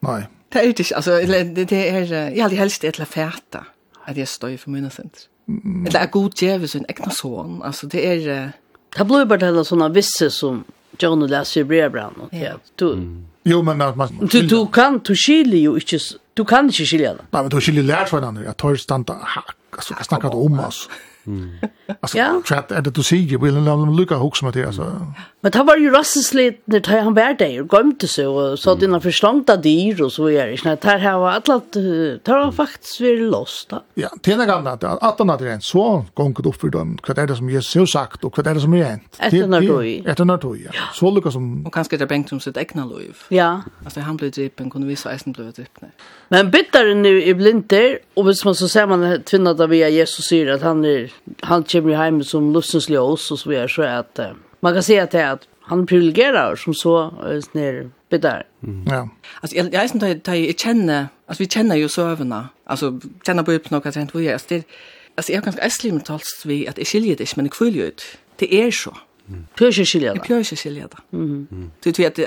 nej 0.00 0.28
det 0.48 0.58
är 0.58 0.68
inte 0.68 0.96
alltså 0.96 1.10
det 1.10 1.88
är 1.88 2.30
jag 2.36 2.42
hade 2.42 2.56
helst 2.56 2.84
ett 2.84 2.98
la 2.98 3.04
färta 3.04 3.66
att 4.04 4.16
jag 4.16 4.28
står 4.28 4.56
för 4.56 4.70
mina 4.70 4.90
synder 4.90 5.28
Eller 5.86 6.00
er 6.00 6.06
god 6.06 6.30
djeve 6.42 6.68
sin 6.68 6.84
egna 6.88 7.10
son. 7.10 7.62
Alltså 7.62 7.86
det 7.86 8.06
är... 8.06 8.52
Det 8.98 9.04
blir 9.04 9.24
bara 9.24 9.46
hela 9.46 9.64
sådana 9.64 9.88
visse 9.88 10.30
som 10.30 10.64
John 10.98 11.26
läser 11.26 11.60
i 11.60 11.64
brevbrann. 11.64 12.14
Ja. 12.30 12.52
Du, 12.76 12.96
Jo, 13.44 13.62
men 13.62 13.80
att 13.80 13.96
man... 13.96 14.28
Du, 14.32 14.42
du 14.42 14.66
kan, 14.66 14.98
du 14.98 15.16
skiljer 15.16 15.60
ju 15.60 15.74
inte... 15.74 15.98
Du 16.34 16.44
kan 16.44 16.68
ikke 16.70 16.86
skilja 16.86 17.14
det. 17.14 17.24
Nei, 17.32 17.42
men 17.42 17.50
du 17.50 17.58
skiljer 17.60 17.84
lært 17.84 18.08
for 18.08 18.20
varandra. 18.20 18.44
Jeg 18.46 18.56
tar 18.56 18.76
standa... 18.80 19.16
Ha, 19.34 19.42
altså, 19.72 19.94
jeg 19.98 20.06
snakker 20.06 20.36
om 20.36 20.60
oss. 20.60 20.88
Altså, 22.02 22.18
ja. 22.18 22.42
för 22.44 22.56
att 22.56 22.68
det 22.84 22.94
du 22.94 23.02
sier? 23.02 23.38
vill 23.38 23.54
jag 23.66 23.96
lycka 24.00 24.14
ihåg 24.14 24.36
som 24.36 24.48
att 24.48 24.54
det 24.54 24.62
är. 24.62 24.72
Men 25.44 25.52
det 25.52 25.62
var 25.62 25.76
ju 25.76 25.90
rasseslit 25.90 26.62
när 26.64 26.80
det 26.80 27.00
han 27.00 27.14
var 27.14 27.32
der 27.38 27.62
og 27.62 27.68
gömde 27.72 28.06
sig 28.06 28.26
og 28.26 28.58
så 28.58 28.70
att 28.70 28.82
innan 28.82 29.00
förslångta 29.00 29.56
dyr 29.56 30.02
och 30.02 30.12
så 30.12 30.30
är 30.30 30.46
det. 30.46 30.82
Det 30.82 30.88
här 30.88 31.18
var 31.18 31.30
allt, 31.30 31.72
det 31.72 32.28
var 32.28 32.52
faktiskt 32.52 33.00
vi 33.00 33.16
lost. 33.16 33.72
Ja, 33.94 34.08
till 34.22 34.38
den 34.38 34.46
gamla, 34.46 34.70
att 35.00 35.18
han 35.18 35.28
hade 35.28 35.44
rent 35.44 35.64
så 35.64 36.04
gonget 36.14 36.46
opp 36.46 36.56
för 36.60 36.68
dem. 36.68 36.98
hva 37.02 37.22
er 37.22 37.26
det 37.26 37.36
som 37.36 37.50
Jesus 37.50 37.74
har 37.74 37.86
sagt 37.86 38.24
og 38.24 38.30
hva 38.36 38.50
er 38.50 38.54
det 38.54 38.62
som 38.62 38.74
är 38.74 38.84
hent. 38.84 39.18
Etter 39.18 39.46
når 39.46 39.60
du 39.60 40.10
Etter 40.10 40.24
når 40.24 40.36
du 40.36 40.54
ja. 40.64 40.70
Så 40.94 41.10
lukka 41.10 41.30
som... 41.30 41.66
Och 41.66 41.74
kanske 41.74 41.96
det 41.96 42.06
bänkt 42.06 42.28
som 42.28 42.40
sitt 42.40 42.56
egna 42.56 42.84
liv. 42.84 43.16
Ja. 43.30 43.62
Alltså 43.84 44.00
han 44.00 44.16
blev 44.16 44.30
drippen, 44.30 44.70
kunde 44.70 44.96
så 44.96 45.08
eisen 45.08 45.32
blev 45.32 45.52
drippen. 45.52 45.88
Men 46.28 46.50
bittaren 46.50 47.02
nu 47.02 47.22
er 47.28 47.34
blinter 47.34 47.98
och 48.14 48.24
hvis 48.24 48.44
man 48.44 48.54
så 48.54 48.68
ser 48.68 48.86
man 48.86 49.22
tvinnet 49.22 49.60
av 49.60 49.68
via 49.68 49.88
Jesus 49.88 50.24
sier 50.24 50.52
att 50.54 50.62
han 50.62 50.84
är, 50.84 51.12
han 51.40 51.64
kommer 51.64 51.94
hem 51.94 52.22
som 52.22 52.52
lustens 52.52 52.88
ljus 52.88 53.30
og 53.30 53.38
så 53.38 53.48
vidare 53.48 53.68
så 53.68 53.82
är 53.82 53.98
att 53.98 54.20
man 54.62 54.74
kan 54.74 54.82
säga 54.82 55.02
att, 55.02 55.14
att 55.14 55.48
han 55.60 55.86
privilegierar 55.86 56.56
som 56.56 56.74
så 56.74 57.10
ner 57.52 57.90
bitar. 58.10 58.46
Mm. 58.62 58.84
Ja. 58.86 59.08
Alltså 59.40 59.56
jag 59.56 59.74
jag 59.74 59.84
inte 59.84 60.30
att 60.32 60.38
jag 60.38 60.58
känner, 60.58 61.06
alltså 61.26 61.42
vi 61.42 61.48
känner 61.48 61.76
ju 61.76 61.88
serverna. 61.88 62.48
Alltså 62.64 63.00
känner 63.26 63.42
på 63.42 63.52
upp 63.52 63.70
något 63.70 63.94
sent 63.94 64.14
vad 64.14 64.22
jag 64.22 64.40
det 64.48 64.64
alltså 65.14 65.32
jag 65.32 65.44
kan 65.44 65.54
ganska 65.54 65.92
med 65.92 66.04
tals 66.04 66.42
vi 66.44 66.68
att 66.68 66.76
det 66.76 66.84
skiljer 66.84 67.16
det 67.16 67.36
men 67.36 67.46
jag 67.46 67.54
följer 67.54 67.86
ut. 67.86 68.02
Det 68.36 68.54
är 68.54 68.70
så. 68.70 68.96
Pjörsje 69.54 69.84
skiljer 69.84 70.14
det. 70.14 70.20
Pjörsje 70.20 70.56
skiljer 70.56 70.88
det. 70.90 71.16
Mm. 71.16 71.70
Du 71.82 71.90
vet 71.90 72.18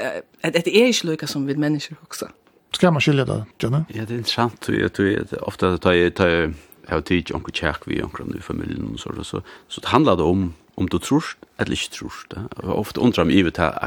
att 0.42 0.54
det 0.54 0.76
är 0.78 0.88
ju 0.88 1.10
lika 1.10 1.28
som 1.28 1.46
vid 1.46 1.58
människor 1.58 1.98
också. 2.04 2.28
Ska 2.74 2.92
man 2.92 3.02
skilja 3.02 3.26
det, 3.26 3.46
Janne? 3.60 3.86
Ja, 3.88 4.04
det 4.08 4.14
är 4.14 4.18
intressant. 4.18 4.70
Jag 4.70 4.94
tror 4.94 5.20
att 5.22 5.34
ofta 5.34 5.78
tar 5.78 5.94
jag 5.94 6.14
tar 6.14 6.28
jag 6.28 6.54
har 6.96 7.02
tid 7.02 7.32
onkel 7.34 7.54
Jack 7.64 7.82
vi 7.86 8.04
onkel 8.04 8.38
i 8.38 8.42
familjen 8.42 8.90
och 8.94 9.00
så 9.00 9.24
så 9.24 9.42
så 9.68 9.82
det 9.82 9.88
handlar 9.88 10.16
det 10.16 10.24
om 10.24 10.54
om 10.78 10.90
du 10.90 10.98
trust 11.00 11.38
eller 11.60 11.78
ikke 11.78 11.94
trust. 11.94 12.36
Ja. 12.36 12.48
Og 12.64 12.82
ofte 12.82 13.02
undrer 13.02 13.28
meg 13.28 13.40
ivet 13.40 13.58
her, 13.58 13.78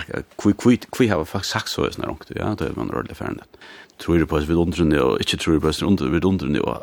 hvor 0.41 1.09
har 1.09 1.25
faktisk 1.25 1.53
sagt 1.53 1.73
så 1.73 1.89
sånn 1.93 2.09
rundt, 2.09 2.31
ja, 2.35 2.55
det 2.55 2.71
er 2.71 2.79
man 2.79 2.93
rørlig 2.93 3.17
fernet. 3.17 3.61
Tror 3.99 4.19
du 4.19 4.27
på 4.27 4.39
oss 4.39 4.49
vid 4.49 4.57
undrende, 4.57 5.03
og 5.03 5.21
ikke 5.21 5.37
tror 5.37 5.59
du 5.59 5.61
på 5.61 5.73
oss 5.73 5.83
vid 5.83 6.25
undrende, 6.25 6.63
og 6.63 6.81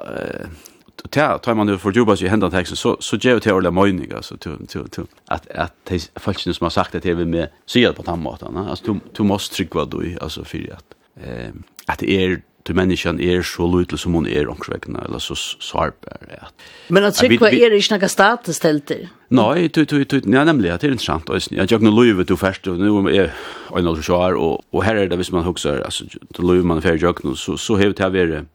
ta 1.09 1.37
tar 1.37 1.55
man 1.55 1.67
nu 1.67 1.77
för 1.77 1.91
jobba 1.91 2.15
så 2.15 2.27
hända 2.27 2.49
texten 2.49 2.77
så 2.77 2.97
så 2.99 3.17
ger 3.17 3.39
det 3.39 3.51
ordla 3.51 3.71
mening 3.71 4.11
alltså 4.11 4.37
till 4.37 4.67
till 4.67 4.89
till 4.89 5.03
att 5.27 5.47
att 5.47 5.73
det 5.83 6.11
fallet 6.15 6.55
som 6.55 6.65
har 6.65 6.69
sagt 6.69 6.91
det 6.91 7.01
till 7.01 7.25
med 7.25 7.49
syr 7.65 7.91
på 7.91 8.03
tammatarna 8.03 8.69
alltså 8.69 8.93
du 8.93 8.99
du 9.17 9.23
måste 9.23 9.55
trycka 9.55 9.85
då 9.85 9.99
du 9.99 10.17
alltså 10.21 10.43
för 10.43 10.73
att 10.73 10.95
eh, 11.23 11.49
att 11.85 11.99
det 11.99 12.11
är 12.11 12.41
du 12.65 12.73
människan 12.73 13.19
är 13.19 13.41
så 13.41 13.79
lite 13.79 13.97
som 13.97 14.13
hon 14.13 14.27
är 14.27 14.47
omkring 14.47 14.95
eller 15.05 15.19
så 15.19 15.35
sarp 15.35 16.05
är 16.05 16.27
det. 16.27 16.45
Men 16.87 17.03
att 17.03 17.15
tycka 17.15 17.49
är 17.49 17.69
det 17.69 17.75
inte 17.75 17.93
några 17.93 18.07
status 18.07 18.55
ställt 18.55 18.87
det. 18.87 19.09
Nej, 19.27 19.69
du 19.73 19.85
du 19.85 20.03
du 20.03 20.21
nej 20.23 20.45
nämligen 20.45 20.77
det 20.81 20.87
är 20.87 20.91
intressant 20.91 21.29
och 21.29 21.39
jag 21.49 21.71
jag 21.71 21.81
nu 21.81 21.91
lever 22.05 22.23
du 22.23 22.37
först 22.37 22.67
och 22.67 22.79
nu 22.79 23.17
är 23.17 23.33
en 23.77 23.87
alltså 23.87 24.03
så 24.03 24.21
här 24.21 24.33
och 24.33 24.61
och 24.69 24.83
här 24.83 24.95
är 24.95 25.07
det 25.07 25.17
visst 25.17 25.31
man 25.31 25.43
huxar 25.43 25.79
alltså 25.79 26.05
då 26.29 26.53
lever 26.53 26.63
man 26.63 26.81
för 26.81 27.03
jag 27.03 27.25
nu 27.25 27.35
så 27.35 27.57
så 27.57 27.77
helt 27.77 27.99
här 27.99 28.15
är 28.15 28.45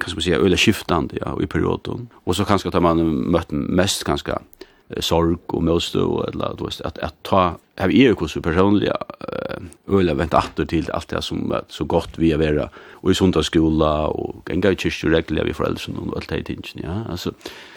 kan 0.00 0.12
man 0.14 0.22
säga 0.22 0.36
öle 0.36 0.56
skiftande 0.56 1.16
ja 1.20 1.42
i 1.42 1.46
perioden 1.46 2.08
och 2.24 2.36
så 2.36 2.44
kanske 2.44 2.70
tar 2.70 2.80
man 2.80 3.30
mött 3.30 3.50
mest 3.50 4.04
kanske 4.04 4.32
sorg 5.00 5.36
och 5.46 5.62
måste 5.62 5.98
eller 5.98 6.54
du 6.58 6.64
vet 6.64 6.80
att 6.80 6.98
att 6.98 7.22
ta 7.22 7.54
har 7.76 7.88
vi 7.88 7.94
ju 7.94 8.14
kus 8.14 8.34
personliga 8.34 8.96
öle 9.88 10.14
vänt 10.14 10.34
åter 10.34 10.64
till 10.64 10.90
allt 10.90 11.08
det 11.08 11.22
som 11.22 11.54
så 11.68 11.84
gott 11.84 12.18
vi 12.18 12.32
är 12.32 12.38
vara 12.38 12.70
och 13.02 13.10
i 13.10 13.14
söndagsskola 13.14 14.06
och 14.06 14.50
gänga 14.50 14.70
i 14.70 14.76
kyrkor 14.76 15.10
regler 15.10 15.44
vi 15.44 15.54
föräldrar 15.54 15.98
och 15.98 16.16
allt 16.16 16.28
det 16.28 16.42
tingen 16.44 16.62
ja 16.74 17.04
alltså 17.10 17.32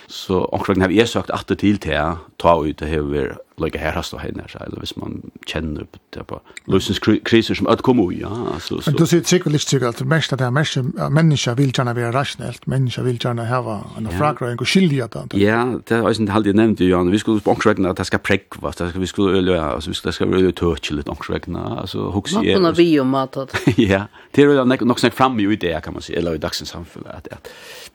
Så 0.08 0.46
omkring 0.54 0.82
har 0.82 0.90
jeg 0.90 1.10
sagt 1.10 1.30
at 1.34 1.50
det 1.50 1.60
til 1.60 1.78
til 1.78 1.92
jeg 1.92 2.18
ta 2.40 2.62
ut 2.62 2.80
det 2.80 2.88
hever 2.88 3.38
like 3.58 3.80
här 3.80 3.92
hast 3.92 4.14
og 4.14 4.22
henne, 4.22 4.44
så 4.48 4.58
eller 4.66 4.80
hvis 4.80 4.98
man 4.98 5.32
känner 5.48 5.84
på 5.84 6.00
det 6.14 6.28
på 6.28 6.42
løsens 6.68 7.00
kriser 7.00 7.54
som 7.54 7.68
at 7.68 7.82
kommer 7.82 8.12
ja. 8.12 8.28
Altså, 8.54 8.82
så. 8.82 8.92
Men 8.92 8.98
du 8.98 9.06
sier 9.06 9.24
sikkert 9.24 9.52
litt 9.52 9.70
sikkert 9.70 10.02
at 10.02 10.08
mest 10.08 10.34
at 10.34 10.40
det 10.40 10.46
er 10.46 11.10
mennesker 11.10 11.56
vil 11.56 11.72
gjerne 11.72 11.96
være 11.96 12.12
rasjonelt, 12.12 12.68
mennesker 12.68 13.04
vil 13.04 13.20
gjerne 13.20 13.46
hava 13.46 13.78
en 13.98 14.10
fragrøyng 14.12 14.60
og 14.60 14.68
skilja 14.68 15.08
det. 15.14 15.40
Ja, 15.40 15.64
det 15.90 15.98
har 15.98 16.04
også 16.04 16.22
en 16.22 16.56
nämnt 16.56 16.80
ju 16.80 16.90
Jan 16.90 17.12
vi 17.12 17.20
skulle 17.20 17.42
på 17.42 17.52
omkring 17.52 17.86
att 17.86 17.98
det 17.98 18.06
ska 18.06 18.18
präkva, 18.18 18.72
det 18.78 18.90
ska 18.90 19.00
vi 19.00 19.08
skulle 19.08 19.38
öle 19.38 19.62
alltså 19.62 19.90
vi 19.90 20.12
ska 20.12 20.26
øle 20.26 20.52
tøtje 20.52 20.96
litt 20.96 21.10
omkring, 21.10 21.56
altså, 21.56 22.12
hukse 22.12 22.36
jeg. 22.44 22.56
Nå 22.56 22.60
kunne 22.60 22.76
vi 22.76 22.96
jo 22.96 23.04
matet. 23.04 23.56
Ja, 23.78 24.08
det 24.32 24.44
är 24.44 24.62
er 24.62 24.86
nog 24.86 25.00
snakk 25.00 25.14
fram 25.14 25.40
ju 25.40 25.56
det, 25.56 25.84
kan 25.84 25.94
man 25.94 26.02
säga 26.02 26.20
eller 26.20 26.36
i 26.36 26.38
dagens 26.38 26.70
samhälle 26.70 27.10
att 27.10 27.28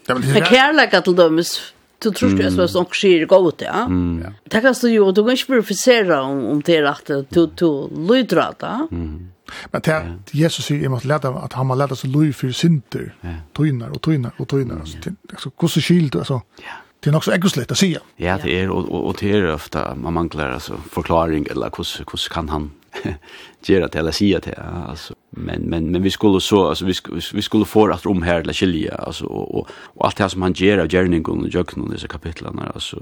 samfunn. 0.06 0.32
Men 0.32 0.42
kærlighet 0.42 1.04
til 1.04 1.16
dømes, 1.16 1.74
Du 2.02 2.10
tror 2.10 2.32
ju 2.40 2.50
så 2.50 2.68
som 2.68 2.86
skir 2.86 3.26
går 3.26 3.48
ut 3.48 3.62
ja. 3.62 3.88
Det 4.44 4.60
kan 4.60 4.74
så 4.74 4.88
ju 4.88 5.12
du 5.12 5.26
kan 5.26 5.36
spurfisera 5.36 6.22
om 6.22 6.44
om 6.46 6.60
det 6.60 6.82
rätt 6.82 7.10
att 7.10 7.30
du 7.30 7.46
du 7.46 7.88
lydra 8.08 8.54
då. 8.58 8.88
Men 9.70 9.80
det 9.84 10.18
Jesus 10.30 10.64
säger 10.64 10.84
emot 10.84 11.04
lätta 11.04 11.28
att 11.28 11.52
han 11.52 11.70
har 11.70 11.76
lete 11.76 11.96
seg 11.96 12.10
lyd 12.16 12.36
för 12.36 12.52
synder. 12.52 13.14
Tynar 13.52 13.90
och 13.90 14.02
tøyner 14.02 14.32
och 14.38 14.48
tynar 14.48 14.84
så 15.38 15.50
hur 15.60 15.68
så 15.68 15.80
skilt 15.80 16.16
alltså. 16.16 16.42
Ja. 16.56 16.76
Det 17.00 17.10
är 17.10 17.20
så 17.20 17.32
äggoslätt 17.32 17.72
å 17.72 17.74
si. 17.74 17.96
Ja, 18.16 18.38
det 18.42 18.60
är 18.60 18.70
och 18.70 19.06
och 19.08 19.16
det 19.20 19.32
är 19.32 19.54
ofta 19.54 19.94
man 19.94 20.12
manglar 20.14 20.50
alltså 20.52 20.76
förklaring 20.90 21.46
eller 21.50 21.70
hur 21.76 21.98
hur 21.98 22.28
kan 22.28 22.48
han 22.48 22.70
göra 23.66 23.88
det 23.88 23.98
eller 23.98 24.12
säga 24.12 24.40
det 24.40 24.54
alltså 24.88 25.14
men 25.30 25.62
men 25.62 25.90
men 25.90 26.02
vi 26.02 26.10
skulle 26.10 26.40
så 26.40 26.68
alltså 26.68 26.84
vi 26.84 26.94
skulle, 26.94 27.20
vi 27.34 27.42
skulle 27.42 27.64
få 27.64 27.90
att 27.90 28.06
om 28.06 28.22
här 28.22 28.40
eller 28.40 28.52
skilja 28.52 28.94
alltså 28.94 29.24
och 29.24 29.54
och, 29.54 29.68
och 29.70 30.06
allt 30.06 30.16
det 30.16 30.24
här 30.24 30.28
som 30.28 30.42
han 30.42 30.52
ger 30.52 30.78
av 30.78 30.94
Jerning 30.94 31.26
och 31.26 31.48
Jöknon 31.48 31.90
i 31.90 31.92
dessa 31.92 32.08
kapitlen 32.08 32.58
alltså 32.74 32.96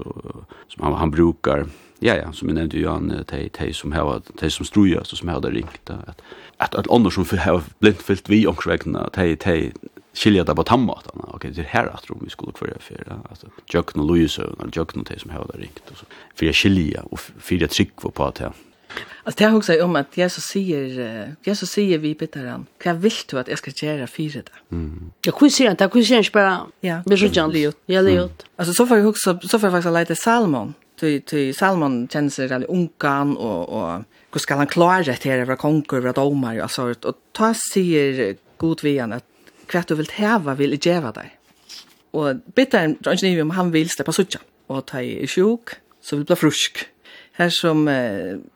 som 0.67 0.83
han 0.83 0.93
han 0.93 1.11
brukar 1.11 1.65
ja 1.99 2.15
ja 2.15 2.31
som 2.31 2.47
jag 2.47 2.55
nämnde 2.55 2.77
ju 2.77 2.87
han 2.87 3.23
te 3.27 3.49
te 3.49 3.73
som 3.73 3.91
har 3.91 4.19
te 4.19 4.49
som 4.49 4.65
strujas 4.65 5.11
och 5.11 5.17
som 5.17 5.29
har 5.29 5.41
det 5.41 5.49
rikt 5.49 5.89
att 5.89 6.21
att 6.57 6.75
att 6.75 6.91
andra 6.91 7.11
som 7.11 7.25
har 7.39 7.61
blint 7.79 8.01
fyllt 8.01 8.29
vi 8.29 8.47
och 8.47 8.67
vägna 8.67 9.09
te 9.09 9.35
te 9.35 9.71
skilja 10.13 10.43
där 10.43 10.55
på 10.55 10.63
tammatarna 10.63 11.23
okej 11.27 11.51
det 11.51 11.65
här 11.67 11.87
att 11.87 12.05
vi 12.21 12.29
skulle 12.29 12.51
för 12.55 12.77
för 12.79 13.21
alltså 13.29 13.47
Jöknon 13.73 14.07
Louise 14.07 14.43
och 14.43 14.77
Jöknon 14.77 15.05
te 15.05 15.19
som 15.19 15.31
har 15.31 15.47
det 15.53 15.59
rikt 15.59 15.91
och 15.91 15.97
så 15.97 16.05
för 16.35 16.53
skilja 16.53 17.01
och 17.01 17.19
för 17.19 17.63
att 17.63 17.71
trycka 17.71 18.09
på 18.09 18.25
att 18.25 18.41
Alltså 19.23 19.43
jag 19.43 19.51
huxar 19.51 19.83
om 19.83 19.95
att 19.95 20.17
Jesus 20.17 20.43
säger 20.43 21.35
Jesus 21.43 21.69
säger 21.69 21.97
vi 21.97 22.15
bitar 22.15 22.45
han. 22.45 22.65
Vad 22.85 22.95
vill 22.95 23.11
du 23.29 23.39
att 23.39 23.47
jag 23.47 23.57
ska 23.57 23.71
göra 23.85 24.07
för 24.07 24.23
dig? 24.23 24.43
Mm. 24.71 25.11
Jag 25.25 25.35
kunde 25.35 25.51
säga 25.51 25.71
att 25.71 25.79
jag 25.79 25.91
kunde 25.91 26.07
säga 26.07 26.23
bara 26.33 26.61
ja, 26.79 27.03
men 27.05 27.17
så 27.17 27.25
jag 27.33 27.53
det. 27.53 27.73
Jag. 27.85 28.29
Alltså 28.55 28.73
så 28.73 28.87
får 28.87 28.97
jag 28.97 29.07
också 29.07 29.39
så 29.43 29.59
får 29.59 29.67
jag 29.69 29.83
faktiskt 29.83 30.09
lite 30.09 30.21
Salmon. 30.21 30.73
Till 30.99 31.21
till 31.21 31.55
Salmon 31.55 32.07
känns 32.07 32.35
det 32.35 32.47
väldigt 32.47 32.69
unkan 32.69 33.37
och 33.37 33.69
och 33.69 34.03
hur 34.33 34.39
ska 34.39 34.55
han 34.55 34.67
klara 34.67 35.03
det 35.03 35.23
här 35.23 35.37
över 35.37 35.55
konkur 35.55 35.97
över 35.97 36.13
domar 36.13 36.63
och 36.63 36.71
så 36.71 36.89
och 36.89 37.15
ta 37.31 37.53
sig 37.73 38.37
god 38.57 38.83
vian 38.83 39.13
att 39.13 39.25
kvart 39.65 39.87
du 39.87 39.95
vill 39.95 40.11
häva 40.11 40.55
vill 40.55 40.79
ge 40.81 40.99
dig. 40.99 41.39
Och 42.11 42.35
bitter 42.55 42.79
han, 42.79 43.51
han 43.51 43.71
vill 43.71 43.89
släppa 43.89 44.11
sucha 44.11 44.39
och 44.67 44.85
ta 44.85 45.01
i 45.01 45.27
sjuk 45.27 45.69
så 46.01 46.15
vill 46.15 46.25
bli 46.25 46.35
frusk 46.35 46.85
här 47.39 47.49
som 47.49 47.87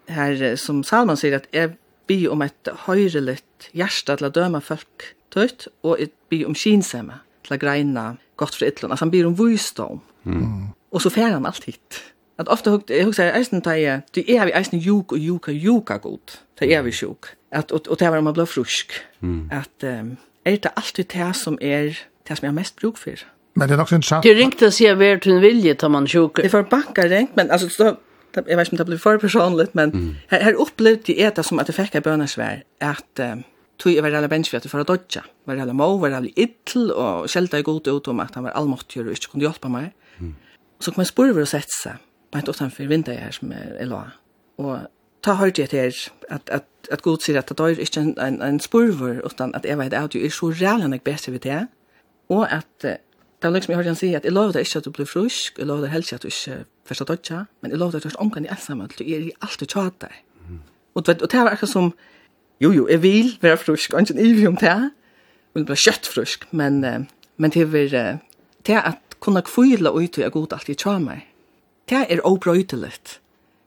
här 0.07 0.55
som 0.55 0.83
Salman 0.83 1.17
säger 1.17 1.35
att 1.37 1.47
är 1.51 1.75
bi 2.07 2.27
om 2.27 2.41
ett 2.41 2.67
höjreligt 2.75 3.69
hjärta 3.71 4.17
till 4.17 4.25
att 4.25 4.33
döma 4.33 4.61
folk 4.61 5.15
tøyt, 5.33 5.67
och 5.81 5.99
ett 5.99 6.29
bi 6.29 6.45
om 6.45 6.55
kinsemme 6.55 7.13
till 7.43 7.53
att 7.53 7.59
greina 7.59 8.17
gott 8.35 8.55
för 8.55 8.65
illan 8.65 8.91
alltså 8.91 9.05
han 9.05 9.11
ber 9.11 9.25
om 9.25 9.35
visdom. 9.35 9.99
Mm. 10.25 10.67
Och 10.89 11.01
så 11.01 11.09
fär 11.09 11.31
han 11.31 11.45
allt 11.45 11.63
hit. 11.63 12.03
ofta 12.37 12.73
ofte 12.73 12.93
jag 12.93 13.15
säger 13.15 13.33
eisen 13.33 13.61
til 13.61 14.01
du 14.15 14.23
er 14.27 14.45
vi 14.45 14.51
eisen 14.51 14.79
juk 14.79 15.11
och 15.11 15.17
juka 15.17 15.51
juka 15.51 15.97
god. 15.97 16.39
Det 16.59 16.71
er 16.71 16.81
vi 16.81 16.91
sjuk. 16.91 17.25
Att 17.51 17.71
och 17.71 17.87
och 17.87 17.97
det 17.99 18.09
var 18.09 18.21
man 18.21 18.33
blir 18.33 18.45
frusk. 18.45 18.91
Mm. 19.21 19.49
At 19.51 19.83
um, 19.83 20.17
er 20.45 20.55
det 20.55 20.71
alltid 20.75 21.05
det 21.05 21.35
som 21.35 21.57
är 21.61 21.97
det 22.27 22.37
som 22.37 22.45
jag 22.45 22.51
har 22.51 22.55
mest 22.55 22.75
bruk 22.75 22.97
för. 22.97 23.25
Men 23.55 23.69
det 23.69 23.73
er 23.73 23.77
nok 23.77 23.89
så 23.89 23.95
interessant. 23.95 24.23
Det 24.23 24.37
ringte 24.37 24.65
og 24.65 24.73
sier 24.73 24.95
hver 24.95 25.19
til 25.19 25.31
en 25.31 25.41
vilje 25.41 25.73
tar 25.73 25.87
man 25.87 26.07
sjuk. 26.07 26.37
Det 26.37 26.51
får 26.51 26.61
banker 26.61 27.09
rent 27.09 27.35
men 27.35 27.51
alltså 27.51 27.69
så, 27.69 27.95
jag 28.35 28.57
vet 28.57 28.71
inte 28.71 28.71
om 28.71 28.77
det 28.77 28.85
blev 28.85 28.97
för 28.97 29.17
personligt, 29.17 29.73
men 29.73 29.91
mm. 29.91 30.15
här, 30.27 30.41
här 30.41 30.53
upplevde 30.53 31.13
jag 31.13 31.35
det 31.35 31.43
som 31.43 31.59
att 31.59 31.67
det 31.67 31.73
fick 31.73 31.95
jag 31.95 32.03
bönarsvär 32.03 32.63
att 32.79 33.19
uh, 33.19 33.35
tog 33.77 33.93
jag 33.93 34.01
var 34.01 34.11
alla 34.11 34.27
bensfjöter 34.27 34.69
för 34.69 34.79
att 34.79 34.87
dodja. 34.87 35.23
Var 35.43 35.57
alla 35.57 35.73
må, 35.73 35.97
var 35.97 36.11
alla 36.11 36.27
ill 36.35 36.91
och 36.91 37.31
skälta 37.31 37.59
i 37.59 37.61
god 37.61 37.87
ut 37.87 38.07
om 38.07 38.19
att 38.19 38.35
han 38.35 38.43
var 38.43 38.51
allmåttig 38.51 39.01
och 39.01 39.09
inte 39.09 39.27
kunde 39.27 39.45
hjälpa 39.45 39.69
mig. 39.69 39.93
Mm. 40.19 40.35
Så 40.79 40.91
kom 40.91 41.01
jag 41.01 41.07
spurver 41.07 41.41
och 41.41 41.47
sätta 41.47 41.67
sig 41.83 41.93
på 42.31 42.37
ett 42.37 42.49
utanför 42.49 42.83
vinter 42.83 43.15
här 43.15 43.31
som 43.31 43.51
är, 43.51 43.77
är 43.79 43.85
la. 43.85 44.11
Och 44.55 44.77
ta 45.21 45.33
hörde 45.33 45.61
jag 45.61 45.69
till 45.69 45.91
att, 46.29 46.49
att, 46.49 46.89
att 46.91 47.01
god 47.01 47.21
säger 47.21 47.39
att 47.39 47.47
det 47.47 47.63
är 47.63 47.79
inte 47.79 47.99
en, 47.99 48.17
en, 48.17 48.41
en 48.41 48.59
spurver 48.59 49.25
utan 49.25 49.55
att 49.55 49.65
jag 49.65 49.77
vet 49.77 49.93
att 49.93 50.15
jag 50.15 50.25
är 50.25 50.29
så 50.29 50.51
rädd 50.51 50.81
han 50.81 50.93
är 50.93 50.99
bäst 51.03 51.27
vid 51.27 51.41
det. 51.41 51.67
Och 52.27 52.53
att 52.53 52.85
Det 53.43 53.49
er 53.49 53.53
liksom 53.57 53.71
jeg 53.73 53.77
hørte 53.77 53.91
han 53.91 53.97
si 53.99 54.09
at 54.15 54.23
jeg 54.23 54.31
lover 54.31 54.53
deg 54.55 54.63
ikke 54.63 54.79
at 54.79 54.85
du 54.85 54.91
blir 54.95 55.07
frusk, 55.09 55.57
jeg 55.59 55.67
lover 55.67 55.83
deg 55.83 55.91
helst 55.91 56.13
at 56.15 56.23
du 56.23 56.29
ikke 56.29 56.61
først 56.87 57.01
har 57.03 57.07
dødja, 57.09 57.39
men 57.59 57.73
jeg 57.73 57.79
lover 57.81 57.91
deg 57.91 57.99
at 57.99 58.05
du 58.05 58.09
har 58.13 58.21
omgang 58.23 58.45
i 58.45 58.51
ensamme, 58.53 58.87
du 58.87 59.01
er 59.03 59.25
i 59.25 59.33
alt 59.43 59.59
du 59.59 59.65
tjater. 59.65 60.13
Og, 60.95 61.03
og 61.09 61.25
det 61.27 61.33
var 61.33 61.51
akkurat 61.51 61.71
som, 61.73 61.89
jo 62.63 62.71
jo, 62.71 62.85
jeg 62.87 63.01
vil 63.03 63.33
være 63.41 63.57
frusk, 63.57 63.93
og 63.93 63.99
ikke 63.99 64.15
en 64.15 64.25
ivig 64.25 64.47
om 64.47 64.55
det, 64.61 64.77
men 65.53 65.65
bare 65.67 65.81
kjøtt 65.83 66.07
frusk, 66.07 66.47
men, 66.55 66.79
uh, 66.87 67.03
men 67.35 67.51
det 67.51 67.67
var 67.73 67.91
det 68.63 68.79
at 68.79 69.19
kunne 69.19 69.43
kvile 69.43 69.91
ut 69.91 70.17
og 70.17 70.23
jeg 70.23 70.31
god 70.31 70.55
alt 70.55 70.69
i 70.69 70.77
tjater. 70.79 71.27
Det 71.89 72.05
er 72.09 72.23
obrøydelig. 72.23 72.93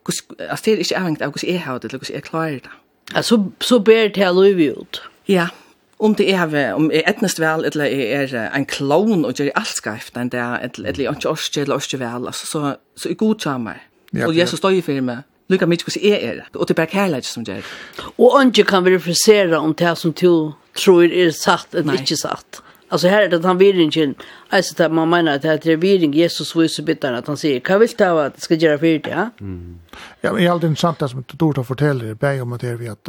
Altså 0.06 0.62
det 0.64 0.72
er 0.72 0.78
ikke 0.78 0.96
avhengig 0.96 1.22
av 1.22 1.36
hvordan 1.36 1.52
jeg 1.52 1.62
har 1.68 1.78
det, 1.78 1.90
eller 1.90 1.98
hvordan 1.98 2.14
jeg 2.14 2.28
klarer 2.30 2.64
det. 2.64 2.74
Ja, 3.12 3.22
så, 3.22 3.42
så 3.60 3.78
ber 3.78 4.08
det 4.08 4.24
her 4.24 4.32
løyve 4.32 4.72
ut. 4.80 5.02
Ja, 5.28 5.34
ja 5.34 5.48
om 5.98 6.14
det 6.14 6.26
er 6.34 6.48
vi, 6.52 6.64
om 6.76 6.90
jeg 6.92 7.04
etnest 7.08 7.40
vel, 7.40 7.64
eller 7.64 7.88
jeg 7.88 8.26
er 8.28 8.50
en 8.56 8.66
klon 8.68 9.24
og 9.24 9.38
gjør 9.38 9.54
alt 9.56 9.78
skreft 9.78 10.18
enn 10.20 10.32
det, 10.32 10.42
er, 10.42 10.66
eller 10.76 11.00
jeg 11.06 11.16
ikke 11.16 11.30
orske, 11.32 11.62
eller 11.62 11.80
orske 11.80 12.00
vel, 12.00 12.28
altså, 12.28 12.48
så, 12.50 12.74
så 12.96 13.12
jeg 13.12 13.18
godtar 13.20 13.62
meg. 13.62 13.80
Ja, 14.12 14.28
og 14.28 14.36
Jesus 14.36 14.60
står 14.60 14.76
i 14.76 14.84
for 14.84 15.00
meg, 15.04 15.24
lukka 15.52 15.68
mye 15.68 15.82
hvordan 15.86 16.04
jeg 16.04 16.20
er, 16.20 16.44
og 16.52 16.66
det 16.66 16.76
er 16.76 16.82
bare 16.82 16.92
kærlighet 16.92 17.28
som 17.28 17.46
gjør. 17.46 17.72
Og 18.18 18.36
ikke 18.44 18.66
kan 18.68 18.84
verifisere 18.84 19.58
om 19.58 19.74
det 19.74 19.96
som 19.98 20.12
du 20.12 20.52
tror 20.76 21.08
er 21.08 21.32
satt 21.34 21.74
eller 21.74 22.02
ikke 22.02 22.18
satt. 22.20 22.60
Alltså 22.88 23.08
här 23.08 23.22
är 23.22 23.28
det 23.28 23.36
att 23.36 23.44
han 23.44 23.58
inte 23.62 24.14
alltså 24.48 24.84
att 24.84 24.92
man 24.92 25.10
menar 25.10 25.34
att 25.34 25.42
det 25.42 25.66
är 25.66 25.76
viring 25.76 26.12
Jesus 26.12 26.56
visar 26.56 26.82
bitar 26.82 27.12
att 27.12 27.26
han 27.26 27.36
säger, 27.36 27.60
kan 27.60 27.80
vill 27.80 27.88
ta 27.88 28.24
att 28.24 28.40
ska 28.42 28.54
göra 28.54 28.78
för 28.78 28.86
det, 28.86 29.10
ja? 29.10 29.30
Mm. 29.40 29.80
Ja, 30.20 30.32
men 30.32 30.40
det 30.40 30.46
är 30.46 30.50
alltid 30.50 30.70
intressant 30.70 30.98
det 30.98 31.08
som 31.08 31.24
du 31.26 31.52
då 31.52 31.64
fortäller, 31.64 32.14
bär 32.14 32.42
om 32.42 32.52
att 32.52 32.60
det 32.60 32.76
vi 32.76 32.88
att 32.88 33.08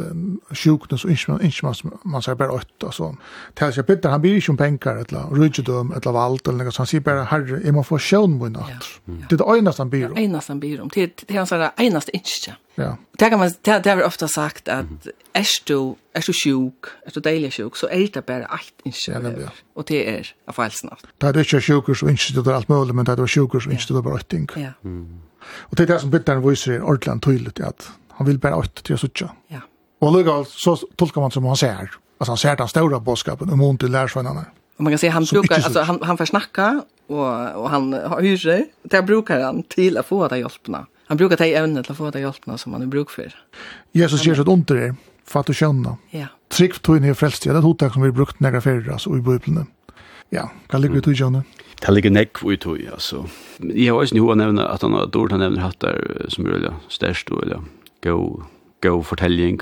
sjukdom 0.50 0.98
så 0.98 1.08
inte 1.08 1.64
man, 1.64 1.74
man 2.02 2.22
säger 2.22 2.36
bara 2.36 2.52
åtta 2.52 2.86
och 2.86 2.94
så. 2.94 3.16
Till 3.54 3.72
sig 3.72 3.98
han 4.02 4.20
blir 4.20 4.32
ju 4.32 4.40
som 4.40 4.56
pengar 4.56 4.96
eller 4.96 5.34
rydgedom 5.40 5.92
eller 5.92 6.12
valt 6.12 6.48
eller 6.48 6.64
något, 6.64 6.74
så 6.74 6.80
han 6.80 6.86
säger 6.86 7.02
bara, 7.02 7.22
herre, 7.22 7.68
är 7.68 7.72
man 7.72 7.84
får 7.84 7.98
sjön 7.98 8.38
på 8.38 8.48
natt? 8.48 8.84
Det 9.04 9.34
är 9.34 9.52
det 9.52 9.58
ena 9.58 9.72
som 9.72 9.90
blir 9.90 10.08
om. 10.08 10.14
Det 10.14 10.24
är 10.24 10.28
det 10.28 10.40
som 10.40 10.60
blir 10.60 10.80
om, 10.80 10.90
det 10.94 11.22
är 11.28 11.36
hans 11.36 11.52
ena 11.52 12.00
instjärn. 12.12 12.56
Ja. 12.78 12.96
Det 13.18 13.30
kan 13.30 13.38
man 13.38 13.50
det 13.64 13.86
har 13.86 14.02
ofta 14.06 14.28
sagt 14.28 14.68
at 14.68 14.86
er 15.34 15.46
du 15.68 15.96
er 16.14 16.22
du 16.26 16.32
sjuk, 16.32 16.90
er 17.06 17.10
du 17.14 17.20
deilig 17.20 17.52
sjuk 17.52 17.76
så 17.76 17.88
er 17.90 18.06
det 18.14 18.24
bare 18.24 18.46
allt 18.50 18.74
ikke. 18.84 19.12
Ja, 19.12 19.30
ja. 19.30 19.48
Og 19.74 19.88
det 19.88 20.02
er 20.08 20.32
av 20.46 20.54
feilsen 20.54 20.92
ofta. 20.92 21.08
Det 21.20 21.36
är 21.36 21.40
ikke 21.40 21.60
sjuk 21.60 21.96
så 21.96 22.06
ikke 22.06 22.34
det 22.42 22.46
er 22.46 22.54
alt 22.54 22.68
mulig, 22.68 22.94
men 22.94 23.06
det 23.06 23.18
är 23.18 23.26
sjuk 23.26 23.62
så 23.62 23.70
ikke 23.70 23.94
det 23.94 23.96
er 23.96 24.02
bare 24.02 24.20
ett 24.20 24.28
ting. 24.28 24.48
Ja. 24.56 24.72
Og 25.70 25.76
det 25.76 25.82
er 25.82 25.94
det 25.94 26.00
som 26.00 26.10
bitteren 26.10 26.42
viser 26.42 26.76
i 26.76 26.80
ordentlig 26.80 27.22
tydelig, 27.22 27.66
at 27.66 27.90
han 28.18 28.26
vil 28.26 28.38
bare 28.38 28.52
bara 28.52 28.68
til 28.84 28.94
å 28.94 28.98
såtcha. 28.98 29.28
Ja. 29.50 29.60
Og 30.00 30.12
lukka, 30.12 30.44
så 30.44 30.76
tolkar 30.96 31.20
man 31.20 31.30
som 31.30 31.46
han 31.46 31.56
ser. 31.56 31.90
Altså 32.20 32.32
han 32.32 32.38
ser 32.38 32.56
den 32.56 32.68
stora 32.68 33.00
bådskapen, 33.00 33.50
om 33.50 33.60
hon 33.60 33.78
til 33.78 33.90
lærersvennerne. 33.90 34.46
Och 34.78 34.84
man 34.84 34.92
kan 34.92 34.98
säga 34.98 35.12
han 35.12 35.26
som 35.26 35.40
brukar 35.40 35.54
alltså 35.54 35.80
han 35.80 35.98
han 36.02 36.16
får 36.16 36.26
försnackar 36.26 36.82
och 37.06 37.56
och 37.56 37.70
han 37.70 37.92
har 37.92 38.20
hyre. 38.22 38.64
Det 38.82 39.02
brukar 39.02 39.40
han 39.40 39.62
till 39.62 39.96
att 39.96 40.06
få 40.06 40.28
det 40.28 40.38
hjälpna. 40.38 40.86
Han 41.08 41.16
brukar 41.16 41.36
ta 41.36 41.44
ämnet 41.44 41.84
till 41.84 41.92
att 41.92 41.98
få 41.98 42.10
det 42.10 42.20
hjälpna 42.20 42.58
som 42.58 42.72
han 42.72 42.82
är 42.82 42.86
bruk 42.86 43.10
för. 43.10 43.34
Jesus 43.92 44.26
ger 44.26 44.34
seg 44.34 44.42
ett 44.42 44.48
ont 44.48 44.70
i 44.70 44.74
det, 44.74 44.94
du 45.46 45.54
skjønner. 45.54 45.96
Ja. 46.12 46.26
Tryggt 46.52 46.82
tog 46.82 46.96
in 46.96 47.04
i 47.04 47.08
ja, 47.08 47.14
det 47.14 47.46
er 47.48 47.58
ett 47.58 47.64
hotag 47.64 47.92
som 47.92 48.02
vi 48.02 48.12
brukt 48.12 48.40
några 48.40 48.60
färger, 48.60 48.92
altså, 48.92 49.16
i 49.16 49.20
Bibeln. 49.20 49.66
Ja, 50.28 50.50
kan 50.68 50.80
ligga 50.80 51.00
ut 51.00 51.08
i 51.08 51.16
Janne. 51.16 51.44
Det 51.80 51.94
ligger 51.94 52.10
nekk 52.10 52.42
i 52.44 52.56
tog, 52.56 52.80
altså. 52.92 53.24
Jeg 53.62 53.88
har 53.88 54.02
også 54.02 54.18
noe 54.18 54.34
å 54.34 54.36
nevne 54.36 54.68
at 54.68 54.84
han 54.84 54.92
har 54.92 55.08
dårlig 55.08 55.38
han 55.38 55.44
nevner 55.46 55.64
hatt 55.64 55.80
der 55.80 56.28
som 56.28 56.44
er 56.44 56.58
veldig 56.58 56.74
størst 56.92 57.32
og 57.32 57.40
veldig 57.40 57.62
god, 58.04 58.44
god 58.84 59.04
fortelling 59.08 59.60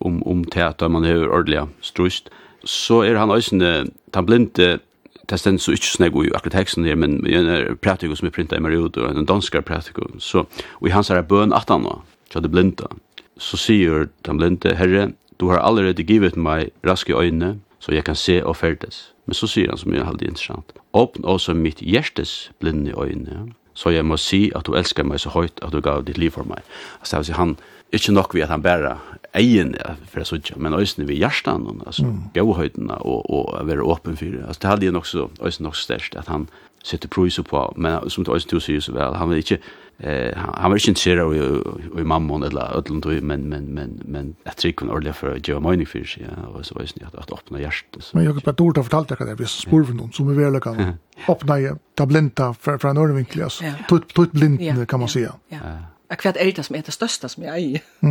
om, 0.00 0.22
om 0.24 0.44
teater 0.48 0.88
man 0.88 1.04
har 1.04 1.28
ordentlig 1.28 1.66
strust. 1.84 2.32
Så 2.64 3.02
er 3.04 3.20
han 3.20 3.30
også 3.30 3.60
han 4.14 4.26
blinde 4.26 4.78
det 5.30 5.38
stender 5.40 5.62
så 5.62 5.74
ikke 5.74 5.90
snakk 5.90 6.16
i 6.22 6.30
akkurat 6.34 6.60
teksten 6.60 6.86
her, 6.86 6.94
men 6.94 7.18
en 7.26 7.48
er 7.50 8.14
som 8.14 8.26
er 8.26 8.34
printet 8.34 8.58
i 8.58 8.62
Mariot, 8.62 8.96
og 8.96 9.10
en 9.10 9.26
danskar 9.26 9.60
praktiker, 9.60 10.06
så, 10.18 10.44
og 10.80 10.88
i 10.88 10.94
hans 10.94 11.08
her 11.08 11.16
er 11.16 11.26
bøn 11.26 11.52
han 11.52 11.82
nå, 11.82 12.02
så 12.30 12.40
det 12.40 12.50
blinda. 12.50 12.86
Så 13.38 13.56
sier 13.56 14.08
den 14.24 14.38
blinde, 14.38 14.74
Herre, 14.76 15.12
du 15.40 15.48
har 15.50 15.58
allerede 15.58 16.02
givet 16.02 16.36
meg 16.36 16.70
raske 16.86 17.12
øyne, 17.12 17.58
så 17.78 17.92
jeg 17.92 18.04
kan 18.04 18.14
se 18.14 18.42
og 18.44 18.56
ferdes. 18.56 19.12
Men 19.26 19.34
så 19.34 19.46
sier 19.46 19.68
han 19.68 19.78
som 19.78 19.92
er 19.92 20.06
veldig 20.06 20.28
interessant, 20.28 20.72
åpne 20.94 21.26
også 21.26 21.54
mitt 21.54 21.82
hjertes 21.82 22.50
blinde 22.60 22.94
øyne, 22.96 23.52
så 23.76 23.92
jeg 23.92 24.06
må 24.08 24.18
si 24.20 24.46
at 24.56 24.66
du 24.66 24.76
elsker 24.78 25.06
meg 25.06 25.20
så 25.22 25.32
høyt 25.34 25.60
at 25.64 25.74
du 25.74 25.82
gav 25.84 26.06
ditt 26.06 26.18
liv 26.20 26.32
for 26.34 26.48
meg. 26.48 26.64
Altså, 27.02 27.20
altså 27.20 27.36
han, 27.36 27.56
ikke 27.94 28.14
nok 28.16 28.34
vi 28.34 28.44
at 28.44 28.50
han 28.50 28.64
bærer 28.64 28.96
egen 29.36 29.74
for 30.08 30.22
jeg 30.22 30.30
sutja, 30.30 30.56
men 30.56 30.74
øyne 30.74 31.06
vi 31.08 31.20
hjertan, 31.20 31.66
altså 31.86 32.06
mm. 32.06 32.20
gavhøytene 32.34 32.96
og, 33.04 33.28
og 33.30 33.66
være 33.68 33.84
åpen 33.84 34.16
for 34.16 34.32
det. 34.32 34.44
Altså 34.46 34.62
det 34.62 34.70
hadde 34.70 34.88
jeg 34.88 34.96
nok 34.96 35.06
så, 35.06 35.28
også 35.40 35.62
nok 35.62 35.76
størst, 35.76 36.16
at 36.16 36.32
han, 36.32 36.48
sätter 36.86 37.08
pris 37.08 37.36
på 37.36 37.72
men 37.76 38.10
som 38.10 38.24
det 38.24 38.30
också 38.30 38.60
säger 38.60 38.80
så 38.80 38.92
väl 38.92 39.14
han 39.14 39.28
vill 39.28 39.38
inte 39.38 39.58
eh 39.98 40.36
han, 40.36 40.54
han 40.54 40.72
vill 40.72 40.88
inte 40.88 41.00
se 41.00 41.10
i 41.10 41.62
i 42.00 42.04
mammon 42.04 42.42
eller 42.42 42.76
ödlund 42.76 43.22
men 43.22 43.48
men 43.48 43.64
men 43.64 44.00
men 44.04 44.34
jag 44.44 44.56
tror 44.56 44.72
kan 44.72 44.90
ordla 44.90 45.12
för 45.12 45.40
Joe 45.44 45.60
Mining 45.60 45.86
sig 45.86 46.26
ja 46.28 46.46
och 46.48 46.66
så 46.66 46.78
visst 46.78 46.96
ni 46.96 47.06
att 47.06 47.14
att 47.14 47.32
öppna 47.32 47.60
hjärtat 47.60 48.02
så 48.04 48.16
men 48.16 48.24
jag 48.24 48.32
har 48.32 48.52
på 48.52 48.82
fortalt 48.82 49.08
det 49.08 49.24
där 49.24 49.34
vi 49.34 49.46
spår 49.46 49.84
från 49.84 49.96
någon 49.96 50.12
som 50.12 50.28
är 50.28 50.34
väl 50.34 50.60
kan 50.60 50.92
öppna 51.28 51.54
tablenta 51.94 52.54
för 52.54 52.78
från 52.78 52.96
en 52.96 53.16
vinkel 53.16 53.42
alltså 53.42 53.64
tut 53.88 54.14
tut 54.14 54.32
blind 54.32 54.88
kan 54.88 55.00
man 55.00 55.08
säga 55.08 55.32
ja. 55.48 55.58
Jag 56.08 56.18
är 56.36 56.52
det 56.52 56.62
som 56.62 56.76
är 56.76 56.82
det 56.86 56.92
största 56.92 57.28
som 57.28 57.42
jag 57.42 57.58
är 57.58 57.80
ja. 58.00 58.08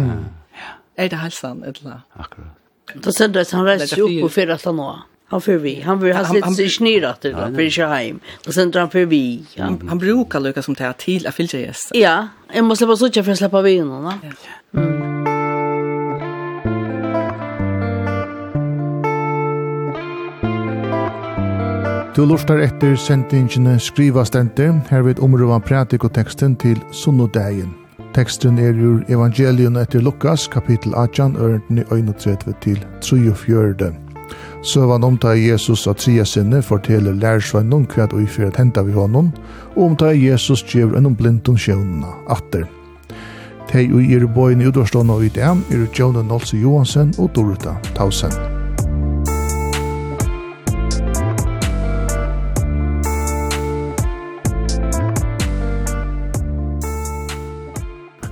Är 0.98 1.10
det 1.10 1.16
hälsan 1.16 1.64
eller 1.64 2.02
akkurat. 2.14 2.48
Då 2.94 3.12
sen 3.12 3.32
då 3.32 3.44
han 3.52 3.66
reser 3.66 3.98
ju 3.98 4.04
upp 4.04 4.22
på 4.22 4.30
förra 4.30 4.58
stan 4.58 5.00
Han 5.28 5.42
för 5.42 5.58
vi. 5.58 5.82
Han 5.82 6.00
vill 6.00 6.16
ha 6.16 6.26
sitt 6.26 6.56
sig 6.56 6.70
snirat 6.70 7.22
det 7.22 7.32
då 7.32 7.38
för 7.38 7.88
hem. 7.88 8.20
Och 8.48 8.54
sen 8.54 8.72
drar 8.72 8.82
han 8.82 8.90
för 8.90 9.06
vi. 9.06 9.44
Han, 9.58 9.88
han 9.88 9.98
brukar 9.98 10.40
lucka 10.40 10.62
som 10.62 10.76
tar 10.76 10.94
till 10.94 11.28
att 11.28 11.36
fylla 11.36 11.60
gäst. 11.60 11.92
Ja, 11.94 12.28
jag 12.54 12.66
måste 12.66 12.86
släppa 12.86 12.98
så 12.98 13.10
jag 13.14 13.26
för 13.26 13.36
släppa 13.36 13.62
vinerna. 13.62 14.20
Ja. 14.24 15.06
Du 22.16 22.26
lustar 22.26 22.60
etter 22.60 22.96
sendingene 22.96 23.80
skriva 23.80 24.24
stenter, 24.26 24.70
herved 24.90 25.20
omrøvan 25.20 25.62
prætik 25.62 26.04
og 26.04 26.14
teksten 26.14 26.56
til 26.56 26.80
Sunnodegin. 26.92 27.74
Teksten 28.16 28.60
er 28.60 28.72
ur 28.72 29.04
evangelion 29.10 29.76
etter 29.76 30.00
Lukas, 30.00 30.48
kapittel 30.48 30.96
18, 30.96 31.36
ørendene 31.36 31.84
31 31.92 32.56
til 32.62 32.86
34. 33.02 34.05
Søvan 34.66 35.04
omtar 35.04 35.34
Jesus 35.34 35.84
av 35.88 36.00
tria 36.02 36.24
sinne 36.26 36.58
forteller 36.66 37.14
lærersvennon 37.14 37.84
hva 37.92 38.08
og 38.08 38.24
uifir 38.24 38.48
at 38.48 38.58
henta 38.58 38.82
vi 38.82 38.96
honom, 38.98 39.30
og 39.76 39.92
omtar 39.92 40.18
Jesus 40.18 40.64
gjev 40.66 40.96
enn 40.98 41.06
om 41.06 41.14
blindon 41.14 41.60
sjøvnene 41.60 42.10
atter. 42.34 42.66
Tei 43.70 43.86
ui 43.94 44.10
er 44.18 44.26
boin 44.26 44.62
i 44.62 44.66
utvarstående 44.66 45.14
og 45.14 45.26
i 45.28 45.30
dem 45.38 45.62
er 45.70 45.86
Jonan 45.94 46.32
Nolse 46.34 46.58
Johansen 46.58 47.14
og 47.22 47.30
Dorota 47.38 47.78
Tausen. 47.94 48.34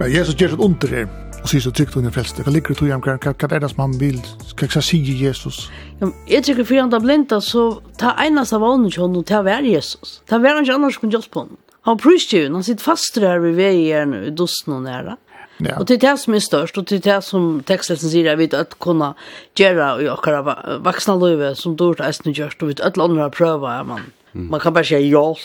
Jesus 0.03 0.35
gjør 0.35 0.57
et 0.57 0.59
under 0.59 0.87
her 0.87 1.22
og 1.43 1.49
sier 1.51 1.63
så 1.63 1.71
trygt 1.75 1.97
under 1.99 2.13
frelste. 2.15 2.43
Hva 2.43 2.51
ligger 2.53 2.71
Det 2.71 2.77
til 2.77 2.89
tog 2.89 3.03
Hva 3.03 3.17
kan 3.17 3.33
kan 3.33 3.61
det 3.61 3.69
som 3.69 3.79
han 3.79 3.99
vill. 3.99 4.21
Ska 4.47 4.65
jag 4.65 4.83
säga 4.83 5.27
Jesus. 5.27 5.69
Ja, 5.99 6.11
jag 6.27 6.43
tycker 6.43 6.63
för 6.63 6.77
andra 6.77 6.99
blinda 6.99 7.41
så 7.41 7.81
ta 7.97 8.15
ena 8.25 8.41
av 8.41 8.61
honom 8.61 8.91
hon 8.97 9.15
och 9.15 9.25
ta 9.25 9.41
vär 9.41 9.61
Jesus. 9.61 10.21
Ta 10.27 10.37
vär 10.37 10.55
han 10.55 10.69
annars 10.69 10.97
kunde 10.97 11.17
just 11.17 11.31
på 11.31 11.39
honom. 11.39 11.57
Han 11.81 11.97
prysste 11.97 12.37
ju, 12.37 12.51
han 12.53 12.63
sitter 12.63 12.83
fast 12.83 13.15
där 13.15 13.39
vid 13.39 13.55
vägen 13.55 14.13
i 14.13 14.29
dusten 14.29 14.73
och 14.73 14.81
nära. 14.81 15.17
Ja. 15.57 15.79
Och 15.79 15.85
det 15.85 15.93
är 15.93 15.97
det 15.97 16.17
som 16.17 16.33
är 16.33 16.39
störst 16.39 16.77
och 16.77 16.83
det 16.83 16.95
är 16.95 17.15
det 17.15 17.21
som 17.21 17.63
texten 17.63 17.97
säger 17.97 18.25
jag 18.25 18.37
vet 18.37 18.53
att 18.53 18.79
kunna 18.79 19.13
göra 19.55 20.01
i 20.01 20.09
åkara 20.09 20.57
vuxna 20.83 21.15
löve 21.15 21.55
som 21.55 21.75
dårt 21.75 21.99
är 21.99 22.11
snyggt 22.11 22.61
och 22.61 22.69
vet 22.69 22.79
att 22.79 22.97
andra 22.97 23.29
pröva 23.29 23.83
man. 23.83 24.01
Man 24.31 24.59
kan 24.59 24.73
bara 24.73 24.83
säga 24.83 24.99
hjälp 24.99 25.37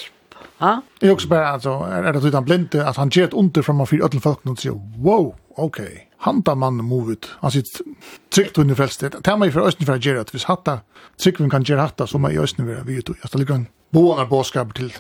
Ha? 0.59 0.83
Jag 1.01 1.12
också 1.12 1.29
bara 1.29 1.49
alltså 1.49 1.71
är 1.71 2.12
det 2.12 2.29
utan 2.29 2.44
blinde 2.44 2.88
att 2.88 2.97
han 2.97 3.09
gett 3.12 3.33
under 3.33 3.62
från 3.62 3.87
för 3.87 4.03
öll 4.03 4.21
folk 4.21 4.47
och 4.47 4.59
säger 4.59 5.03
wow, 5.03 5.35
okej. 5.57 5.85
Okay. 5.85 5.99
Han 6.18 6.42
tar 6.42 6.55
man 6.55 6.85
movet. 6.85 7.29
Han 7.40 7.51
sitter 7.51 7.85
tryckt 8.35 8.59
under 8.59 8.75
fältet. 8.75 9.14
Det 9.25 9.31
här 9.31 9.37
man 9.37 9.49
ju 9.49 9.53
för 9.53 9.61
östen 9.61 9.87
för 9.87 9.92
att 9.92 10.05
göra 10.05 10.21
att 10.21 10.35
vi 10.35 10.38
hatta 10.44 10.81
tryckvin 11.23 11.51
kan 11.51 11.62
göra 11.62 11.81
hatta 11.81 12.07
så 12.07 12.18
man 12.18 12.33
i 12.33 12.38
östen 12.38 12.66
vill 12.66 12.77
vi 12.87 12.94
ut. 12.94 13.09
Jag 13.21 13.29
ställer 13.29 13.53
en 13.53 13.66
Bånar 13.90 14.27
båskap 14.27 14.75
till 14.75 14.92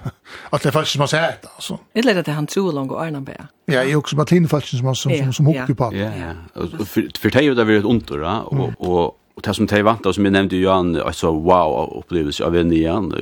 att 0.50 0.62
det 0.62 0.72
faktiskt 0.72 0.98
man 0.98 1.08
säger 1.08 1.36
det 1.42 1.48
alltså. 1.54 1.78
Det 1.92 2.02
leder 2.02 2.22
till 2.22 2.32
han 2.32 2.46
tror 2.46 2.72
långt 2.72 2.92
och 2.92 3.02
Arnan 3.02 3.24
bär. 3.24 3.46
Ja, 3.64 3.84
jag 3.84 3.98
också 3.98 4.16
Martin 4.16 4.48
faktiskt 4.48 4.78
som 4.78 4.94
som 4.94 5.12
som, 5.12 5.32
som 5.32 5.46
hockeypaddel. 5.46 6.00
Ja, 6.00 6.34
ja. 6.54 6.84
För 6.84 7.30
det 7.30 7.34
är 7.34 7.42
ju 7.42 7.54
där 7.54 7.64
vi 7.64 7.76
ett 7.76 7.84
ont 7.84 8.08
då 8.08 8.42
och 8.46 8.70
och 8.78 9.18
Og 9.38 9.44
det 9.46 9.54
som 9.54 9.68
de 9.70 9.78
vant, 9.86 10.06
og 10.06 10.14
som 10.16 10.26
jeg 10.26 10.34
nevnte 10.34 10.58
jo 10.58 10.72
han, 10.72 10.96
altså 10.98 11.30
wow-opplevelse 11.30 12.42
av 12.42 12.56
en 12.58 12.72
igjen 12.74 13.12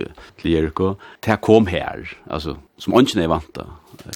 til 0.41 0.55
Jericho, 0.55 0.95
det 1.27 1.37
kom 1.45 1.69
her, 1.69 2.07
altså, 2.33 2.55
som 2.81 2.97
ønsken 2.97 3.21
jeg 3.21 3.29
vant 3.29 3.51
da. 3.59 3.67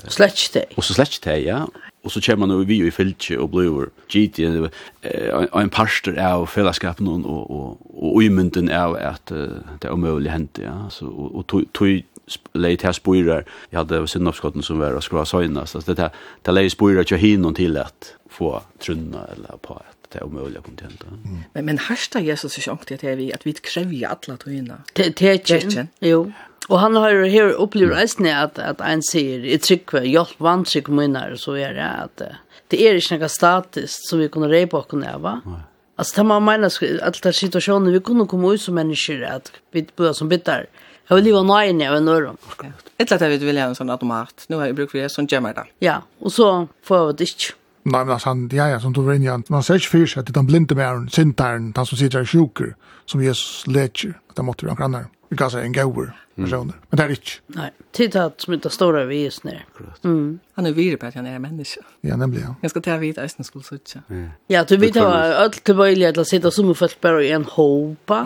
Slett 0.08 0.46
det. 0.54 0.64
Og 0.80 0.86
så 0.86 0.96
slett 0.96 1.18
det, 1.26 1.42
ja. 1.44 1.66
Og 2.00 2.14
så 2.14 2.22
kommer 2.24 2.46
man 2.46 2.56
jo 2.56 2.64
vi 2.64 2.78
i 2.86 2.92
fylke 2.94 3.36
og 3.36 3.50
blir 3.52 3.90
gitt 4.08 4.40
i 4.40 4.48
en 4.48 5.72
parster 5.74 6.16
av 6.16 6.46
fellesskapen 6.48 7.08
og, 7.12 7.28
og, 7.28 7.52
og, 7.52 7.92
og 8.00 8.24
umynden 8.24 8.72
av 8.72 8.96
at 8.96 9.34
uh, 9.36 9.60
det 9.82 9.90
er 9.90 9.92
omøyelig 9.92 10.32
hendt, 10.32 10.62
ja. 10.64 10.78
Så, 10.88 11.10
og, 11.10 11.36
og 11.42 11.68
tog 11.76 12.00
lei 12.56 12.76
til 12.80 12.96
spyrer, 12.96 13.44
jeg 13.68 13.82
hadde 13.82 14.06
sinnoppskotten 14.08 14.64
som 14.64 14.80
var 14.80 14.96
å 14.96 15.02
og 15.02 15.04
skra 15.04 15.28
søgnast, 15.28 15.84
det 15.84 16.08
er 16.08 16.56
lei 16.56 16.68
spyrer 16.72 17.04
til 17.04 17.20
hinnom 17.20 17.56
til 17.58 17.76
at 17.76 18.14
få 18.30 18.56
trunna 18.80 19.26
eller 19.34 19.60
på 19.60 19.76
et 19.76 19.99
det 20.12 20.20
er 20.20 20.27
umulig 20.27 20.59
å 20.59 20.62
komme 20.62 20.77
til 20.77 20.90
Mm. 21.11 21.44
Men, 21.55 21.64
men 21.64 21.79
härsta 21.79 22.20
Jesus 22.20 22.59
är 22.59 22.62
sjukt 22.62 22.92
att 22.92 23.05
vi 23.05 23.33
att 23.33 23.46
vi 23.46 23.53
krever 23.53 24.07
alla 24.07 24.37
togene. 24.37 24.77
Det 24.94 25.23
er 25.23 25.33
ikke. 25.33 25.87
Jo. 26.01 26.33
Och 26.68 26.81
han 26.81 26.96
har 26.96 27.25
här 27.25 27.57
opplevd 27.57 27.92
resten 27.92 28.27
att 28.27 28.59
att 28.59 28.81
en 28.81 29.03
sier, 29.03 29.44
i 29.44 29.59
tryck 29.59 29.92
hjelp 29.92 30.05
jag 30.05 30.27
vantrick 30.38 30.87
så 31.37 31.53
är 31.57 31.75
det 31.75 31.88
att 31.88 32.23
det 32.68 32.88
är 32.88 32.94
inte 32.94 33.18
något 33.18 33.31
statisk 33.31 34.09
som 34.09 34.18
vi 34.18 34.29
kunne 34.29 34.49
repa 34.49 34.83
på 34.83 34.88
kunna 34.88 35.18
va. 35.18 35.40
Alltså 35.96 36.16
det 36.16 36.25
man 36.25 36.44
menar 36.44 36.70
att 37.03 37.23
det 37.23 37.33
situationen 37.33 37.92
vi 37.92 38.01
kunde 38.01 38.27
komma 38.27 38.53
ut 38.53 38.62
som 38.62 38.75
människor 38.75 39.25
att 39.25 39.53
vi 39.73 39.87
börjar 39.96 40.12
som 40.12 40.29
bitar. 40.29 40.66
Jag 41.07 41.16
vill 41.16 41.25
leva 41.25 41.42
nej 41.42 41.73
när 41.73 41.85
jag 41.85 42.03
når 42.03 42.23
dem. 42.23 42.37
Ett 42.99 43.11
lätt 43.11 43.23
att 43.23 43.31
vi 43.31 43.37
vill 43.37 43.59
ha 43.59 43.64
en 43.64 43.75
sån 43.75 43.90
automat. 43.90 44.44
Nu 44.49 44.57
har 44.57 44.66
jag 44.66 44.75
brukt 44.75 44.92
för 44.92 44.99
det 44.99 45.09
som 45.09 45.27
gemmer 45.27 45.55
det. 45.55 45.66
Ja, 45.79 46.03
och 46.18 46.33
så 46.33 46.68
får 46.83 46.96
jag 46.96 47.16
det 47.16 47.25
inte. 47.25 47.60
Nei, 47.85 48.05
men 48.05 48.12
altså, 48.12 48.35
ja, 48.53 48.66
ja, 48.69 48.81
som 48.81 48.93
du 48.93 49.01
var 49.03 49.16
inne 49.16 49.25
i 49.25 49.31
han, 49.33 49.45
man 49.49 49.62
ser 49.64 49.81
ikke 49.81 49.95
fyrir 49.95 50.11
seg 50.12 50.27
at 50.27 50.35
den 50.37 50.49
blinde 50.49 50.75
med 50.75 50.83
mæren, 50.85 51.07
sintaren, 51.09 51.71
han 51.77 51.87
som 51.88 51.99
sitter 51.99 52.27
i 52.27 52.29
sjuker, 52.29 52.75
som 53.09 53.23
Jesus 53.25 53.64
leker, 53.66 54.19
at 54.29 54.37
det 54.37 54.45
måtte 54.45 54.66
vi 54.66 54.71
omkring 54.71 54.90
annar. 54.90 55.09
Vi 55.31 55.37
kan 55.37 55.51
säga 55.51 55.64
en 55.64 55.73
gauer, 55.73 56.11
personer, 56.37 56.75
men 56.90 56.99
det 56.99 57.05
er 57.05 57.12
ikke. 57.14 57.35
Nei, 57.55 57.69
tid 57.95 58.16
at 58.19 58.43
som 58.43 58.55
ikke 58.57 58.71
står 58.75 58.99
over 59.05 59.12
Jesus 59.14 59.45
nere. 59.45 59.62
Mm. 60.03 60.40
Han 60.59 60.66
er 60.66 60.75
virre 60.75 60.99
på 60.99 61.07
at 61.07 61.14
han 61.14 61.27
er 61.27 61.37
en 61.38 61.43
menneske. 61.43 61.85
Ja, 62.03 62.16
nemlig, 62.16 62.43
ja. 62.43 62.57
Jeg 62.62 62.71
skal 62.71 62.83
ta 62.83 62.97
vidt 62.99 63.19
eisen 63.23 63.47
skulle 63.47 63.64
sitte. 63.64 64.03
Ja, 64.51 64.64
du 64.64 64.75
vet 64.83 64.99
hva, 64.99 65.38
alt 65.45 65.61
tilbøyelig 65.64 66.09
at 66.11 66.19
han 66.19 66.27
sitter 66.27 66.51
som 66.51 66.69
en 66.69 66.79
folk 66.79 66.99
bare 67.01 67.25
i 67.29 67.31
en 67.37 67.47
håpa, 67.47 68.25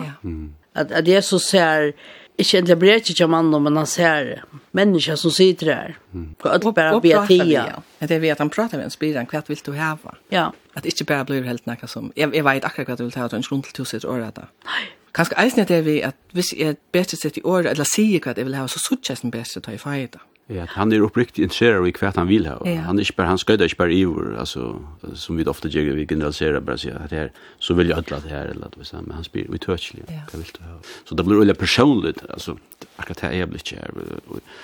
at 0.75 1.07
Jesus 1.07 1.45
ser, 1.53 1.91
Ikke 2.37 2.57
egentlig 2.57 2.75
blir 2.79 2.99
ikke 2.99 3.13
ikke 3.13 3.27
mannen, 3.31 3.63
men 3.63 3.77
han 3.79 3.87
ser 3.87 4.43
mennesker 4.75 5.15
som 5.15 5.31
sitter 5.31 5.71
her. 5.71 5.95
Og 6.43 6.49
alle 6.51 6.73
bare 6.75 6.99
blir 7.01 7.27
tida. 7.29 7.81
At 8.03 8.11
jeg 8.11 8.21
vet 8.21 8.35
at 8.35 8.43
han 8.43 8.51
prater 8.51 8.77
med 8.77 8.89
en 8.89 8.91
spyrer 8.91 9.25
hva 9.31 9.41
vil 9.47 9.61
du 9.65 9.71
hava? 9.77 10.17
Ja. 10.31 10.49
At 10.75 10.85
ikke 10.85 11.07
bare 11.07 11.25
blir 11.25 11.47
helt 11.47 11.65
noe 11.65 11.87
som, 11.87 12.11
jeg, 12.15 12.33
jeg 12.35 12.43
vet 12.43 12.67
akkurat 12.67 12.91
hva 12.91 12.99
du 12.99 13.05
vil 13.05 13.15
ta, 13.15 13.23
hava, 13.23 13.31
og 13.31 13.39
en 13.39 13.47
grunn 13.47 13.63
til 13.63 13.79
tusen 13.79 14.03
året 14.09 14.35
da. 14.35 14.49
Nei. 14.67 14.85
Kanskje 15.15 15.37
eisen 15.39 15.61
er 15.63 15.67
det 15.69 15.85
vi, 15.85 15.99
at 16.03 16.15
hvis 16.35 16.51
jeg 16.59 16.75
bedre 16.91 17.15
sitter 17.15 17.39
i 17.39 17.45
året, 17.47 17.71
eller 17.71 17.87
sier 17.87 18.19
hva 18.19 18.33
jeg 18.35 18.49
vil 18.49 18.57
hava, 18.59 18.67
så 18.67 18.81
suttjes 18.83 19.23
den 19.23 19.31
bedre 19.31 19.47
til 19.53 19.63
å 19.63 19.67
ta 19.69 19.75
i 19.75 19.79
feida. 19.79 20.19
Mm. 20.19 20.34
Ja, 20.47 20.65
han 20.69 20.91
är 20.91 20.99
uppriktigt 20.99 21.37
intresserad 21.37 21.87
i 21.87 21.91
kvart 21.91 22.15
han 22.15 22.27
vill 22.27 22.45
ha. 22.45 22.61
Ja. 22.65 22.75
Han 22.75 22.95
är 22.97 23.01
inte 23.01 23.13
bara 23.15 23.27
han 23.27 23.37
ska 23.37 23.53
inte 23.53 23.75
bara 23.77 23.91
i 23.91 24.05
alltså 24.39 24.79
som 25.13 25.37
vi 25.37 25.45
ofta 25.45 25.67
gör 25.67 25.95
vi 25.95 26.07
generaliserar 26.07 26.59
bara 26.59 26.77
så 26.77 26.89
att 26.89 27.11
här 27.11 27.31
så 27.59 27.73
vill 27.73 27.89
jag 27.89 27.97
alla 27.97 28.19
det 28.19 28.29
här 28.29 28.45
eller 28.45 28.65
att 28.65 28.77
vi 28.77 28.85
säger 28.85 29.03
men 29.03 29.15
han 29.15 29.23
spelar 29.23 29.51
vi 29.51 29.57
touchly. 29.57 30.01
Ja. 30.07 30.13
Vad 30.31 30.41
vill 30.41 30.51
du 30.59 30.63
ha? 30.63 30.79
Så 31.05 31.15
det 31.15 31.23
blir 31.23 31.37
väldigt 31.37 31.59
personligt 31.59 32.29
alltså 32.29 32.57
akkurat 32.95 33.19
här 33.19 33.31
är 33.31 33.45
blir 33.45 33.75
här 33.75 33.91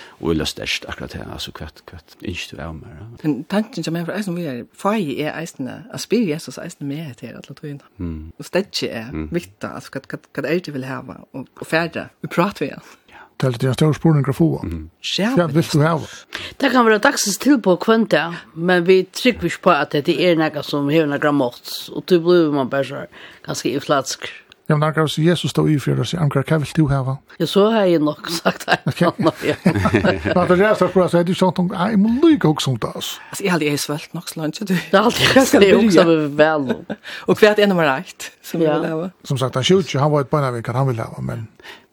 och 0.09 0.31
eller 0.31 0.45
stärkt 0.45 0.85
akkurat 0.85 1.13
här 1.13 1.27
alltså 1.33 1.51
kvart 1.51 1.85
kvart 1.85 2.05
inte 2.19 2.55
du 2.55 2.61
är 2.61 2.73
mer. 2.73 3.07
Men 3.21 3.43
tanken 3.43 3.83
som 3.83 3.95
jag 3.95 4.05
för 4.05 4.21
som 4.21 4.35
vi 4.35 4.45
är 4.47 4.65
fai 4.73 5.21
är 5.21 5.43
ästna 5.43 5.83
att 5.91 6.01
spela 6.01 6.23
Jesus 6.23 6.57
eisne 6.57 6.87
mer 6.87 7.13
till 7.13 7.29
alla 7.29 7.41
tror. 7.41 7.79
Mm. 7.99 8.31
Och 8.37 8.45
stäcke 8.45 8.89
är 8.89 9.33
viktigt 9.33 9.63
alltså 9.63 9.97
att 9.97 10.13
att 10.13 10.45
är 10.45 10.61
det 10.65 10.71
vill 10.71 10.83
ha 10.83 11.27
och 11.31 11.67
färda. 11.67 12.09
Vi 12.21 12.27
pratar 12.27 12.65
vi. 12.65 12.71
Det 13.41 13.63
er 13.63 13.71
en 13.71 13.77
stor 13.77 13.95
spurning 13.97 14.27
å 14.29 14.35
få. 14.37 14.49
Ja, 15.17 15.31
vil 15.49 15.65
du 15.65 15.81
ha? 15.81 15.95
Det 16.61 16.69
kan 16.69 16.85
være 16.85 17.01
dagsens 17.01 17.39
til 17.41 17.57
på 17.63 17.73
kvante, 17.81 18.21
men 18.53 18.85
vi 18.85 18.99
trykker 19.09 19.49
ikke 19.49 19.63
på 19.65 19.73
at 19.73 19.97
det 20.05 20.13
er 20.13 20.37
noe 20.37 20.61
som 20.65 20.91
har 20.93 21.09
noe 21.09 21.33
mått, 21.33 21.73
og 21.89 22.05
du 22.05 22.19
blir 22.21 22.53
man 22.53 22.69
bare 22.69 22.85
så 22.85 23.01
ganske 23.47 23.73
i 23.73 23.81
flatsk. 23.81 24.29
Ja, 24.71 24.77
men 24.77 24.87
akkurat 24.87 25.17
Jesus 25.17 25.51
stod 25.51 25.67
i 25.67 25.73
for 25.83 25.99
å 25.99 26.03
si, 26.07 26.15
Amkar, 26.15 26.45
hva 26.47 26.61
vil 26.61 26.69
du 26.77 26.85
hava? 26.87 27.17
Ja, 27.41 27.47
så 27.49 27.65
har 27.73 27.89
jeg 27.89 27.99
nok 27.99 28.29
sagt 28.31 28.63
det. 28.69 28.77
Ok. 28.87 29.01
Men 29.19 30.47
det 30.47 30.59
er 30.69 30.77
sånn, 30.79 30.93
så 30.95 31.19
er 31.19 31.25
det 31.27 31.35
sånn, 31.35 31.73
jeg 31.73 31.99
må 31.99 32.13
lykke 32.21 32.53
også 32.53 32.71
om 32.71 32.77
det, 32.79 32.93
altså. 32.95 33.17
Altså, 33.33 33.43
jeg 33.43 33.51
har 33.51 33.59
aldri 33.59 33.73
svelt 33.83 34.15
nok 34.15 34.31
så 34.31 34.39
langt, 34.39 34.61
du. 34.63 34.71
Det 34.71 34.95
er 34.95 35.01
aldri 35.01 35.27
jeg 35.27 35.49
skal 35.49 35.65
byrja. 35.65 35.81
Det 35.81 35.99
er 35.99 36.13
også 36.13 36.31
vel. 36.39 37.03
Og 37.27 37.41
hva 37.41 37.51
er 37.51 37.59
det 37.59 37.67
nummer 37.67 37.91
ett 37.97 38.29
som 38.39 38.63
jeg 38.63 38.71
vil 38.71 38.87
hava? 38.93 39.11
Som 39.27 39.43
sagt, 39.43 39.59
han 39.59 39.67
sjukker, 39.67 39.99
han 40.05 40.15
var 40.15 40.23
et 40.23 40.31
bøynavinkan, 40.31 40.79
han 40.79 40.91
vil 40.93 41.03
hava, 41.03 41.25
men 41.33 41.45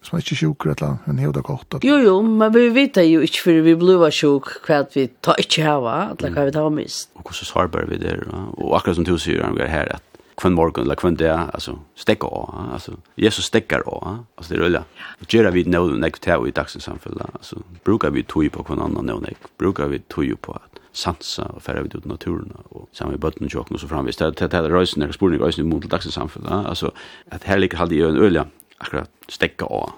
som 0.07 0.15
er 0.15 0.23
ikke 0.23 0.39
sjuk 0.39 0.67
eller 0.69 0.85
annet, 0.87 1.23
hevda 1.27 1.43
godt. 1.45 1.81
Jo, 1.83 1.99
jo, 1.99 2.19
men 2.23 2.53
vi 2.55 2.69
vet 2.79 3.03
jo 3.03 3.25
ikke 3.27 3.43
for 3.43 3.65
vi 3.67 3.75
blir 3.81 4.15
sjuk 4.15 4.55
hva 4.69 4.85
vi 4.95 5.09
tar 5.27 5.43
ikke 5.43 5.67
hava, 5.67 5.97
eller 6.15 6.37
hva 6.37 6.47
vi 6.47 6.55
tar 6.55 6.71
mist. 6.73 7.11
Og 7.19 7.27
hvordan 7.27 7.51
svarbar 7.51 7.91
vi 7.91 7.99
der, 8.07 8.23
og 8.31 8.77
akkurat 8.79 9.01
som 9.01 9.09
du 9.09 9.17
sier, 9.19 9.43
han 9.43 9.59
er 9.59 9.73
her, 9.73 9.91
at 9.99 10.08
kvann 10.41 10.55
morgon 10.55 10.85
eller 10.85 10.95
kvann 10.95 11.17
det, 11.17 11.33
alltså 11.35 11.79
stekka 11.95 12.27
och 12.27 12.73
alltså 12.73 12.93
Jesus 13.15 13.45
stekkar 13.45 13.89
och 13.89 14.07
alltså 14.35 14.55
det 14.55 14.61
rullar. 14.61 14.85
Gjera 15.29 15.51
vi 15.51 15.65
nå 15.65 15.87
nek 15.87 16.19
ta 16.19 16.47
i 16.47 16.51
dagsens 16.51 16.85
samfälla 16.85 17.27
alltså 17.33 17.63
brukar 17.85 18.11
vi 18.11 18.23
tog 18.23 18.53
på 18.53 18.63
kvann 18.63 18.81
annan 18.81 19.07
nå 19.07 19.19
nek 19.21 19.39
brukar 19.59 19.89
vi 19.89 19.99
tog 19.99 20.41
på 20.41 20.53
att 20.53 20.81
sansa 20.93 21.45
og 21.55 21.63
færa 21.63 21.83
vi 21.83 21.89
ut 21.89 22.05
i 22.05 22.09
naturen 22.09 22.53
och 22.71 22.89
bøtten 22.91 23.15
og 23.15 23.21
bötten 23.21 23.75
og 23.75 23.81
så 23.81 23.89
framvis 23.89 24.17
det 24.17 24.39
det 24.39 24.51
det 24.51 24.59
er 24.59 25.13
spurning 25.13 25.13
spårning 25.13 25.69
mot 25.69 25.91
dagsens 25.91 26.15
samfälla 26.15 26.67
alltså 26.69 26.91
att 27.31 27.45
her 27.45 27.59
ligger 27.59 27.79
halde 27.79 27.95
i 27.95 28.03
en 28.03 28.17
ölja 28.17 28.47
akkurat 28.79 29.11
stekka 29.29 29.67
av. 29.67 29.93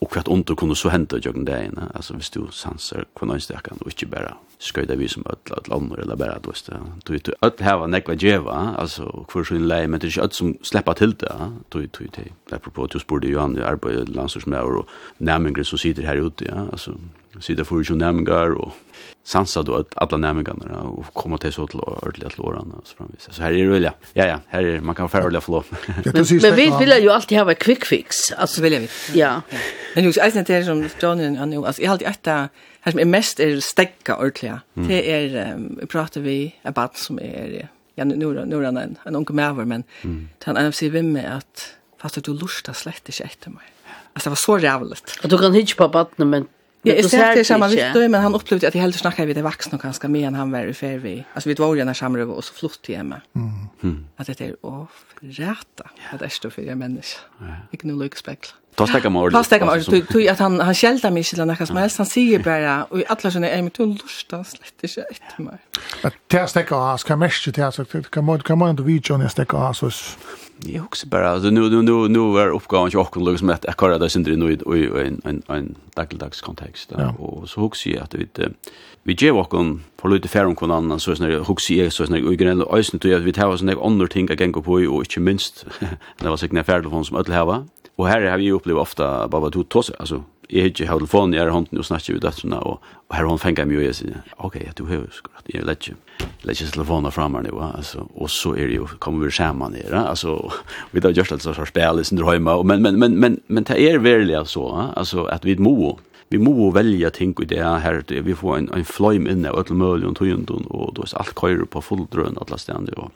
Og 0.00 0.10
kvart 0.10 0.28
ondt 0.28 0.52
kunne 0.56 0.76
så 0.76 0.88
hända 0.88 1.18
jag 1.24 1.34
den 1.34 1.44
där 1.44 1.70
altså 1.94 2.14
hvis 2.14 2.30
du 2.30 2.46
sanser 2.52 3.04
hva 3.14 3.26
noen 3.26 3.40
stärka 3.40 3.74
og 3.80 3.88
ikke 3.88 4.06
bare 4.06 4.34
sköda 4.60 4.94
vi 4.96 5.08
som 5.08 5.26
öll 5.26 5.56
öll 5.56 5.72
andra 5.72 6.02
eller 6.02 6.16
bara 6.16 6.38
då 6.38 6.52
så 6.52 6.72
du 7.04 7.12
vet 7.12 7.28
öll 7.42 7.52
här 7.60 7.76
var 7.76 7.86
nekva 7.86 8.14
djeva, 8.14 8.74
altså 8.78 9.26
för 9.28 9.44
sånn 9.44 9.68
lei 9.68 9.86
men 9.86 10.00
det 10.00 10.06
er 10.06 10.10
ikke 10.10 10.22
öll 10.22 10.32
som 10.32 10.54
släppa 10.62 10.94
til 10.94 11.12
det 11.12 11.36
du 11.72 11.80
vet, 11.80 11.92
du 11.92 12.06
det 12.06 12.32
där 12.50 12.58
på 12.58 12.84
att 12.84 12.90
du 12.90 12.98
spurte 12.98 13.28
Johan, 13.28 13.56
han 13.56 13.64
arbeid 13.64 14.08
landsors 14.08 14.46
med 14.46 14.62
och 14.62 14.88
nämningar 15.18 15.62
som 15.62 15.78
sitter 15.78 16.02
her 16.02 16.16
ute 16.16 16.44
ja? 16.44 16.66
Altså, 16.72 16.94
sitter 17.40 17.64
for 17.64 17.80
ikke 17.80 17.94
nærmengar, 17.94 18.54
og 18.56 18.72
sansa 19.30 19.62
då 19.62 19.74
att 19.74 19.98
alla 19.98 20.16
nämningarna 20.16 20.80
och 20.80 21.14
komma 21.14 21.38
till 21.38 21.52
så 21.52 21.66
till 21.66 21.80
ordentligt 21.80 22.26
att 22.26 22.38
låra 22.38 22.58
och 22.58 22.86
så 22.86 22.96
framvis. 22.96 23.28
Så 23.30 23.42
här 23.42 23.52
är 23.52 23.64
det 23.64 23.70
väl 23.70 23.82
ja. 23.82 23.92
Ja 24.12 24.26
ja, 24.26 24.40
här 24.46 24.62
är 24.62 24.80
man 24.80 24.94
kan 24.94 25.08
förhålla 25.08 25.40
förlåt. 25.40 25.66
men, 26.04 26.24
men 26.42 26.54
vi 26.54 26.72
vill 26.78 27.02
ju 27.02 27.10
alltid 27.10 27.38
ha 27.38 27.50
en 27.50 27.56
quick 27.56 27.84
fix. 27.84 28.16
Alltså 28.36 28.62
vill 28.62 28.78
vi. 28.78 28.88
Ja. 29.20 29.42
Men 29.94 30.04
just 30.04 30.18
alltså 30.18 30.42
det 30.46 30.64
som 30.64 30.88
John 31.00 31.38
och 31.38 31.48
nu 31.48 31.56
alltså 31.56 31.82
jag 31.82 31.90
har 31.90 31.98
alltid 32.06 32.32
här 32.80 32.90
som 32.90 33.00
är 33.00 33.04
mest 33.04 33.40
är 33.40 33.60
stäcka 33.60 34.16
ordentligt. 34.16 34.60
Det 34.74 35.12
är 35.12 35.54
um, 35.54 35.80
pratar 35.88 36.20
vi 36.20 36.54
about 36.62 36.96
som 36.96 37.18
är 37.18 37.68
ja 37.94 38.04
nu 38.04 38.16
nu 38.16 38.66
en 38.66 38.96
en 39.04 39.16
onkel 39.16 39.36
Merver 39.36 39.64
men 39.64 39.84
han 40.44 40.68
NFC 40.68 40.82
vem 40.82 41.12
med 41.12 41.36
att 41.36 41.74
fast 42.00 42.24
du 42.24 42.34
lustar 42.34 42.72
slett 42.72 43.08
inte 43.08 43.24
efter 43.24 43.50
mig. 43.50 43.64
Alltså 44.12 44.28
det 44.28 44.30
var 44.30 44.58
så 44.58 44.58
jävligt. 44.58 45.18
Och 45.22 45.28
du 45.28 45.38
kan 45.38 45.54
hitcha 45.54 45.76
på 45.76 45.88
vattnet 45.88 46.28
men 46.28 46.46
Ja, 46.82 46.94
jag 46.94 47.04
ser 47.04 47.36
det 47.36 47.44
samma 47.44 47.68
vitt 47.68 47.94
men 47.94 48.14
han 48.14 48.34
upplevde 48.34 48.68
att 48.68 48.74
jag 48.74 48.82
hellre 48.82 48.98
snackade 48.98 49.26
vid 49.26 49.36
det 49.36 49.42
vuxna 49.42 49.76
och 49.76 49.82
ganska 49.82 50.08
mer 50.08 50.26
än 50.26 50.34
han 50.34 50.52
var 50.52 50.66
i 50.66 50.74
färvi. 50.74 51.24
Alltså 51.34 51.48
vi 51.48 51.54
var 51.54 51.74
ju 51.74 51.84
när 51.84 51.94
samre 51.94 52.24
och 52.24 52.44
så 52.44 52.54
flott 52.54 52.86
hemma. 52.88 53.20
Mm. 53.82 54.06
Att 54.16 54.26
det 54.26 54.40
är 54.40 54.66
off 54.66 55.04
rätta. 55.20 55.90
Att 56.12 56.20
det 56.20 56.30
står 56.30 56.50
för 56.50 56.62
jag 56.62 56.78
människa. 56.78 57.18
Jag 57.70 57.84
nu 57.84 57.94
lux 57.98 58.24
back. 58.24 58.54
Då 58.74 58.86
stäcker 58.86 59.10
man 59.10 59.22
ordet. 59.22 59.34
Då 59.34 59.44
stäcker 59.44 59.66
man 59.66 59.74
ordet. 59.74 60.08
Du 60.08 60.28
att 60.28 60.38
han 60.38 60.60
han 60.60 60.74
skälta 60.74 61.10
mig 61.10 61.24
till 61.24 61.38
några 61.38 61.66
som 61.66 61.76
helst 61.76 61.98
han 61.98 62.06
säger 62.06 62.38
bara 62.38 62.84
och 62.84 62.98
i 62.98 63.04
alla 63.08 63.30
såna 63.30 63.48
är 63.48 63.62
mitt 63.62 63.78
lusta 63.78 64.44
slett 64.44 64.82
inte 64.82 65.00
ett 65.00 65.38
mer. 65.38 65.58
Att 66.02 66.14
stäcker 66.50 66.76
oss 66.76 67.04
kan 67.04 67.18
mest 67.18 67.54
till 67.54 67.62
alltså 67.62 67.84
kan 67.84 68.24
man 68.24 68.40
kan 68.42 68.58
man 68.58 68.76
då 68.76 68.82
vi 68.82 68.92
ju 68.92 69.18
när 69.18 69.28
stäcker 69.28 69.72
så 69.72 69.90
Jag 70.66 70.84
också 70.84 71.06
bara 71.06 71.30
alltså 71.30 71.50
nu 71.50 71.60
nu 71.60 71.82
nu 71.82 72.08
nu 72.08 72.38
är 72.38 72.48
uppgåvan 72.48 72.90
jag 72.92 73.02
också 73.02 73.20
liksom 73.20 73.50
att 73.50 73.64
jag 73.64 73.70
akkurat 73.70 74.00
det 74.00 74.10
synd 74.10 74.38
nu 74.38 74.52
i 74.52 75.06
en 75.06 75.20
en 75.24 75.42
en 75.48 75.74
dagligdags 75.94 76.40
kontext 76.40 76.92
och 77.18 77.48
så 77.48 77.62
också 77.62 77.88
ju 77.88 77.98
att 77.98 78.14
vi 78.14 78.26
vi 79.02 79.16
ger 79.18 79.32
och 79.32 79.50
kon 79.50 79.84
på 79.96 80.08
lite 80.08 80.28
färum 80.28 80.54
kon 80.54 80.70
annan 80.70 81.00
så 81.00 81.16
snär 81.16 81.50
också 81.50 81.72
är 81.72 81.90
så 81.90 82.06
snär 82.06 82.32
igen 82.32 82.62
och 82.62 82.78
ösen 82.78 83.00
till 83.00 83.16
att 83.16 83.22
vi 83.22 83.32
tar 83.32 83.46
oss 83.46 83.62
några 83.62 83.86
andra 83.86 84.06
ting 84.06 84.30
att 84.32 84.52
gå 84.52 84.62
på 84.62 84.72
och 84.72 85.02
inte 85.04 85.20
minst 85.20 85.66
det 86.18 86.28
var 86.28 86.36
sig 86.36 86.48
när 86.52 86.62
färdel 86.62 87.04
som 87.04 87.16
öll 87.16 87.32
hava. 87.32 87.66
Och 87.96 88.08
här 88.08 88.22
har 88.22 88.38
vi 88.38 88.52
upplevt 88.52 88.78
ofta 88.78 89.28
bara 89.28 89.40
vad 89.40 89.52
du 89.52 89.62
tossa 89.62 89.94
alltså 89.98 90.22
jeg 90.50 90.72
ikke 90.72 90.88
har 90.88 90.98
telefonen 90.98 91.34
jeg 91.34 91.44
har 91.44 91.52
hånden 91.54 91.78
og 91.78 91.86
snakker 91.86 92.16
vi 92.16 92.22
døtterne, 92.22 92.58
og, 92.66 92.82
og 93.08 93.16
her 93.16 93.28
hun 93.28 93.40
fenger 93.40 93.68
meg, 93.68 93.78
og 93.78 93.86
jeg 93.86 93.98
sier, 94.00 94.18
ok, 94.38 94.58
jeg 94.64 94.74
tror 94.78 94.92
jeg 94.92 95.04
husker 95.04 95.38
at 95.38 95.50
jeg 95.54 95.66
lett 95.66 95.86
ikke, 95.86 96.26
lett 96.48 96.60
ikke 96.60 96.74
telefonen 96.74 97.14
frem 97.14 97.38
her 97.38 97.46
nå, 97.46 97.54
altså, 97.68 98.04
og 98.14 98.30
så 98.34 98.54
er 98.56 98.70
det 98.70 98.80
jo, 98.80 98.88
kommer 99.02 99.26
vi 99.26 99.34
sammen 99.38 99.78
her, 99.78 99.94
altså, 100.02 100.36
vi 100.92 101.02
har 101.04 101.14
gjort 101.16 101.34
alt 101.36 101.46
så 101.46 101.54
spil, 101.68 102.02
i 102.02 102.06
sin 102.06 102.20
drømme, 102.20 102.58
men, 102.66 102.82
men, 102.82 102.98
men, 102.98 103.18
men, 103.22 103.40
men 103.48 103.68
det 103.70 103.78
er 103.78 104.02
veldig 104.02 104.38
altså, 104.42 104.66
altså, 104.96 105.28
at 105.30 105.46
vi 105.46 105.56
må, 105.60 105.96
vi 106.30 106.38
må 106.42 106.70
velge 106.74 107.10
ting 107.14 107.34
i 107.42 107.48
det 107.50 107.62
her, 107.62 108.02
vi 108.10 108.34
får 108.34 108.58
en, 108.58 108.70
en 108.74 108.86
fløym 108.86 109.30
inne, 109.30 109.54
og 109.54 109.64
alle 109.64 109.78
mulig, 109.78 110.06
og 110.06 110.18
tog 110.18 110.34
og, 110.34 110.66
og, 110.70 110.98
og 110.98 111.18
alt 111.22 111.34
køyre 111.38 111.66
på 111.66 111.82
full 111.82 112.06
drøn, 112.10 112.38
alle 112.42 112.58
stedene, 112.58 112.94
og 112.98 113.10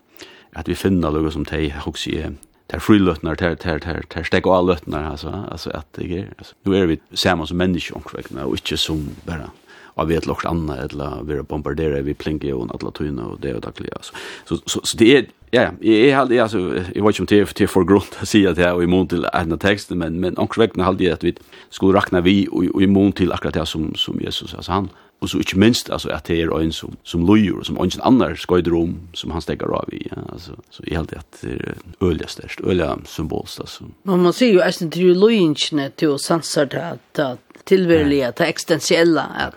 at 0.54 0.68
vi 0.70 0.78
finner 0.78 1.10
noe 1.10 1.30
som 1.34 1.46
de, 1.50 1.66
også, 1.82 2.34
tar 2.66 2.78
frilötnar 2.78 3.34
tar 3.34 3.54
tar 3.54 3.78
tar 3.78 4.02
tar 4.08 4.22
stäck 4.22 4.46
och 4.46 4.56
allötnar 4.56 5.04
alltså 5.04 5.46
alltså 5.50 5.70
att 5.70 5.92
det 5.92 6.18
är 6.18 6.32
alltså 6.38 6.54
nu 6.62 6.76
är 6.76 6.86
vi 6.86 6.98
samma 7.12 7.46
som 7.46 7.56
människor 7.56 7.96
omkring 7.96 8.38
och 8.44 8.50
inte 8.50 8.76
som 8.76 9.08
bara 9.24 9.50
av 9.94 10.08
vet 10.08 10.26
lockt 10.26 10.46
anna 10.46 10.76
eller 10.76 11.22
vi 11.22 11.42
bombarderar 11.42 12.02
vi 12.02 12.14
plinkar 12.14 12.52
och 12.52 12.82
alla 12.82 12.90
tyna 12.90 13.26
och 13.26 13.40
det 13.40 13.54
och 13.54 13.60
dagliga 13.60 13.94
alltså 13.94 14.14
så 14.44 14.56
så 14.66 14.80
så 14.84 14.96
det 14.96 15.16
är 15.16 15.26
ja 15.50 15.70
jag 15.80 16.16
halt 16.16 16.40
alltså 16.40 16.58
jag 16.94 17.06
vet 17.06 17.20
inte 17.20 17.40
om 17.40 17.46
det 17.54 17.60
är 17.60 17.66
för 17.66 17.84
grund 17.84 18.02
att 18.20 18.28
säga 18.28 18.52
det 18.52 18.72
och 18.72 18.82
emot 18.82 19.08
till 19.08 19.26
en 19.32 19.58
text 19.58 19.90
men 19.90 20.20
men 20.20 20.38
omkring 20.38 20.80
hade 20.80 20.98
det 20.98 21.12
att 21.12 21.24
vi 21.24 21.34
skulle 21.70 21.98
räkna 21.98 22.20
vi 22.20 22.48
och 22.50 22.82
emot 22.82 23.16
till 23.16 23.32
akkurat 23.32 23.54
det 23.54 23.66
som 23.66 23.94
som 23.94 24.20
Jesus 24.20 24.54
alltså 24.54 24.72
han 24.72 24.88
Og 25.24 25.30
så 25.32 25.40
ikke 25.40 25.58
minst, 25.60 25.88
altså, 25.88 26.10
at 26.12 26.28
det 26.28 26.42
er 26.42 26.52
en 26.52 26.72
som, 26.72 26.98
som 27.02 27.24
lojer, 27.24 27.62
som 27.64 27.78
ingen 27.80 28.02
annar 28.04 28.36
skøyder 28.36 28.74
om, 28.76 28.98
som 29.16 29.32
han 29.32 29.44
stekker 29.44 29.72
av 29.72 29.88
i, 29.96 30.02
ja, 30.10 30.20
altså. 30.34 30.58
Så 30.74 30.84
jeg 30.84 30.98
heldig 30.98 31.20
at 31.22 31.40
det 31.40 31.54
er 31.56 31.80
øyelig 32.04 32.28
størst, 32.34 32.60
øyelig 32.60 32.90
symbolst, 33.08 33.62
altså. 33.64 33.88
Men 34.04 34.26
man 34.26 34.36
sier 34.36 34.58
jo, 34.58 34.60
jeg 34.60 34.92
det 34.92 35.00
er 35.00 35.16
lojingene 35.16 35.88
til 35.96 36.12
å 36.14 36.20
sanser 36.20 36.68
det, 36.74 36.84
at 37.24 37.54
tilværliga, 37.64 38.32
det 38.36 38.48
eksistensiella. 38.52 39.24
At 39.46 39.56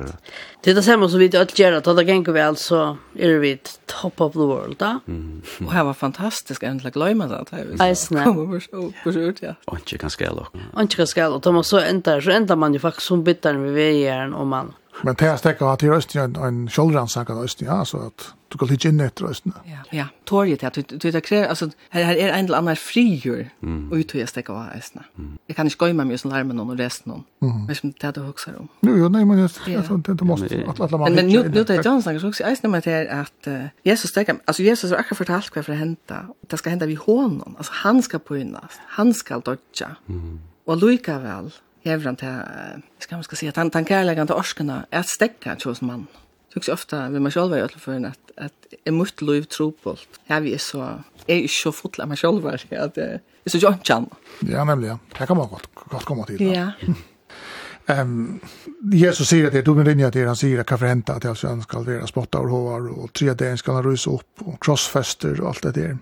det 0.64 0.72
er 0.72 0.78
det 0.80 0.84
samme 0.86 1.10
som 1.12 1.20
vi 1.20 1.30
til 1.30 1.44
Øtgjera, 1.44 1.78
att 1.78 1.98
det 1.98 2.04
ganger 2.08 2.34
vi 2.34 2.40
altså, 2.40 2.98
er 3.16 3.40
vi 3.40 3.58
top 3.86 4.22
of 4.22 4.34
the 4.34 4.48
world, 4.48 4.78
da. 4.80 5.00
Mm. 5.06 5.44
Og 5.68 5.74
det 5.74 5.86
var 5.86 5.94
fantastisk, 5.94 6.64
jeg 6.64 6.72
undla 6.72 6.90
gløyma 6.90 7.28
det, 7.28 7.44
da 7.52 7.64
vi 7.64 8.24
kommer 8.24 8.60
på 9.04 9.12
skjort, 9.12 9.44
ja. 9.44 9.54
Og 9.68 9.80
ikke 9.80 9.98
kan 9.98 10.10
skälla. 10.10 10.48
Og 10.74 10.82
ikke 10.84 11.04
kan 11.04 11.08
skjæla, 11.08 11.36
og 11.36 11.44
da 11.44 11.52
man 11.52 11.64
så 11.64 11.84
ender, 11.84 12.20
så 12.20 12.32
ender 12.32 12.56
man 12.56 12.74
jo 12.74 12.80
faktisk 12.80 13.08
som 13.08 13.24
bittaren 13.24 13.64
ved 13.64 13.74
veieren, 13.78 14.34
og 14.34 14.48
man 14.48 14.74
Men 15.04 15.16
det 15.16 15.26
är 15.26 15.38
stäcker 15.38 15.74
att 15.74 15.80
det 15.80 15.88
är 15.88 16.18
en, 16.18 16.36
en 16.36 16.70
kjollrannsakad 16.70 17.38
röst, 17.42 17.62
ja, 17.62 17.86
så 17.86 17.98
att 17.98 18.34
du 18.48 18.58
kan 18.58 18.68
lite 18.68 18.88
in 18.88 19.00
efter 19.00 19.26
rösten. 19.26 19.54
Ja, 19.66 19.78
ja. 19.92 20.06
Tor 20.24 20.66
att 20.66 20.74
det, 20.74 20.88
du 20.88 21.12
vet, 21.12 21.30
det 21.30 21.50
alltså, 21.50 21.70
här, 21.90 22.04
här 22.04 22.16
är 22.16 22.30
en 22.30 22.46
eller 22.46 22.58
annan 22.58 22.76
frigjur 22.76 23.50
mm. 23.64 23.92
och 23.92 23.96
uttog 23.96 24.22
jag 24.22 24.30
stäcker 24.30 24.54
av 24.54 24.66
rösten. 24.76 25.04
Jag 25.48 25.56
kan 25.56 25.66
inte 25.66 25.78
gå 25.78 25.94
med 25.94 26.08
mig 26.08 26.18
som 26.18 26.32
larmer 26.32 26.54
någon 26.54 26.70
och 26.70 26.78
resten 26.78 27.12
någon. 27.12 27.24
Mm. 27.52 27.66
Men 27.66 27.76
som 27.76 27.94
det 28.00 28.12
du 28.12 28.22
huxar 28.22 28.60
om. 28.60 28.68
Jo, 28.82 28.98
jo, 28.98 29.10
nej, 29.10 29.26
men 29.26 29.40
jag, 29.40 29.54
tror 29.54 29.76
jag, 29.76 30.18
det, 30.18 30.26
måste 30.26 30.66
att 30.68 30.80
alla 30.80 30.98
man 30.98 31.14
Men 31.14 31.28
nu, 31.28 31.50
nu 31.50 31.64
det 31.64 31.86
John 31.86 32.02
snackar 32.02 32.20
så 32.20 32.28
också, 32.28 32.44
jag 32.44 32.70
med 32.70 32.84
det 32.84 33.10
att 33.10 33.48
uh, 33.48 33.66
Jesus 33.84 34.10
stäcker, 34.10 34.36
alltså 34.46 34.64
Jesus 34.64 34.92
har 34.92 34.98
akkurat 34.98 35.18
fortalt 35.18 35.56
vad 35.56 35.66
för 35.66 35.74
att 35.74 35.80
hända. 35.80 36.28
Det 36.48 36.58
ska 36.58 36.70
hända 36.70 36.86
vid 36.86 36.98
honom, 36.98 37.56
alltså 37.58 37.74
han 37.76 38.04
ska 38.04 38.20
påinnas, 38.20 38.80
han 38.88 39.14
ska 39.14 39.40
dodja. 39.40 39.96
Mm. 40.10 40.40
Och 40.66 40.78
lika 40.78 41.20
väl, 41.20 41.52
hever 41.90 42.12
han 42.12 42.20
til, 42.20 42.84
skal 43.00 43.20
man 43.20 43.28
skal 43.28 43.40
si, 43.40 43.50
at 43.50 43.58
han, 43.58 43.72
han 43.74 43.86
kærlegger 43.86 44.30
til 44.30 44.36
orskene, 44.36 44.86
at 44.92 45.10
stekka 45.10 45.56
til 45.56 45.72
hos 45.74 45.82
mann. 45.82 46.08
Så 46.50 46.60
ikke 46.62 46.74
ofte 46.74 47.02
vi 47.12 47.20
man 47.20 47.32
selv 47.32 47.52
være 47.52 47.68
til 47.68 47.84
for 47.84 48.08
at, 48.08 48.32
at 48.38 48.78
er 48.86 48.96
mye 48.96 49.26
liv 49.28 49.46
trobult. 49.52 50.08
Her 50.30 50.40
vi 50.46 50.54
er 50.54 50.64
så, 50.64 50.86
jeg 51.28 51.36
er 51.36 51.50
ikke 51.50 51.60
så 51.64 51.74
fotla 51.76 52.08
meg 52.08 52.18
selv, 52.18 52.46
at 52.48 52.96
det 52.96 53.10
er 53.20 53.50
så 53.50 53.60
jøntjan. 53.60 54.08
Ja, 54.48 54.64
nemlig, 54.64 54.88
ja. 54.94 54.98
Her 55.18 55.26
kan 55.26 55.38
man 55.38 55.48
godt, 55.52 55.70
godt 55.90 56.06
komme 56.06 56.26
til. 56.26 56.42
Ja. 56.42 56.72
Um, 57.90 58.40
Jesus 58.94 59.28
säger 59.30 59.48
att 59.48 59.54
det 59.54 59.62
då 59.62 59.74
med 59.74 59.86
linja 59.86 60.08
att 60.08 60.16
han 60.16 60.36
säger 60.36 60.60
att 60.60 60.72
hva 60.72 60.76
att 60.76 60.82
henta 60.82 61.20
han 61.24 61.62
ska 61.62 61.80
vara 61.80 62.08
spotta 62.08 62.40
och 62.40 62.50
hovar 62.50 63.00
och 63.00 63.14
tre 63.14 63.34
dagen 63.34 63.58
ska 63.58 63.74
han 63.74 63.84
ruse 63.84 64.10
upp 64.10 64.42
och 64.46 64.64
crossfester 64.64 65.42
och 65.42 65.48
allt 65.48 65.64
det 65.64 65.72
där. 65.72 65.98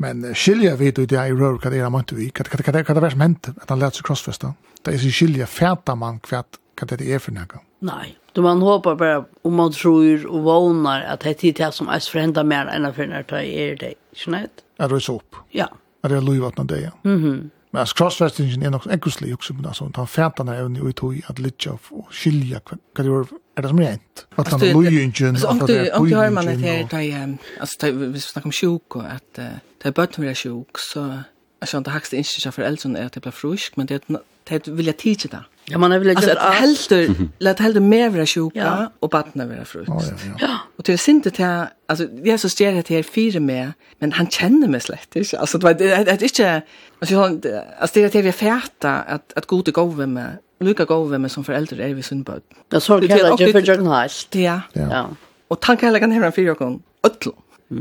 Men 0.00 0.24
uh, 0.24 0.34
skilja 0.34 0.76
vid 0.76 0.94
du 0.94 1.06
det 1.06 1.28
i 1.28 1.32
rör 1.32 1.58
kan 1.58 1.72
det 1.72 1.90
man 1.90 2.00
inte 2.00 2.14
vi 2.14 2.30
kan 2.30 2.44
kan 2.44 2.84
kan 2.84 2.94
det 2.94 3.00
vara 3.00 3.10
som 3.10 3.20
hänt 3.20 3.48
att 3.62 3.70
han 3.70 3.78
lät 3.78 3.94
sig 3.94 4.04
crossfesta. 4.04 4.54
Det 4.82 4.90
är 4.90 4.98
så 4.98 5.08
skilja 5.08 5.46
färta 5.46 5.94
man 5.94 6.20
kvärt 6.20 6.46
kan 6.76 6.88
det 6.88 7.12
är 7.14 7.18
för 7.18 7.32
något. 7.32 7.62
Nej, 7.78 8.18
då 8.32 8.42
man 8.42 8.62
hoppar 8.62 8.94
bara 8.94 9.24
om 9.42 9.54
man 9.54 9.72
tror 9.72 10.26
och 10.26 10.42
vånar 10.42 11.00
att 11.02 11.20
det 11.20 11.44
är 11.44 11.52
det 11.52 11.72
som 11.72 11.88
är 11.88 12.00
förhända 12.00 12.44
mer 12.44 12.66
än 12.66 12.94
för 12.94 13.06
när 13.06 13.24
det 13.28 13.58
är 13.58 13.76
det. 13.76 13.94
Snätt. 14.16 14.50
Är 14.78 14.88
det 14.88 15.00
så 15.00 15.16
upp? 15.16 15.36
Ja. 15.50 15.68
Är 16.02 16.08
det 16.08 16.20
lovat 16.20 16.56
när 16.58 16.64
det 16.64 16.78
är? 16.84 16.92
Mhm. 17.02 17.50
Men 17.70 17.82
as 17.82 17.92
crossfestingen 17.94 18.62
er 18.66 18.72
nok 18.74 18.86
ekkuslig 18.90 19.30
også, 19.36 19.54
men 19.54 19.66
altså, 19.70 19.86
han 19.94 20.06
fætan 20.06 20.48
er 20.48 20.62
evne 20.64 20.82
ut 20.82 21.02
i 21.14 21.22
at 21.30 21.38
litja 21.38 21.76
og 21.76 22.08
skilja 22.10 22.58
hva 22.66 22.78
det 22.98 23.06
er 23.06 23.62
det 23.62 23.70
som 23.70 23.82
er 23.82 23.92
rent. 23.92 24.24
At 24.38 24.48
han 24.48 24.62
er 24.62 24.72
lojingen, 24.74 25.36
at 25.36 25.68
det 25.68 25.76
er 25.76 25.92
Om 25.94 26.08
du 26.08 26.16
har 26.16 26.30
man 26.30 26.48
et 26.48 26.58
her, 26.58 27.36
altså, 27.60 27.92
hvis 27.92 28.14
vi 28.14 28.32
snakker 28.32 28.48
om 28.48 28.52
sjuk, 28.52 28.96
og 28.96 29.06
at 29.12 29.36
det 29.36 29.86
er 29.86 29.94
bøtt 29.94 30.18
vi 30.18 30.26
er 30.26 30.34
sjuk, 30.34 30.78
så, 30.78 31.22
altså, 31.60 31.78
det 31.78 31.94
hakste 31.94 32.16
ikke 32.16 32.52
for 32.52 32.62
eldre 32.66 32.98
er 32.98 33.06
at 33.06 33.14
det 33.14 33.22
blir 33.22 33.32
frusk, 33.32 33.78
men 33.78 33.86
det 33.86 34.02
er 34.02 34.18
det 34.58 34.82
jag 34.86 34.96
tidsi 34.96 35.28
det. 35.28 35.44
Ja, 35.64 35.78
man 35.78 36.00
vill 36.00 36.16
alltså 36.16 36.30
att 36.30 36.54
helter 36.54 37.14
låt 37.38 37.58
helter 37.58 37.80
mer 37.80 38.10
vara 38.10 38.26
sjuka 38.26 38.90
och 39.00 39.08
barnen 39.08 39.48
vara 39.48 39.64
frukt. 39.64 39.88
Ja, 39.88 40.02
ja, 40.04 40.34
ja. 40.38 40.58
Och 40.76 40.82
det 40.84 40.92
är 40.92 40.96
synd 40.96 41.22
det 41.22 41.68
alltså 41.86 42.04
Jesus 42.04 42.30
har 42.30 42.36
så 42.38 42.48
stjärhet 42.48 42.88
här 42.88 43.02
fyra 43.02 43.40
med 43.40 43.72
men 43.98 44.12
han 44.12 44.26
känner 44.26 44.68
mig 44.68 44.80
slett 44.80 45.16
inte. 45.16 45.38
Alltså 45.38 45.58
det 45.58 45.74
det 45.74 45.92
är 45.92 46.22
inte 46.22 46.62
alltså 46.98 47.14
han 47.16 47.42
alltså 47.80 48.00
det 48.00 48.14
är 48.14 48.22
vi 48.22 48.32
färta 48.32 48.92
att 48.98 49.32
att 49.36 49.46
goda 49.46 49.72
gåva 49.72 50.06
med 50.06 50.38
lukka 50.60 50.84
gåva 50.84 51.18
med 51.18 51.30
som 51.30 51.44
föräldrar 51.44 51.78
är 51.78 51.94
vi 51.94 52.02
synd 52.02 52.26
på. 52.26 52.32
Ja, 52.68 52.80
så 52.80 53.00
kan 53.00 53.18
jag 53.18 53.40
ju 53.40 53.52
för 53.52 53.62
journalist. 53.62 54.34
Ja. 54.34 54.60
Ja. 54.72 55.08
Och 55.48 55.60
tanken 55.60 56.00
kan 56.00 56.10
hemma 56.12 56.32
fyra 56.32 56.54
kon 56.54 56.82
öll. 57.02 57.32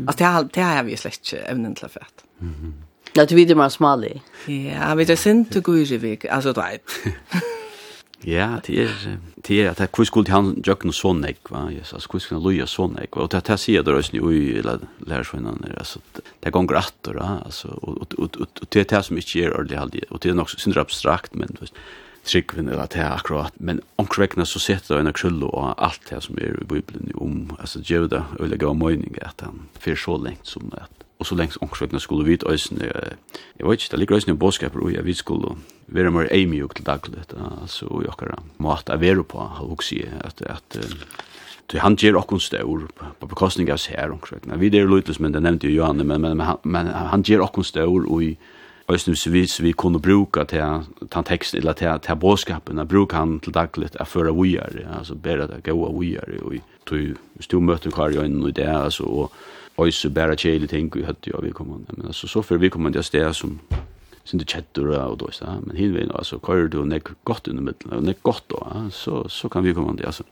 Alltså 0.07 0.23
det 0.23 0.29
är 0.29 0.49
det 0.53 0.61
är 0.61 0.83
vi 0.83 0.97
slett 0.97 1.33
ämnen 1.47 1.75
till 1.75 1.87
fett. 1.87 2.23
Mhm. 2.39 2.73
Eller 3.19 3.27
at 3.27 3.35
vi 3.35 3.43
er 3.51 3.59
mer 3.59 3.71
smalig. 3.73 4.21
Ja, 4.47 4.93
vi 4.95 5.03
er 5.03 5.19
sint 5.19 5.55
og 5.59 5.63
gode 5.67 5.95
i 5.95 5.99
vik, 5.99 6.25
altså 6.29 6.55
du 6.55 6.61
vet. 6.63 6.99
Ja, 8.27 8.59
det 8.67 8.81
er, 8.83 8.95
det 9.47 9.61
er, 9.63 9.69
at 9.71 9.95
hvor 9.95 10.03
skulle 10.03 10.31
han 10.31 10.57
gjøre 10.59 10.89
noe 10.89 10.95
sånn, 10.95 11.21
nek, 11.23 11.39
va, 11.47 11.69
yes, 11.71 11.93
altså 11.95 12.11
hvor 12.11 12.19
skulle 12.19 12.41
han 12.41 12.47
loja 12.49 12.65
sånn, 12.67 12.97
nek, 12.99 13.15
og 13.15 13.29
det 13.31 13.45
her 13.47 13.59
sier 13.59 13.85
det 13.85 13.93
røysen 13.95 14.17
i 14.19 14.23
ui, 14.23 14.57
eller 14.59 14.83
lærersvinnerne, 15.07 15.71
altså, 15.79 16.01
det 16.19 16.49
er 16.49 16.51
gong 16.51 16.67
rattor, 16.67 17.15
altså, 17.23 17.71
og 17.79 18.01
og, 18.03 18.17
og, 18.19 18.35
og, 18.43 18.67
det 18.67 18.83
er 18.83 18.91
det 18.91 19.01
som 19.07 19.21
ikke 19.21 19.45
er 19.45 19.55
ordentlig 19.55 19.79
halde, 19.79 20.03
og 20.11 20.19
det 20.19 20.33
er 20.33 20.35
nok 20.35 20.51
synder 20.51 20.83
abstrakt, 20.83 21.31
men, 21.39 21.55
du 21.55 21.63
vet, 21.63 21.83
tryggvin 22.27 22.67
eller 22.67 22.91
det 22.91 22.99
er 22.99 23.15
akkurat, 23.15 23.55
men 23.63 23.79
omkring 23.97 24.35
så 24.43 24.59
setter 24.59 24.99
det 24.99 25.07
en 25.07 25.15
krullo 25.15 25.47
og 25.55 25.79
alt 25.79 26.01
det 26.09 26.19
som 26.25 26.35
er 26.43 26.59
i 26.59 26.67
Bibelen 26.67 27.15
om, 27.15 27.55
altså, 27.55 27.79
gjør 27.79 28.11
det, 28.11 28.23
og 28.35 28.51
det 28.51 28.59
gav 28.59 28.75
møyning, 28.75 29.15
at 29.23 29.47
han 29.47 29.69
fyrer 29.79 30.03
så 30.03 30.19
lengt 30.19 30.51
som 30.51 30.73
at 30.75 30.98
og 31.19 31.27
så 31.27 31.35
lengst 31.35 31.59
omkring 31.61 31.99
skulle 32.01 32.25
vi 32.25 32.37
øyne, 32.47 32.91
jeg 33.59 33.67
vet 33.67 33.81
ikke, 33.81 33.91
det 33.91 33.99
ligger 33.99 34.15
øyne 34.15 34.37
bådskaper 34.39 34.79
og 34.79 34.93
jeg 34.93 35.05
vi 35.05 35.13
skulle 35.13 35.55
være 35.87 36.11
mer 36.11 36.27
eimjuk 36.31 36.75
til 36.75 36.85
daglig, 36.85 37.23
altså 37.61 37.85
i 37.85 38.07
okkara 38.07 38.39
måte 38.57 38.91
jeg 38.91 39.01
være 39.01 39.23
på, 39.23 39.39
har 39.39 39.65
også 39.65 39.87
sier 39.87 40.21
at, 40.23 40.41
at 40.41 40.79
Du 41.71 41.77
han 41.77 41.95
ger 41.95 42.17
okkun 42.17 42.39
stor 42.41 42.87
på 43.19 43.27
bekostning 43.29 43.69
av 43.69 43.77
sær 43.77 44.09
omkring. 44.09 44.41
Vi 44.57 44.71
er 44.73 44.87
lutlis, 44.89 45.19
men 45.19 45.35
det 45.35 45.43
nevnte 45.45 45.67
jo 45.67 45.83
Johanne, 45.83 46.03
men, 46.03 46.21
men, 46.21 46.37
men 46.37 46.57
men 46.63 46.87
han 46.87 47.23
ger 47.23 47.43
okkun 47.45 47.63
stor 47.63 48.07
og 48.09 48.23
i 48.23 48.37
Øystein 48.91 49.15
Sivits 49.15 49.61
vi 49.63 49.71
kunne 49.71 50.01
bruka 50.01 50.43
til 50.43 50.61
den 51.13 51.23
teksten, 51.23 51.57
eller 51.57 51.73
til, 51.73 51.99
til 52.01 52.15
bådskapen, 52.15 52.87
bruka 52.87 53.17
han 53.17 53.39
til 53.39 53.53
dagligt 53.53 53.97
at 53.99 54.07
føre 54.07 54.33
vujar, 54.33 54.69
altså 54.97 55.15
bæra 55.15 55.47
det 55.47 55.63
gaua 55.63 55.91
vujar, 55.91 56.25
og 56.41 56.53
tog 56.85 57.17
stod 57.39 57.61
møtten 57.61 57.91
kvar 57.91 58.09
jag 58.09 58.25
in 58.25 58.47
i 58.47 58.51
det, 58.51 58.67
altså, 58.67 59.03
og 59.03 59.31
øyse 59.85 60.09
bara 60.09 60.35
kjeli 60.35 60.67
ting 60.67 60.89
vi 60.95 61.05
høtte 61.05 61.31
jo 61.31 61.41
vi 61.41 61.51
kommer 61.51 61.77
men 61.77 62.05
altså, 62.05 62.27
så 62.27 62.41
för 62.41 62.57
vi 62.57 62.69
kommer 62.69 62.89
an 62.89 62.93
det 62.93 63.05
sted 63.05 63.33
som 63.33 63.59
sin 64.25 64.39
det 64.39 64.49
chatter 64.49 64.87
og 64.87 65.19
då, 65.19 65.29
men 65.65 65.77
hinner 65.77 65.99
vi 65.99 66.09
alltså 66.13 66.39
kör 66.39 66.67
du 66.67 66.85
nek 66.85 67.07
gott 67.23 67.47
under 67.47 67.63
middelen, 67.63 68.03
nek 68.03 68.23
gott 68.23 68.43
då, 68.47 68.89
så, 68.91 69.29
så 69.29 69.49
kan 69.49 69.63
vi 69.63 69.73
komma 69.73 69.93
det, 69.93 70.05
alltså 70.05 70.23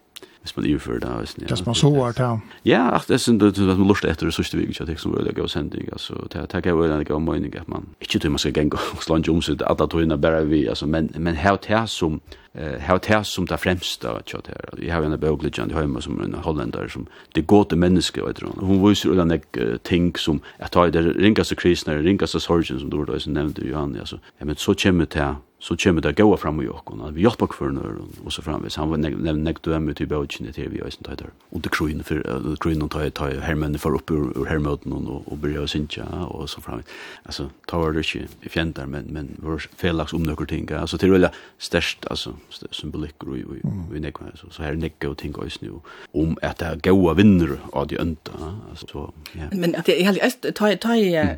Hvis 0.47 0.55
man 0.57 0.65
iverfører 0.65 0.99
det, 1.03 1.09
hvis 1.09 1.33
det 1.33 1.65
man 1.65 1.75
så 1.75 1.89
var 1.91 2.11
det, 2.15 2.23
ja. 2.23 2.35
Ja, 2.65 2.99
det 3.07 3.19
synes 3.19 3.43
jeg 3.43 3.69
at 3.69 3.77
man 3.77 3.87
lort 3.87 4.05
etter 4.07 4.29
det 4.29 4.33
sørste 4.33 4.57
vi 4.57 4.63
ikke 4.63 4.85
har 4.87 4.95
som 5.01 5.11
rødlig 5.11 5.35
av 5.43 5.49
sending, 5.51 5.89
altså, 5.91 6.15
det 6.31 6.65
er 6.65 6.69
jo 6.69 6.85
en 6.85 7.03
gav 7.05 7.19
mening 7.21 7.55
at 7.59 7.67
man 7.67 7.89
ikke 8.01 8.19
tror 8.19 8.31
man 8.31 8.39
skal 8.39 8.53
genge 8.55 8.79
og 8.79 9.03
slå 9.03 9.19
om 9.19 9.41
seg, 9.43 9.59
at 9.61 9.83
det 9.91 10.11
er 10.11 10.21
bare 10.23 10.45
vi, 10.47 10.65
altså, 10.65 10.87
men, 10.87 11.11
men 11.19 11.35
her 11.35 11.59
til 11.59 11.83
som, 11.91 12.21
eh 12.57 12.79
hur 12.79 12.99
det 13.07 13.23
som 13.23 13.45
där 13.45 13.57
främsta 13.57 14.13
då 14.13 14.29
chat 14.29 14.47
här. 14.47 14.85
Jag 14.87 14.95
har 14.95 15.01
en 15.03 15.19
bokligande 15.19 15.75
hemma 15.75 16.01
som 16.01 16.21
en 16.21 16.33
holländare 16.33 16.89
som 16.89 17.05
det 17.33 17.41
går 17.41 17.63
till 17.63 17.77
människa 17.77 18.23
och 18.23 18.35
tror 18.35 18.53
hon 18.59 18.89
visar 18.89 19.09
utan 19.09 19.31
ett 19.31 19.83
ting 19.83 20.15
som 20.15 20.39
att 20.59 20.71
ta 20.71 20.87
det 20.87 21.01
ringaste 21.01 21.55
kristna 21.55 21.93
ringaste 21.93 22.39
sorgen 22.39 22.79
som 22.79 22.89
då 22.89 23.05
då 23.05 23.19
så 23.19 23.29
nämnde 23.29 23.61
Johan 23.61 23.97
alltså. 23.99 24.19
Ja 24.37 24.45
men 24.45 24.55
så 24.55 24.73
kommer 24.73 25.07
det 25.09 25.35
så 25.59 25.77
kommer 25.77 26.01
det 26.01 26.13
gå 26.13 26.37
fram 26.37 26.59
och 26.59 26.63
jag 26.63 27.11
vi 27.11 27.21
hjälper 27.21 27.47
för 27.47 27.69
nu 27.69 27.81
och 28.25 28.33
så 28.33 28.41
framvis 28.41 28.75
han 28.75 28.89
var 28.89 28.97
näkt 29.33 29.63
du 29.63 29.79
med 29.79 29.95
till 29.95 30.07
bogen 30.07 30.51
det 30.55 30.67
vi 30.67 30.81
isen 30.87 31.03
tajtar 31.03 31.29
och 31.49 31.61
det 31.61 31.69
kruin 31.69 32.03
för 32.03 32.55
kruin 32.59 32.81
och 32.81 32.91
ta 33.13 33.29
hermen 33.39 33.79
för 33.79 33.95
upp 33.95 34.11
ur 34.11 34.45
hermöten 34.45 34.93
och 34.93 35.27
och 35.27 35.37
börja 35.37 35.67
synja 35.67 36.05
och 36.05 36.49
så 36.49 36.61
framvis 36.61 36.85
alltså 37.23 37.49
tar 37.65 37.91
det 37.91 38.03
inte 38.03 38.27
i 38.41 38.49
fjäntar 38.49 38.85
men 38.85 39.05
men 39.05 39.35
vår 39.37 39.63
felaks 39.75 40.13
om 40.13 40.23
några 40.23 40.45
ting 40.45 40.71
alltså 40.71 40.97
till 40.97 41.11
väl 41.11 41.27
störst 41.57 42.05
alltså 42.05 42.33
symbolikker 42.49 43.27
og 43.27 43.33
vi 43.53 43.61
vi 43.91 43.99
nekva 43.99 44.31
så 44.35 44.51
så 44.51 44.63
her 44.63 44.75
nekka 44.75 45.09
og 45.09 45.17
ting 45.17 45.37
og 45.37 45.51
snu 45.51 45.81
om 46.13 46.37
at 46.41 46.59
det 46.59 46.83
goda 46.83 47.13
vinner 47.13 47.57
av 47.73 47.87
de 47.87 47.99
ønta 48.01 48.53
så 48.75 49.09
ja. 49.35 49.49
Men 49.51 49.75
at 49.75 49.87
jeg 49.87 50.05
helt 50.05 50.45
ta 50.55 50.75
ta 50.75 50.95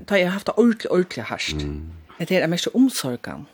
ta 0.07 0.15
jeg 0.15 0.31
haft 0.31 0.49
ordentlig 0.57 0.91
ordentlig 0.91 1.23
harst 1.23 1.65
Det 2.19 2.31
er 2.35 2.47
mest 2.47 2.67
omsorgan 2.75 3.45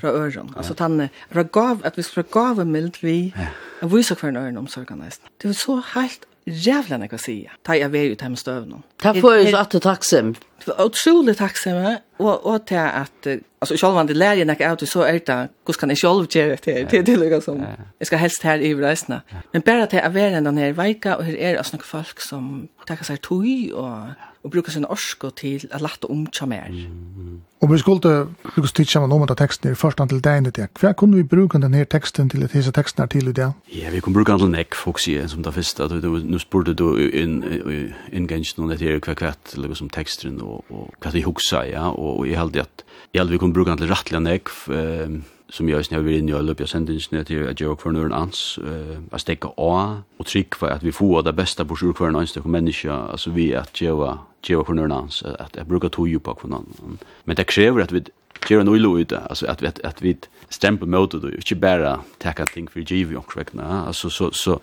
fra 0.00 0.10
øren. 0.10 0.50
Altså 0.56 0.74
tanne, 0.74 1.08
fra 1.30 1.42
gav, 1.42 1.80
at 1.84 1.96
vi 1.96 2.02
fra 2.02 2.22
gave 2.22 2.64
mild 2.64 2.98
vi, 3.02 3.32
ja. 3.36 3.46
og 3.82 3.92
viser 3.92 4.24
en 4.24 4.36
øren 4.36 4.56
omsorgan 4.56 4.98
nesten. 4.98 5.28
Det 5.42 5.48
var 5.48 5.54
så 5.54 5.82
helt 5.94 6.26
jävla 6.48 6.96
när 6.96 7.08
jag 7.10 7.20
säger. 7.20 7.52
Ta 7.62 7.76
jag 7.76 7.88
vet 7.88 8.02
ju 8.02 8.16
hem 8.20 8.36
stövnen. 8.36 8.82
Ta 9.02 9.14
för 9.14 9.44
så 9.50 9.56
att 9.56 9.70
du 9.70 9.80
tacksam. 9.80 10.34
Otroligt 10.78 11.38
tacksam 11.38 11.96
och 12.16 12.46
och 12.46 12.66
till 12.66 12.76
att 12.76 13.26
alltså 13.58 13.76
själva 13.76 14.04
det 14.04 14.14
lärde 14.14 14.44
när 14.44 14.56
jag 14.58 14.82
ut 14.82 14.88
så 14.88 15.02
är 15.02 15.12
det 15.26 15.48
hur 15.66 15.72
kan 15.72 15.88
jag 15.88 15.98
själv 15.98 16.26
göra 16.30 16.56
det 16.64 16.90
det 16.90 17.02
det 17.02 17.16
lukar 17.16 17.40
som. 17.40 17.66
Jag 17.98 18.06
ska 18.06 18.16
helst 18.16 18.42
här 18.42 18.58
i 18.58 18.74
resten. 18.74 19.20
Men 19.52 19.62
bara 19.66 19.86
till 19.86 19.98
att 19.98 20.14
vara 20.14 20.40
den 20.40 20.58
här 20.58 20.72
veckan 20.72 21.14
och 21.14 21.24
här 21.24 21.36
är 21.36 21.52
det 21.52 21.58
alltså 21.58 21.78
folk 21.78 22.20
som 22.20 22.68
tackar 22.86 23.04
sig 23.04 23.16
tog 23.16 23.72
och 23.74 24.06
og 24.48 24.54
bruka 24.54 24.72
sin 24.72 24.86
orsko 24.88 25.30
til 25.36 25.68
at 25.70 25.82
latta 25.84 26.08
om 26.08 26.24
tja 26.32 26.46
mer. 26.48 26.72
Mm. 26.72 27.40
Og 27.60 27.72
vi 27.72 27.78
skulle 27.78 28.00
bruka 28.00 28.70
tid 28.74 28.88
sammen 28.88 29.12
om 29.12 29.22
at 29.22 29.36
teksten 29.36 29.70
er 29.70 29.74
først 29.74 29.98
til 30.08 30.20
deg 30.24 30.46
i 30.46 30.50
det. 30.50 30.68
Hva 30.80 30.92
kunne 30.92 31.16
vi 31.16 31.22
bruka 31.22 31.58
den 31.58 31.74
her 31.74 31.84
teksten 31.84 32.30
til 32.30 32.42
at 32.46 32.52
hese 32.52 32.72
teksten 32.72 33.02
er 33.02 33.06
til 33.06 33.28
i 33.28 33.32
det? 33.32 33.52
Ja, 33.74 33.90
vi 33.90 34.00
kunne 34.00 34.14
bruka 34.14 34.38
den 34.38 34.54
nek, 34.54 34.74
folk 34.74 35.00
sier, 35.02 35.26
som 35.26 35.42
det 35.42 35.54
første, 35.54 35.84
at 35.84 36.02
du, 36.02 36.18
nu 36.24 36.38
spurte 36.38 36.74
du 36.74 36.94
inngensen 36.96 38.62
om 38.62 38.68
noen 38.68 38.76
etter 38.76 39.00
hva 39.02 39.16
kvett, 39.18 39.56
eller 39.56 39.74
som 39.74 39.90
teksten, 39.90 40.40
og, 40.40 40.64
og 40.70 40.94
hva 41.02 41.12
vi 41.12 41.26
huksa, 41.26 41.64
ja, 41.68 41.88
og, 41.90 42.22
og 42.22 42.30
jeg 42.30 42.38
held 42.38 42.62
at, 42.62 42.86
jeg 43.12 43.22
held 43.22 43.34
vi 43.34 43.42
kunne 43.42 43.56
bruka 43.56 43.74
den 43.74 43.82
til 43.82 43.92
rattelig 43.92 44.22
nek, 44.22 44.54
eh, 44.70 45.18
som 45.48 45.68
jag 45.68 45.84
snäver 45.84 46.10
in 46.10 46.28
i 46.28 46.32
alla 46.32 46.54
på 46.54 46.66
sendingen 46.66 47.24
till 47.24 47.48
att 47.48 47.60
jag 47.60 47.80
för 47.80 47.90
någon 47.90 48.12
ans 48.12 48.58
eh 48.58 48.98
att 49.10 49.20
stäcka 49.20 49.48
a 49.56 50.02
och 50.16 50.26
tryck 50.26 50.54
för 50.54 50.70
att 50.70 50.82
vi 50.82 50.92
får 50.92 51.22
det 51.22 51.32
bästa 51.32 51.64
på 51.64 51.76
sjukvården 51.76 52.16
och 52.16 52.46
människa 52.46 52.92
alltså 52.92 53.30
vi 53.30 53.54
att 53.54 53.80
göra 53.80 54.18
geva 54.46 54.64
for 54.64 54.78
nørna 54.78 55.02
hans, 55.02 55.22
at 55.26 55.56
jeg 55.56 55.68
bruker 55.68 55.92
to 55.92 56.06
djupa 56.08 56.34
for 56.38 56.50
nørna. 56.52 56.96
Men 57.24 57.38
det 57.38 57.48
krever 57.50 57.84
at 57.84 57.94
vi 57.94 58.04
gjør 58.46 58.64
en 58.64 58.72
ulo 58.72 58.94
ut, 58.98 59.12
altså 59.12 59.48
at, 59.50 59.62
vi, 59.62 59.70
at 59.84 60.02
vi 60.02 60.16
stemper 60.50 60.86
mot 60.86 61.12
det, 61.12 61.34
ikke 61.40 61.58
bare 61.60 61.96
takka 62.22 62.46
ting 62.52 62.68
for 62.70 62.84
giv 62.84 63.12
i 63.12 63.18
omkrekna. 63.18 63.86
Altså, 63.88 64.10
så, 64.10 64.30
så. 64.32 64.58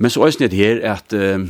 Men 0.00 0.10
så 0.10 0.26
er 0.26 0.48
det 0.48 0.58
her 0.58 0.82
at 0.92 1.14
um, 1.14 1.48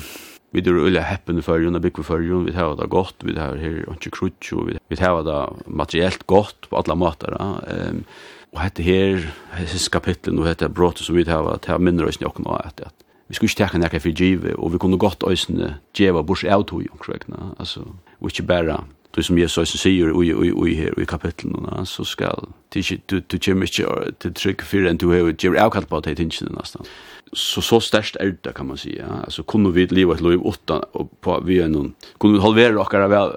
vi 0.53 0.63
er 0.63 0.81
ulla 0.83 1.05
heppen 1.07 1.39
i 1.39 1.45
fyrjun, 1.47 1.79
og 1.79 1.83
bygger 1.83 2.07
fyrjun, 2.07 2.47
vi 2.47 2.57
har 2.57 2.75
det 2.77 2.91
godt, 2.91 3.25
vi 3.25 3.37
har 3.39 3.57
her 3.61 3.85
ikke 3.95 4.13
krutjo, 4.19 4.67
vi 4.67 4.99
har 4.99 5.23
det 5.27 5.41
materiellt 5.67 6.27
godt 6.27 6.69
på 6.71 6.81
alle 6.81 6.99
måter. 6.99 7.37
Um, 7.39 8.05
og 8.51 8.65
hette 8.65 8.83
her, 8.83 9.29
hette 9.55 9.79
kapitlet, 9.95 10.35
og 10.35 10.49
hette 10.49 10.69
brottet 10.69 11.07
som 11.07 11.17
vi 11.17 11.25
har, 11.29 11.47
det 11.63 11.71
har 11.71 11.79
mindre 11.79 12.11
oss 12.11 12.21
nok 12.21 12.43
nå, 12.43 12.59
at, 12.65 12.83
at 12.83 13.10
vi 13.31 13.35
skulle 13.35 13.51
ikke 13.51 13.59
takke 13.63 13.79
nekka 13.79 13.99
for 14.03 14.17
givet, 14.19 14.55
og 14.59 14.73
vi 14.73 14.79
kunne 14.83 14.99
godt 14.99 15.23
øysene 15.27 15.77
djeva 15.95 16.23
bors 16.27 16.43
av 16.45 16.65
tog, 16.67 16.83
omkring, 16.93 17.23
altså, 17.59 17.85
og 18.21 18.31
ikke 18.31 18.43
bare, 18.43 18.81
du 19.17 19.23
som 19.23 19.39
Jesus 19.39 19.59
øysen 19.59 19.79
sier, 19.79 20.11
ui, 20.11 20.33
ui, 20.35 20.51
ui, 20.51 20.75
her, 20.75 20.99
i 20.99 21.07
kapitlen, 21.07 21.87
så 21.87 22.05
skal, 22.05 22.51
du, 22.75 22.83
du, 23.11 23.21
du 23.21 23.39
kommer 23.39 23.71
ikke 23.71 24.13
til 24.21 24.35
trygg 24.35 24.67
for 24.67 24.91
enn 24.91 24.99
du 24.99 25.13
har 25.15 25.31
djever 25.31 25.63
avkalt 25.63 25.89
på 25.89 26.01
det 26.01 26.17
tingene, 26.19 26.57
nesten 26.59 26.91
så 27.33 27.63
så 27.63 27.79
størst 27.81 28.17
er 28.21 28.33
det 28.45 28.55
kan 28.55 28.67
man 28.67 28.77
säga. 28.77 29.07
Ja? 29.07 29.21
Alltså 29.25 29.43
kunde 29.43 29.71
vi 29.73 29.87
leva 29.87 30.15
ett 30.15 30.21
liv 30.21 30.41
utan 30.45 30.83
och 30.93 31.21
på 31.21 31.41
vi 31.41 31.61
är 31.61 31.69
någon 31.69 31.95
kunde 32.19 32.39
vi 32.39 32.43
halvera 32.43 32.73
våra 32.73 33.09
väl 33.09 33.31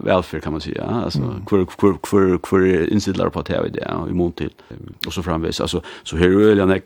välfärd 0.00 0.42
kan 0.42 0.52
man 0.52 0.60
säga. 0.60 0.84
Ja? 0.90 1.04
Alltså 1.04 1.22
mm. 1.22 1.46
kvar 1.46 1.64
kvar 1.64 1.98
kvar 2.02 2.38
kvar 2.38 2.92
insidlar 2.92 3.30
på 3.30 3.42
TV 3.42 3.68
det 3.68 3.86
ja, 3.88 4.08
i 4.08 4.12
mån 4.12 4.32
till. 4.32 4.50
Och 5.06 5.12
så 5.12 5.22
framvis 5.22 5.60
alltså 5.60 5.82
så 6.02 6.16
här 6.16 6.28
ölen 6.28 6.70
är 6.70 6.82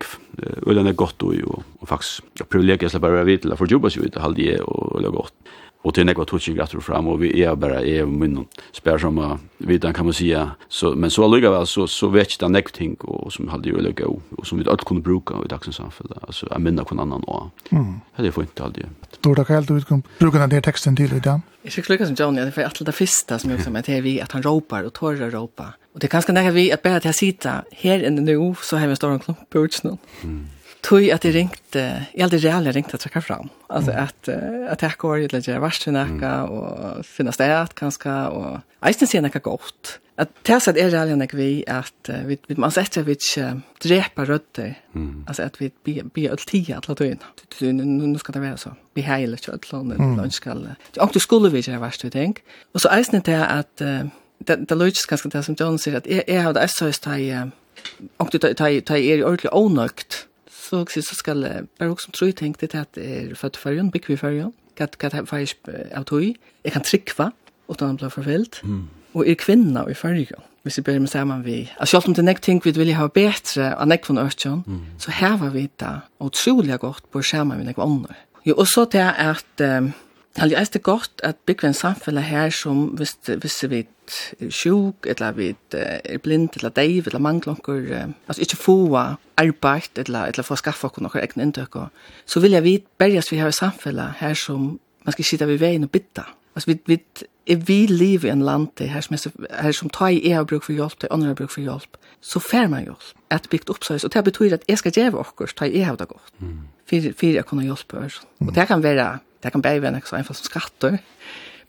ölen 0.67 0.87
är 0.87 0.93
gott 0.93 1.23
och 1.23 1.35
och, 1.35 1.63
och 1.81 1.89
faktiskt 1.89 2.23
jag 2.39 2.79
släppa 2.79 2.89
så 2.89 2.99
bara 2.99 3.25
till 3.25 3.57
för 3.57 3.67
jobba 3.67 3.91
så 3.91 4.01
vid 4.01 4.17
halde 4.17 4.61
och 4.61 4.99
ölen 4.99 5.13
gott 5.13 5.35
och 5.83 5.95
till 5.95 6.07
något 6.07 6.29
touching 6.29 6.59
att 6.59 6.85
fram 6.85 7.09
och 7.09 7.23
vi 7.23 7.43
är 7.43 7.55
bara 7.55 7.81
är 7.81 8.07
munnen 8.07 8.45
spär 8.73 8.99
som 8.99 9.39
vi 9.59 9.79
kan 9.79 10.05
man 10.07 10.15
säga 10.15 10.51
så 10.69 10.95
men 10.95 11.11
så 11.11 11.29
lugga 11.29 11.51
väl 11.51 11.67
så 11.67 11.87
så 11.87 12.09
vet 12.09 12.41
jag 12.41 12.51
något 12.51 12.73
ting 12.73 12.95
och 12.95 13.33
som 13.33 13.49
hade 13.49 13.69
ju 13.69 13.81
lugga 13.81 14.07
och 14.07 14.47
som 14.47 14.59
vi 14.59 14.69
allt 14.69 14.85
kunde 14.85 15.03
bruka 15.03 15.35
i 15.45 15.49
dagens 15.49 15.77
samhälle 15.77 16.15
alltså 16.23 16.47
jag 16.51 16.61
minna 16.61 16.85
kon 16.85 17.01
annan 17.01 17.23
och 17.25 17.51
mm 17.71 18.01
det 18.17 18.27
är 18.27 18.31
fint 18.31 18.61
alltid 18.61 18.87
då 19.21 19.35
då 19.35 19.45
kan 19.45 19.65
du 19.65 19.83
kan 19.83 20.03
bruka 20.19 20.39
den 20.39 20.51
där 20.51 20.61
texten 20.61 20.97
till 20.97 21.13
idag 21.17 21.41
Jag 21.63 21.73
ska 21.73 21.83
lyckas 21.89 22.09
som 22.09 22.17
Johnny, 22.19 22.41
det 22.41 22.53
för 22.53 22.63
att 22.63 22.87
det 22.87 22.93
första 22.93 23.39
som 23.39 23.51
jag 23.51 23.59
också 23.59 23.71
med, 23.71 23.85
TV 23.85 24.01
vi 24.01 24.21
att 24.21 24.33
han 24.33 24.43
ropar 24.43 24.83
och 24.83 24.93
torrar 24.93 25.31
ropa. 25.31 25.75
Och 25.95 26.01
det 26.01 26.07
kanske 26.07 26.33
när 26.33 26.51
vi 26.51 26.73
att 26.73 26.83
bara 26.83 27.01
till 27.01 27.11
att 27.11 27.17
sitta 27.17 27.65
här 27.73 28.07
inne 28.07 28.21
nu 28.21 28.55
så 28.63 28.77
har 28.77 28.87
vi 28.87 28.97
en 29.03 29.19
klump 29.19 29.51
på 29.51 29.65
utsnön. 29.65 29.99
Mm 30.23 30.47
tog 30.83 31.11
att 31.11 31.21
det 31.21 31.31
ringte, 31.31 32.07
jag 32.13 32.23
hade 32.23 32.39
reellt 32.39 32.75
ringt 32.75 32.95
att 32.95 33.01
trycka 33.01 33.21
fram. 33.21 33.49
Alltså 33.67 33.91
mm. 33.91 34.05
att 34.05 34.29
att 34.71 34.83
jag 34.83 34.93
går 34.99 35.19
ju 35.19 35.29
lite 35.29 35.59
värst 35.59 35.87
näka 35.87 36.45
och 36.45 37.07
finnas 37.07 37.37
det 37.37 37.61
att 37.61 37.75
ganska 37.75 38.29
och 38.29 38.61
isen 38.87 39.09
ser 39.09 39.23
näka 39.23 39.39
gott. 39.39 39.99
Att 40.17 40.29
det 40.43 40.61
så 40.61 40.71
är 40.71 40.91
reellt 40.91 41.19
näka 41.19 41.37
vi 41.37 41.65
att 41.67 42.11
vi 42.25 42.39
vi 42.47 42.55
man 42.57 42.71
sätter 42.71 43.03
vi 43.03 43.17
drepa 43.83 44.25
rötter. 44.25 44.81
Mm. 44.95 45.25
Alltså 45.27 45.43
att 45.43 45.61
vi 45.61 45.71
blir 45.85 46.03
blir 46.03 46.31
alltid 46.31 46.75
att 46.75 46.89
låta 46.89 47.07
in. 47.07 47.19
Nu 47.61 48.19
ska 48.19 48.33
det 48.33 48.41
vara 48.41 48.57
så. 48.57 48.71
Vi 48.95 49.03
har 49.03 49.19
kött 49.19 49.27
lite 49.27 49.55
att 49.55 49.65
ska 49.65 50.17
lunchkall. 50.17 50.69
Jag 50.95 51.05
åkte 51.05 51.21
skola 51.21 51.49
vi 51.49 51.61
göra 51.61 51.79
värst 51.79 52.05
jag 52.05 52.13
tänk. 52.13 52.43
Och 52.73 52.81
så 52.81 52.99
isen 52.99 53.23
det 53.25 53.47
att 53.47 53.77
det 53.77 54.57
det 54.57 54.75
låter 54.75 55.09
ganska 55.09 55.29
det 55.29 55.43
som 55.43 55.57
John 55.59 55.79
säger 55.79 55.99
att 55.99 56.07
är 56.07 56.43
har 56.43 56.53
det 56.53 56.69
så 56.69 56.85
är 56.85 56.89
det 56.89 57.51
Och 58.17 58.29
du 58.33 58.39
tar 58.39 58.55
tar 58.55 58.81
tar 58.81 58.97
är 58.97 59.25
ordentligt 59.25 59.53
onökt 59.53 60.27
så 60.73 60.83
också 60.83 61.03
så 61.03 61.15
ska 61.15 61.35
jag 61.79 61.93
också 61.93 62.11
tro 62.11 62.33
tänkte 62.33 62.67
det 62.67 62.81
att 62.81 62.97
är 62.97 63.35
för 63.35 63.47
att 63.47 63.57
förjon 63.57 63.91
bygg 63.91 64.19
förjon 64.19 64.53
kat 64.75 64.97
kat 64.97 65.13
har 65.13 65.25
faktiskt 65.25 65.57
av 65.95 66.05
tog 66.05 66.37
jag 66.63 66.73
kan 66.73 66.83
trycka 66.83 67.33
och 67.67 67.77
då 67.77 67.85
han 67.85 67.97
blir 67.97 68.09
förfällt 68.09 68.61
mm. 68.63 68.89
och 69.13 69.27
är 69.27 69.35
kvinna 69.35 69.91
i 69.91 69.95
förjon 69.95 70.41
hvis 70.63 70.79
vi 70.79 70.83
börjar 70.83 71.01
med 71.01 71.11
samman 71.11 71.43
vi 71.43 71.71
Alltså 71.77 71.97
jag 71.97 72.05
om 72.05 72.11
inte 72.11 72.23
näkt 72.23 72.45
tänk 72.45 72.67
vi 72.67 72.71
vill 72.71 72.95
ha 72.95 73.09
bättre 73.09 73.73
än 73.73 73.89
näkt 73.89 74.07
från 74.07 74.19
Örtjön. 74.19 74.65
mm. 74.67 74.87
så 74.99 75.11
här 75.11 75.37
var 75.37 75.51
vi 75.51 75.69
där 75.77 76.01
otroligt 76.19 76.81
gott 76.81 77.11
på 77.11 77.23
skärmen 77.23 77.59
med 77.59 77.67
några 77.67 77.83
andra 77.83 78.15
jo 78.43 78.55
och 78.55 78.69
så 78.69 78.87
till 78.87 79.01
är 79.01 79.31
att 79.31 79.61
um, 79.61 79.93
Det 80.37 80.53
er 80.53 80.65
det 80.65 80.83
godt 80.83 81.21
at 81.23 81.37
byggve 81.47 81.69
en 81.69 81.75
samfunn 81.75 82.19
her 82.19 82.51
som 82.51 82.85
hvis, 82.97 83.17
hvis 83.27 83.65
vi 83.71 83.79
er 83.79 84.51
sjuk, 84.51 85.07
eller 85.07 85.33
vi 85.33 85.55
er 85.73 86.19
blind, 86.19 86.49
eller 86.57 86.69
deiv, 86.69 87.03
eller 87.07 87.19
mangler 87.19 87.55
noen, 87.67 88.15
altså 88.29 88.41
ikke 88.41 88.57
få 88.57 88.97
arbeid, 89.37 89.99
eller, 89.99 90.25
eller 90.25 90.43
få 90.43 90.57
skaffa 90.57 90.89
oss 90.89 91.01
noen 91.05 91.21
egne 91.21 91.43
inntøk. 91.43 91.77
Så 92.27 92.41
vil 92.41 92.57
jeg 92.57 92.65
vite, 92.65 92.87
bergast 92.99 93.33
vi 93.33 93.37
har 93.37 93.53
et 93.53 93.55
samfunn 93.55 94.01
her 94.21 94.35
som 94.35 94.79
man 95.05 95.13
skal 95.13 95.25
sitta 95.25 95.47
vid 95.47 95.61
veien 95.61 95.85
og 95.85 95.91
bytta. 95.91 96.25
Altså 96.55 96.71
vi, 96.71 96.79
vi, 96.87 96.99
er 97.47 97.57
vi 97.57 97.87
liv 97.87 98.25
i 98.25 98.29
en 98.29 98.43
land 98.45 98.81
her 98.81 99.01
som, 99.01 99.17
her 99.51 99.73
som 99.73 99.91
tar 99.91 100.13
i 100.13 100.31
er 100.31 100.45
bruk 100.45 100.65
for 100.65 100.73
hjelp, 100.73 100.99
til 101.01 101.13
andre 101.13 101.35
bruk 101.35 101.51
for 101.51 101.61
hjelp, 101.61 101.97
så 102.21 102.41
fär 102.41 102.69
man 102.69 102.85
hjelp. 102.85 103.13
At 103.31 103.49
byggt 103.51 103.71
opp 103.71 103.85
så, 103.85 104.01
og 104.05 104.13
det 104.15 104.25
betyr 104.25 104.55
at 104.55 104.65
jeg 104.69 104.79
skal 104.79 104.93
gjøre 104.93 105.25
oss, 105.25 105.55
tar 105.55 105.67
jeg 105.67 105.87
har 105.87 105.97
det 105.97 106.09
godt. 106.09 106.33
för 106.87 107.01
för 107.01 107.13
fyrir 107.13 107.35
jeg 107.35 107.47
kunne 107.47 107.65
hjelpe 107.65 107.99
oss. 107.99 108.21
Og 108.41 108.55
det 108.55 108.69
kan 108.69 108.83
være 108.83 109.19
Det 109.43 109.53
kan 109.53 109.63
bare 109.63 109.83
være 109.83 110.01
så 110.05 110.17
enkelt 110.17 110.39
som 110.39 110.51
skatter. 110.51 110.99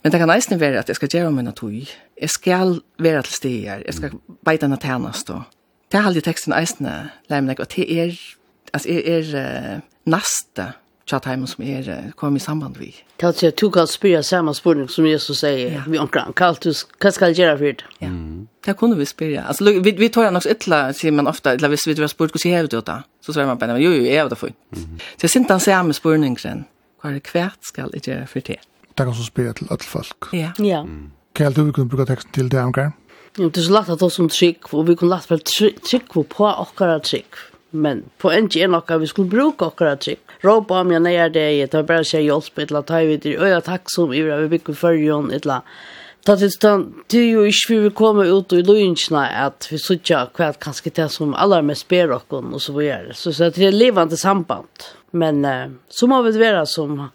Men 0.04 0.12
det 0.12 0.20
kan 0.20 0.28
nesten 0.28 0.60
være 0.60 0.84
at 0.84 0.92
jeg 0.92 1.00
skal 1.00 1.10
gjøre 1.10 1.32
mine 1.32 1.52
tog. 1.56 1.74
Jeg 2.22 2.30
skal 2.30 2.80
være 3.00 3.24
til 3.24 3.34
steder. 3.34 3.84
Jeg 3.86 3.94
skal 3.94 4.12
beite 4.46 4.66
denne 4.66 4.78
tjenest. 4.78 5.32
Det 5.92 6.00
er 6.00 6.08
aldri 6.10 6.22
teksten 6.26 6.54
eisen 6.58 6.90
lærer 7.30 7.46
meg. 7.46 7.60
Og 7.60 7.70
det 7.76 7.88
er, 7.88 8.16
altså, 8.74 8.90
er, 8.90 9.20
er 9.20 9.78
uh, 9.78 9.84
neste 10.12 10.74
tjattheimen 11.08 11.48
som 11.48 11.64
er 11.64 11.88
uh, 11.88 12.12
kommet 12.20 12.42
i 12.42 12.44
samband 12.44 12.76
vi. 12.82 12.90
Det 13.22 13.30
er 13.30 13.48
at 13.54 13.62
du 13.62 13.70
kan 13.70 13.88
spørre 13.88 14.24
samme 14.24 14.56
spørning 14.56 14.90
som 14.92 15.08
Jesus 15.08 15.40
sier, 15.40 15.78
ja. 15.78 15.86
vi 15.88 15.98
omkring, 15.98 16.36
hva 16.36 17.12
skal 17.12 17.32
jeg 17.32 17.40
gjøre 17.40 17.58
for 17.58 17.80
det? 17.80 17.88
Ja, 18.04 18.12
det 18.66 18.76
kunne 18.78 19.00
vi 19.00 19.08
spørre. 19.08 19.48
Altså, 19.48 19.80
vi, 19.84 19.96
vi 19.98 20.12
tar 20.12 20.36
nok 20.36 20.50
ytla, 20.52 20.84
sier 20.92 21.16
man 21.16 21.32
ofta, 21.32 21.56
eller 21.56 21.72
hvis 21.72 21.88
vi 21.88 21.96
har 21.96 22.12
spurt 22.12 22.36
hvordan 22.36 22.52
jeg 22.52 22.60
har 22.60 22.68
det, 22.68 23.00
så 23.24 23.34
svarer 23.34 23.48
man 23.48 23.60
bare, 23.62 23.80
jo, 23.80 23.92
jo, 23.92 24.04
jeg 24.04 24.20
har 24.20 24.30
det 24.30 24.38
for. 24.38 24.52
Så 24.76 25.24
jeg 25.24 25.30
synes 25.30 25.52
han 25.52 25.60
samme 25.60 25.94
spørningen, 25.94 26.66
Hva 27.04 27.12
er 27.12 27.20
kvært 27.20 27.68
skal 27.68 27.92
jeg 27.92 28.06
gjøre 28.08 28.28
for 28.32 28.48
det? 28.48 28.62
Det 28.96 29.06
kan 29.06 29.16
så 29.18 29.26
spille 29.28 29.54
til 29.58 29.68
alle 29.74 29.84
folk. 29.84 30.30
Ja. 30.32 30.54
ja. 30.64 30.84
Mm. 30.88 31.10
Kjell, 31.36 31.56
du 31.58 31.74
kunne 31.76 31.92
bruke 31.92 32.06
teksten 32.08 32.32
til 32.32 32.52
det, 32.54 32.62
Amgar? 32.62 32.94
Ja, 33.36 33.50
det 33.50 33.58
er 33.58 33.66
så 33.66 33.74
lagt 33.74 33.90
at 33.92 34.04
oss 34.06 34.16
som 34.20 34.30
trygg, 34.32 34.70
og 34.72 34.86
vi 34.88 34.96
kunne 34.96 35.12
lagt 35.12 35.32
vel 35.32 35.42
trygg 35.44 36.14
på 36.14 36.48
akkurat 36.48 37.04
trygg. 37.04 37.42
Men 37.74 38.06
på 38.22 38.30
en 38.32 38.48
tid 38.48 38.68
er 38.68 38.72
nok 38.72 38.92
at 38.94 39.02
vi 39.02 39.10
skulle 39.10 39.32
bruke 39.34 39.68
akkurat 39.68 40.00
trygg. 40.00 40.22
Råpa 40.46 40.80
om 40.84 40.94
jeg 40.94 41.04
nøyer 41.04 41.34
det, 41.34 41.48
jeg 41.58 41.72
tar 41.74 41.84
bare 41.90 42.06
seg 42.08 42.28
hjelp, 42.28 42.54
et 42.56 42.70
eller 42.70 42.84
annet, 42.84 42.92
tar 42.94 43.10
vi 43.10 43.36
og 43.36 43.50
jeg 43.50 43.66
takk 43.68 43.92
som 43.92 44.14
i 44.14 44.22
vi 44.24 44.50
bygger 44.54 44.78
førjon, 44.78 45.32
eller 45.34 45.68
Da 46.24 46.38
det 46.40 46.54
er 46.64 46.84
det 47.12 47.22
jo 47.22 47.42
ikke 47.44 47.70
vi 47.74 47.78
vil 47.84 47.92
komme 47.92 48.24
ut 48.32 48.54
i 48.56 48.62
løynsene 48.64 49.26
at 49.44 49.68
vi 49.68 49.78
sitter 49.78 50.30
hva 50.32 50.54
er 50.54 50.60
kanskje 50.64 50.94
det 50.96 51.10
som 51.12 51.34
aller 51.36 51.66
mest 51.68 51.90
ber 51.92 52.14
oss 52.16 52.24
og 52.32 52.62
så 52.62 52.76
videre. 52.78 53.14
Så, 53.14 53.34
så 53.36 53.50
det 53.52 53.68
er 53.68 53.76
levende 53.76 54.18
samband. 54.18 54.88
Men 55.12 55.44
eh, 55.46 55.68
så 55.90 56.08
må 56.08 56.22
vi 56.24 56.32
være 56.40 56.64
som 56.66 57.10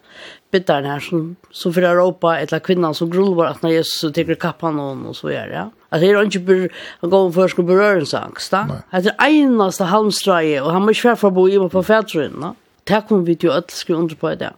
bittaren 0.53 0.87
her 0.87 1.01
som, 1.01 1.37
som 1.51 1.73
för 1.73 1.83
Europa 1.83 2.39
eller 2.39 2.59
kvinnan 2.59 2.95
som 2.95 3.11
grulvar 3.11 3.47
att 3.47 3.63
när 3.63 3.71
Jesus 3.71 4.01
så 4.01 4.11
tar 4.11 4.35
kappan 4.35 4.79
hon 4.79 5.07
och 5.07 5.17
så 5.17 5.31
gör 5.31 5.47
det. 5.47 5.71
Alltså 5.89 6.07
det 6.07 6.13
är 6.13 6.23
inte 6.23 6.39
bara 6.39 6.69
att 7.01 7.11
gå 7.11 7.33
för 7.33 7.49
ska 7.49 7.63
da. 8.51 8.67
Det 8.91 9.15
är 9.19 9.29
eneste 9.29 9.85
halmstreie, 9.85 10.61
och 10.61 10.73
han 10.73 10.83
måste 10.83 11.17
å 11.23 11.31
bo 11.31 11.49
i 11.49 11.69
på 11.69 11.83
färdrunna. 11.83 12.55
Det 12.85 13.03
kommer 13.09 13.25
vi 13.25 13.37
til 13.37 13.51
att 13.51 13.71
skriva 13.71 14.01
under 14.01 14.17
på 14.17 14.35
det. 14.35 14.53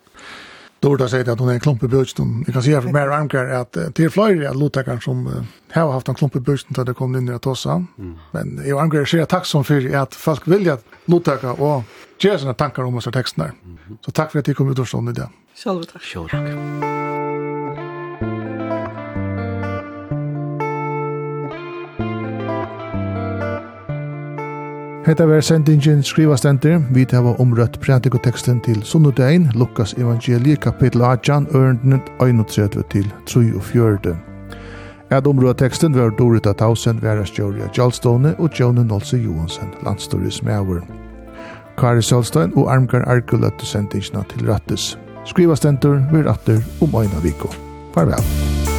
Dorda 0.81 1.09
säger 1.09 1.33
att 1.33 1.39
hon 1.39 1.49
är 1.49 1.53
en 1.53 1.61
klump 1.61 1.83
i 1.83 1.89
budgeten. 1.89 2.43
Jag 2.47 2.55
kan 2.55 2.63
säga 2.63 2.83
för 2.83 2.89
mer 2.89 3.09
Amkar 3.09 3.45
att 3.45 3.73
det 3.73 4.01
är 4.01 4.09
flera 4.09 4.53
lottakar 4.53 4.99
som 4.99 5.47
har 5.73 5.93
haft 5.93 6.09
en 6.09 6.15
klump 6.15 6.37
i 6.37 6.41
budgeten 6.41 6.73
där 6.75 6.85
det 6.85 6.95
kom 6.95 7.17
in 7.17 7.29
i 7.29 7.33
att 7.33 7.43
tossa. 7.43 7.85
Men 8.31 8.63
jag 8.67 8.81
Amkar 8.81 9.05
säger 9.05 9.25
tack 9.25 9.47
som 9.47 9.65
för 9.65 9.95
att 9.97 10.15
folk 10.15 10.49
vill 10.49 10.71
att 10.71 10.85
lottakar 11.05 11.61
och 11.63 11.83
ge 12.19 12.39
sina 12.39 12.55
tankar 12.55 12.83
om 12.83 12.97
oss 12.97 13.05
texterna. 13.05 13.51
Så 14.01 14.11
tack 14.11 14.33
för 14.33 14.39
att 14.39 14.47
ni 14.47 14.55
kom 14.55 14.73
ut 14.73 14.79
och 14.79 14.89
stod 14.89 15.11
i 15.11 15.13
det. 15.13 15.29
Själv 15.65 15.83
tack. 15.83 16.03
Själv 16.03 16.29
tack. 16.31 17.10
Hetta 25.11 25.25
ver 25.27 25.41
sendingin 25.43 26.05
skriva 26.07 26.37
stendur, 26.39 26.77
vi 26.95 27.03
hava 27.11 27.33
umrøtt 27.43 27.81
prædikoteksten 27.83 28.61
til 28.63 28.83
sunnudein, 28.87 29.49
Lukas 29.59 29.93
evangelie 29.99 30.57
kapitel 30.57 31.03
8, 31.03 31.33
ørendnet 31.51 32.13
31 32.23 32.85
til 32.91 33.09
43. 33.27 34.15
At 35.11 35.27
umrøtt 35.27 35.59
teksten 35.59 35.99
var 35.99 36.15
Dorita 36.19 36.53
Tausen, 36.53 37.03
Vera 37.03 37.25
Stjorja 37.25 37.67
Gjalstone 37.75 38.37
og 38.39 38.51
Jone 38.61 38.85
Nolse 38.85 39.17
Johansen, 39.17 39.75
landstoris 39.85 40.43
meaver. 40.43 40.87
Kari 41.79 42.03
Sjølstein 42.03 42.55
og 42.55 42.71
Armgar 42.73 43.03
Arkel 43.11 43.43
løtte 43.43 43.67
sendingina 43.67 44.23
til 44.31 44.47
Skriva 44.47 45.27
Skrivast 45.27 45.65
endur, 45.65 45.99
vi 46.13 46.19
um 46.81 46.95
om 46.95 47.03
øyna 47.03 47.21
viko. 47.23 47.49
Farvel. 47.95 48.70